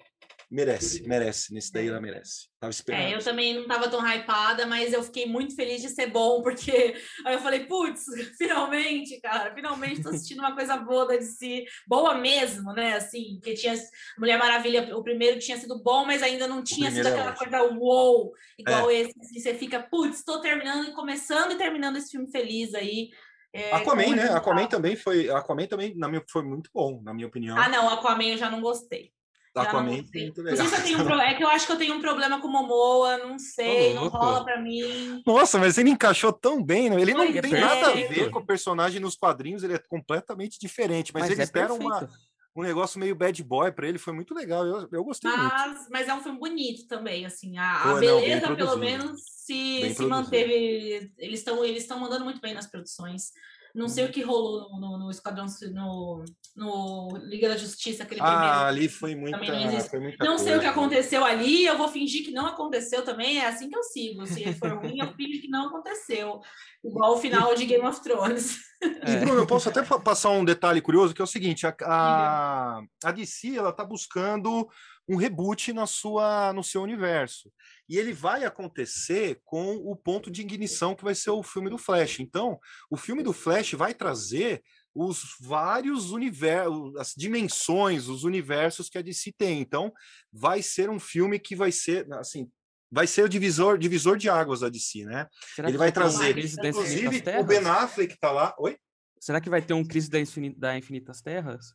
merece, 0.49 1.07
merece. 1.07 1.53
Nesse 1.53 1.71
daí 1.71 1.87
ela 1.87 1.99
merece. 1.99 2.47
Tava 2.59 2.71
esperando. 2.71 3.01
É, 3.01 3.15
eu 3.15 3.23
também 3.23 3.53
não 3.53 3.67
tava 3.67 3.89
tão 3.89 3.99
hypada, 4.05 4.65
mas 4.65 4.93
eu 4.93 5.03
fiquei 5.03 5.25
muito 5.25 5.55
feliz 5.55 5.81
de 5.81 5.89
ser 5.89 6.07
bom, 6.07 6.41
porque 6.41 6.95
aí 7.25 7.33
eu 7.33 7.39
falei, 7.39 7.65
putz, 7.65 8.05
finalmente, 8.37 9.19
cara, 9.21 9.53
finalmente 9.53 10.01
tô 10.01 10.09
assistindo 10.09 10.39
uma 10.39 10.55
coisa 10.55 10.77
boa 10.77 11.07
da 11.07 11.17
DC, 11.17 11.65
boa 11.87 12.15
mesmo, 12.15 12.73
né? 12.73 12.93
Assim, 12.93 13.39
que 13.43 13.53
tinha 13.53 13.75
Mulher 14.17 14.39
Maravilha, 14.39 14.95
o 14.95 15.03
primeiro 15.03 15.39
tinha 15.39 15.57
sido 15.57 15.81
bom, 15.83 16.05
mas 16.05 16.23
ainda 16.23 16.47
não 16.47 16.63
tinha 16.63 16.89
sido 16.89 17.07
é 17.07 17.11
aquela 17.11 17.31
é 17.31 17.35
coisa 17.35 17.63
wow, 17.63 18.31
igual 18.57 18.89
é. 18.89 18.95
esse. 18.95 19.19
Assim, 19.19 19.39
você 19.39 19.53
fica, 19.53 19.81
putz, 19.81 20.23
tô 20.23 20.39
terminando, 20.41 20.93
começando 20.93 21.51
e 21.51 21.57
terminando 21.57 21.97
esse 21.97 22.11
filme 22.11 22.31
feliz 22.31 22.73
aí. 22.73 23.09
É, 23.53 23.71
Aquaman, 23.73 24.15
né? 24.15 24.29
Aquaman 24.29 24.67
também 24.67 24.95
foi. 24.95 25.29
Aquaman 25.29 25.67
também, 25.67 25.95
na 25.97 26.07
minha, 26.07 26.23
foi 26.29 26.43
muito 26.43 26.69
bom, 26.73 27.01
na 27.01 27.13
minha 27.13 27.27
opinião. 27.27 27.57
Ah, 27.57 27.69
não, 27.69 27.89
Aquaman 27.89 28.29
eu 28.29 28.37
já 28.37 28.49
não 28.49 28.61
gostei. 28.61 29.11
Aquaman 29.57 29.91
é 29.91 29.95
muito 29.95 30.41
legal. 30.41 30.43
Não 30.43 30.55
sei 30.55 30.67
se 30.67 30.75
eu 30.75 30.83
tenho 30.83 31.15
um 31.15 31.19
é 31.19 31.33
que 31.33 31.43
eu 31.43 31.47
acho 31.49 31.65
que 31.65 31.71
eu 31.71 31.77
tenho 31.77 31.95
um 31.95 32.01
problema 32.01 32.39
com 32.39 32.47
Momoa, 32.47 33.17
não 33.17 33.37
sei, 33.37 33.93
não 33.93 34.07
rola 34.07 34.43
pra 34.43 34.61
mim. 34.61 35.21
Nossa, 35.25 35.57
mas 35.57 35.77
ele 35.77 35.89
encaixou 35.89 36.31
tão 36.31 36.63
bem, 36.63 36.89
né? 36.89 37.01
Ele 37.01 37.13
não 37.13 37.31
tem 37.31 37.55
é. 37.55 37.59
nada 37.59 37.87
a 37.87 37.93
ver 37.93 38.29
com 38.31 38.39
o 38.39 38.45
personagem 38.45 38.99
nos 38.99 39.15
quadrinhos, 39.15 39.63
ele 39.63 39.73
é 39.73 39.77
completamente 39.77 40.59
diferente, 40.59 41.11
mas, 41.13 41.23
mas 41.23 41.31
eles 41.31 41.49
é 41.49 41.51
deram 41.51 41.77
uma, 41.77 42.09
um 42.55 42.63
negócio 42.63 42.99
meio 42.99 43.15
bad 43.15 43.43
boy 43.43 43.71
para 43.71 43.87
ele, 43.87 43.99
foi 43.99 44.13
muito 44.13 44.33
legal, 44.33 44.65
eu, 44.65 44.87
eu 44.91 45.03
gostei 45.03 45.29
mas, 45.29 45.67
muito. 45.67 45.91
Mas 45.91 46.07
é 46.07 46.13
um 46.13 46.23
filme 46.23 46.39
bonito 46.39 46.87
também, 46.87 47.25
assim, 47.25 47.57
a, 47.57 47.81
Pô, 47.83 47.89
a 47.89 47.99
beleza, 47.99 48.49
não, 48.49 48.55
pelo 48.55 48.77
menos, 48.77 49.21
se, 49.23 49.93
se 49.93 50.05
manteve, 50.05 51.11
eles 51.17 51.39
estão 51.39 51.63
eles 51.63 51.87
mandando 51.87 52.25
muito 52.25 52.41
bem 52.41 52.55
nas 52.55 52.65
produções. 52.65 53.31
Não 53.77 53.87
sei 53.87 54.05
o 54.05 54.11
que 54.11 54.23
rolou 54.23 54.71
no, 54.71 54.79
no, 54.79 54.97
no 54.97 55.11
Esquadrão, 55.11 55.45
no, 55.71 56.25
no 56.55 57.17
Liga 57.17 57.47
da 57.47 57.55
Justiça, 57.55 58.01
aquele 58.01 58.21
ah, 58.21 58.25
primeiro. 58.25 58.53
Ah, 58.55 58.67
ali 58.67 58.89
foi 58.89 59.13
muita, 59.13 59.37
não, 59.37 59.79
foi 59.81 59.99
muita 59.99 60.25
não 60.25 60.39
sei 60.39 60.57
o 60.57 60.59
que 60.59 60.65
aconteceu 60.65 61.23
ali, 61.23 61.63
eu 61.63 61.77
vou 61.77 61.87
fingir 61.87 62.25
que 62.25 62.31
não 62.31 62.47
aconteceu 62.47 63.05
também, 63.05 63.37
é 63.37 63.45
assim 63.45 63.69
que 63.69 63.77
eu 63.77 63.83
sigo. 63.83 64.25
Se 64.25 64.51
for 64.53 64.79
ruim, 64.79 64.99
eu 64.99 65.13
fingo 65.13 65.39
que 65.39 65.47
não 65.47 65.67
aconteceu. 65.67 66.41
Igual 66.83 67.13
o 67.13 67.17
final 67.17 67.53
de 67.53 67.65
Game 67.65 67.85
of 67.85 68.01
Thrones. 68.01 68.57
É. 68.81 69.13
E, 69.13 69.17
Bruno, 69.17 69.41
eu 69.41 69.47
posso 69.47 69.69
até 69.69 69.83
passar 69.83 70.31
um 70.31 70.43
detalhe 70.43 70.81
curioso, 70.81 71.13
que 71.13 71.21
é 71.21 71.23
o 71.23 71.27
seguinte, 71.27 71.67
a, 71.67 71.75
a, 71.83 72.81
a 73.03 73.11
DC, 73.11 73.57
ela 73.57 73.71
tá 73.71 73.85
buscando 73.85 74.67
um 75.07 75.15
reboot 75.15 75.71
na 75.71 75.87
sua, 75.87 76.51
no 76.53 76.63
seu 76.63 76.81
universo. 76.81 77.51
E 77.87 77.97
ele 77.97 78.11
vai 78.11 78.43
acontecer 78.43 79.39
com 79.45 79.75
o 79.75 79.95
ponto 79.95 80.29
de 80.29 80.41
ignição 80.41 80.93
que 80.93 81.03
vai 81.03 81.15
ser 81.15 81.31
o 81.31 81.41
filme 81.41 81.69
do 81.69 81.77
Flash. 81.77 82.19
Então, 82.19 82.59
o 82.89 82.97
filme 82.97 83.23
do 83.23 83.31
Flash 83.31 83.73
vai 83.73 83.93
trazer 83.93 84.61
os 84.93 85.35
vários 85.39 86.11
universos, 86.11 86.95
as 86.97 87.13
dimensões, 87.15 88.07
os 88.07 88.23
universos 88.23 88.89
que 88.89 88.97
a 88.97 89.01
DC 89.01 89.31
tem. 89.37 89.61
Então, 89.61 89.93
vai 90.33 90.61
ser 90.61 90.89
um 90.89 90.99
filme 90.99 91.39
que 91.39 91.55
vai 91.55 91.71
ser, 91.71 92.11
assim, 92.13 92.49
vai 92.91 93.05
ser 93.05 93.23
o 93.23 93.29
divisor, 93.29 93.77
divisor 93.77 94.17
de 94.17 94.29
águas 94.29 94.61
da 94.61 94.69
DC, 94.69 95.05
né? 95.05 95.27
Será 95.55 95.69
ele 95.69 95.77
vai 95.77 95.91
trazer, 95.91 96.37
inclusive, 96.37 97.23
o 97.39 97.43
Ben 97.43 97.65
Affleck 97.65 98.13
está 98.13 98.31
lá. 98.31 98.55
Oi? 98.59 98.77
Será 99.19 99.39
que 99.39 99.49
vai 99.49 99.61
ter 99.61 99.73
um 99.73 99.85
Crise 99.85 100.09
da, 100.09 100.19
Infinita, 100.19 100.59
da 100.59 100.77
Infinitas 100.77 101.21
Terras? 101.21 101.73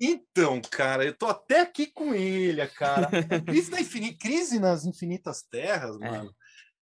Então, 0.00 0.60
cara, 0.70 1.04
eu 1.04 1.16
tô 1.16 1.26
até 1.26 1.60
aqui 1.60 1.86
com 1.86 2.14
ele, 2.14 2.66
cara. 2.68 3.08
Crise, 3.46 3.70
da 3.70 3.80
Infin... 3.80 4.16
Crise 4.16 4.58
nas 4.58 4.84
Infinitas 4.84 5.42
Terras, 5.42 5.96
é. 6.00 6.10
mano, 6.10 6.34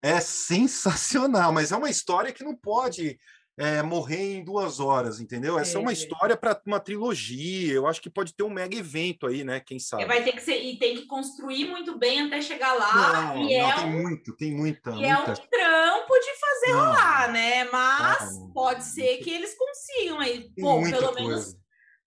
é. 0.03 0.11
é 0.11 0.21
sensacional, 0.21 1.51
mas 1.51 1.71
é 1.71 1.77
uma 1.77 1.89
história 1.89 2.31
que 2.31 2.43
não 2.43 2.55
pode 2.55 3.17
é, 3.57 3.81
morrer 3.81 4.37
em 4.37 4.43
duas 4.43 4.79
horas, 4.79 5.19
entendeu? 5.19 5.59
Essa 5.59 5.77
é, 5.77 5.79
é 5.79 5.81
uma 5.81 5.91
história 5.91 6.37
para 6.37 6.59
uma 6.65 6.79
trilogia. 6.79 7.73
Eu 7.73 7.85
acho 7.85 8.01
que 8.01 8.09
pode 8.09 8.33
ter 8.33 8.43
um 8.43 8.49
mega 8.49 8.75
evento 8.75 9.27
aí, 9.27 9.43
né? 9.43 9.59
Quem 9.59 9.77
sabe? 9.77 10.05
Vai 10.05 10.23
ter 10.23 10.31
que 10.31 10.41
ser 10.41 10.61
e 10.61 10.77
tem 10.77 10.95
que 10.95 11.05
construir 11.05 11.65
muito 11.65 11.97
bem 11.97 12.21
até 12.21 12.41
chegar 12.41 12.73
lá. 12.73 13.33
Não, 13.33 13.49
e 13.49 13.57
não, 13.57 13.69
é 13.69 13.75
tem 13.75 13.85
um, 13.85 14.01
muito, 14.01 14.35
tem 14.35 14.55
muita. 14.55 14.91
E 14.91 14.93
muita... 14.93 15.09
é 15.09 15.17
um 15.17 15.35
trampo 15.35 16.13
de 16.19 16.39
fazer 16.39 16.71
não, 16.73 16.85
rolar, 16.85 17.31
né? 17.31 17.63
Mas 17.65 18.39
pode 18.53 18.83
ser 18.83 19.17
que 19.17 19.29
eles 19.29 19.55
consigam 19.57 20.19
aí, 20.19 20.49
pô, 20.59 20.81
pelo 20.81 21.13
coisa. 21.13 21.13
menos 21.13 21.60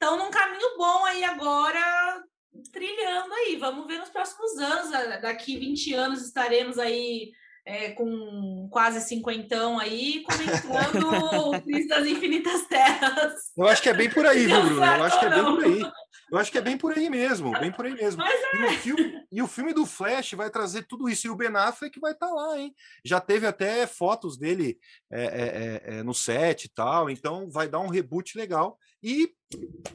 estão 0.05 0.19
num 0.19 0.31
caminho 0.31 0.77
bom 0.77 1.05
aí 1.07 1.25
agora, 1.25 2.23
trilhando 2.71 3.33
aí. 3.33 3.57
Vamos 3.57 3.87
ver 3.87 3.99
nos 3.99 4.11
próximos 4.11 4.59
anos. 4.59 4.91
Daqui 5.23 5.59
20 5.59 5.95
anos 5.95 6.23
estaremos 6.23 6.79
aí 6.79 7.33
é, 7.65 7.93
com 7.93 8.69
quase 8.71 9.01
cinquentão 9.01 9.79
aí, 9.79 10.23
comentando 10.23 11.09
o 11.57 11.63
Cris 11.63 11.89
das 11.89 12.07
Infinitas 12.07 12.67
Terras. 12.67 13.33
Eu 13.57 13.67
acho 13.67 13.81
que 13.81 13.89
é 13.89 13.95
bem 13.95 14.11
por 14.11 14.27
aí, 14.27 14.45
viu, 14.47 14.63
Bruno? 14.63 14.85
Eu 14.85 15.05
acho 15.05 15.19
que 15.19 15.25
é 15.25 15.31
bem 15.31 15.45
por 15.45 15.65
aí. 15.65 15.93
Eu 16.31 16.39
acho 16.39 16.51
que 16.51 16.59
é 16.59 16.63
bem 16.63 16.77
por 16.77 16.93
aí 16.93 17.09
mesmo, 17.11 17.53
bem 17.53 17.73
por 17.73 17.87
aí 17.87 17.95
mesmo. 17.95 18.23
É. 18.23 18.29
E, 18.57 18.65
o 18.65 18.79
filme, 18.79 19.27
e, 19.33 19.43
o 19.43 19.47
filme, 19.47 19.73
do 19.73 19.87
Flash 19.87 20.33
vai 20.33 20.51
trazer 20.51 20.87
tudo 20.87 21.09
isso. 21.09 21.27
E 21.27 21.31
o 21.31 21.37
Ben 21.37 21.55
Affleck 21.55 21.99
vai 22.01 22.13
estar 22.13 22.29
tá 22.29 22.33
lá, 22.33 22.59
hein? 22.59 22.75
Já 23.05 23.21
teve 23.21 23.47
até 23.47 23.87
fotos 23.87 24.39
dele 24.39 24.79
é, 25.11 25.23
é, 25.23 25.25
é, 25.25 25.99
é, 25.99 26.03
no 26.03 26.15
set 26.15 26.65
e 26.65 26.69
tal. 26.69 27.11
Então 27.11 27.51
vai 27.51 27.69
dar 27.69 27.81
um 27.81 27.89
reboot 27.89 28.37
legal. 28.37 28.79
E 29.03 29.31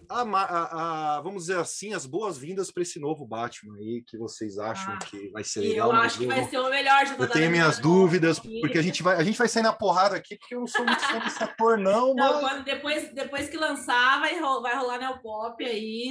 a, 0.07 0.22
a, 0.22 1.17
a, 1.17 1.22
vamos 1.22 1.45
dizer 1.45 1.57
assim, 1.57 1.93
as 1.95 2.05
boas-vindas 2.05 2.72
para 2.72 2.84
esse 2.84 2.99
novo 2.99 3.26
Batman 3.26 3.76
aí, 3.78 4.03
que 4.07 4.17
vocês 4.17 4.59
acham 4.59 4.93
ah, 4.93 4.99
que 4.99 5.30
vai 5.30 5.43
ser 5.43 5.61
legal. 5.61 5.89
Eu 5.89 5.95
acho 5.95 6.20
que 6.20 6.28
vai 6.28 6.47
ser 6.47 6.59
o 6.59 6.70
melhor 6.70 7.05
de 7.05 7.20
Eu 7.20 7.28
tenho 7.28 7.49
minhas 7.49 7.80
dúvidas, 7.80 8.39
porque 8.39 8.78
a 8.78 8.82
gente, 8.84 9.01
vai, 9.01 9.15
a 9.15 9.24
gente 9.24 9.38
vai 9.38 9.47
sair 9.47 9.63
na 9.63 9.74
porrada 9.74 10.15
aqui, 10.15 10.38
porque 10.38 10.53
eu 10.53 10.59
não 10.59 10.67
sou 10.67 10.86
muito 10.86 11.01
fã 11.01 11.20
desse 11.20 11.43
ator, 11.43 11.78
não. 11.78 12.13
não 12.13 12.41
mas... 12.41 12.63
depois, 12.63 13.11
depois 13.13 13.49
que 13.49 13.57
lançar, 13.57 14.20
vai, 14.20 14.39
vai 14.39 14.76
rolar 14.78 14.99
Neopop 14.99 15.63
aí. 15.65 16.09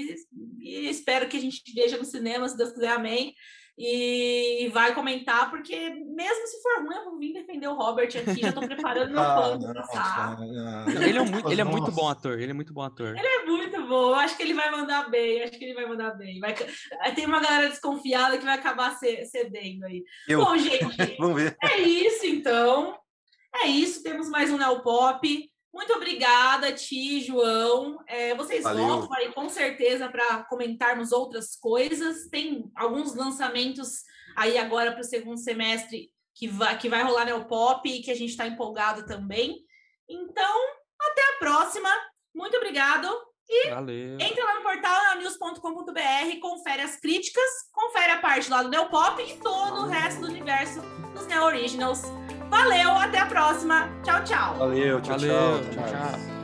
E 0.61 0.89
espero 0.89 1.29
que 1.29 1.37
a 1.37 1.41
gente 1.41 1.63
veja 1.75 1.97
no 1.97 2.05
cinema, 2.05 2.49
se 2.49 2.57
Deus 2.57 2.73
quiser, 2.73 2.91
amém 2.91 3.35
e 3.81 4.69
vai 4.73 4.93
comentar, 4.93 5.51
porque 5.51 5.91
mesmo 5.91 6.47
se 6.49 6.61
for 6.61 6.83
ruim, 6.83 6.97
eu 6.97 7.05
vou 7.05 7.19
vir 7.19 7.33
defender 7.33 7.69
o 7.69 7.75
Robert 7.75 8.09
aqui, 8.09 8.41
já 8.41 8.53
tô 8.53 8.61
preparando 8.61 9.13
meu 9.15 9.21
ah, 9.21 9.37
plano 9.37 9.73
ah, 9.95 10.85
Ele 10.89 11.19
é, 11.19 11.23
muito, 11.23 11.53
ele 11.53 11.61
é 11.61 11.65
muito 11.65 11.93
bom 11.93 12.09
ator, 12.09 12.41
ele 12.41 12.51
é 12.51 12.55
muito 12.55 12.75
bom 12.75 12.83
ator. 12.83 13.17
Ele 13.17 13.27
é 13.27 13.45
muito 13.45 13.87
bom, 13.87 14.15
acho 14.15 14.37
que 14.37 14.43
ele 14.43 14.55
vai 14.55 14.69
mandar 14.73 15.09
bem, 15.09 15.45
acho 15.45 15.53
que 15.53 15.65
ele 15.65 15.75
vai 15.75 15.87
mandar 15.87 16.11
bem. 16.19 16.41
Vai... 16.41 16.57
Tem 17.15 17.25
uma 17.25 17.41
galera 17.41 17.69
desconfiada 17.69 18.37
que 18.37 18.45
vai 18.45 18.59
acabar 18.59 18.99
cedendo 18.99 19.87
aí. 19.87 20.03
Eu. 20.27 20.45
Bom, 20.45 20.59
gente, 20.59 20.83
Vamos 21.21 21.41
ver. 21.41 21.57
é 21.63 21.79
isso 21.79 22.27
então. 22.27 22.99
É 23.55 23.69
isso, 23.69 24.03
temos 24.03 24.29
mais 24.29 24.51
um 24.51 24.59
Neopop. 24.59 25.48
Muito 25.73 25.93
obrigada, 25.93 26.73
Ti, 26.73 27.21
João. 27.21 27.99
É, 28.07 28.35
vocês 28.35 28.65
Valeu. 28.65 28.87
voltam 28.87 29.13
aí 29.15 29.33
com 29.33 29.49
certeza 29.49 30.09
para 30.09 30.45
comentarmos 30.45 31.13
outras 31.13 31.57
coisas. 31.57 32.29
Tem 32.29 32.71
alguns 32.75 33.15
lançamentos 33.15 34.03
aí 34.37 34.57
agora 34.57 34.93
para 34.93 35.03
o 35.03 35.05
segundo 35.05 35.39
semestre 35.39 36.11
que 36.35 36.49
vai, 36.49 36.79
que 36.79 36.89
vai 36.89 37.03
rolar 37.03 37.27
no 37.27 37.45
Pop 37.45 37.89
e 37.89 38.01
que 38.01 38.11
a 38.11 38.15
gente 38.15 38.31
está 38.31 38.47
empolgado 38.47 39.05
também. 39.07 39.59
Então, 40.09 40.59
até 41.01 41.23
a 41.23 41.39
próxima. 41.39 41.91
Muito 42.35 42.57
obrigado. 42.57 43.09
E 43.49 43.71
Valeu. 43.71 44.19
entra 44.21 44.45
lá 44.45 44.55
no 44.57 44.63
portal 44.63 45.19
news.com.br, 45.19 46.41
confere 46.41 46.83
as 46.83 46.97
críticas, 46.97 47.45
confere 47.73 48.13
a 48.13 48.19
parte 48.19 48.51
lá 48.51 48.63
do 48.63 48.69
Neopop 48.69 49.23
e 49.23 49.39
todo 49.39 49.83
o 49.83 49.87
resto 49.87 50.21
do 50.21 50.27
universo 50.27 50.83
dos 51.15 51.27
Neo 51.27 51.45
Originals. 51.45 52.03
Valeu, 52.51 52.91
até 52.97 53.19
a 53.19 53.27
próxima. 53.27 53.89
Tchau, 54.03 54.25
tchau. 54.25 54.55
Valeu, 54.59 55.01
tchau, 55.01 55.19
Valeu, 55.19 55.63
tchau. 55.63 55.73
tchau. 55.73 55.85
tchau. 55.85 56.38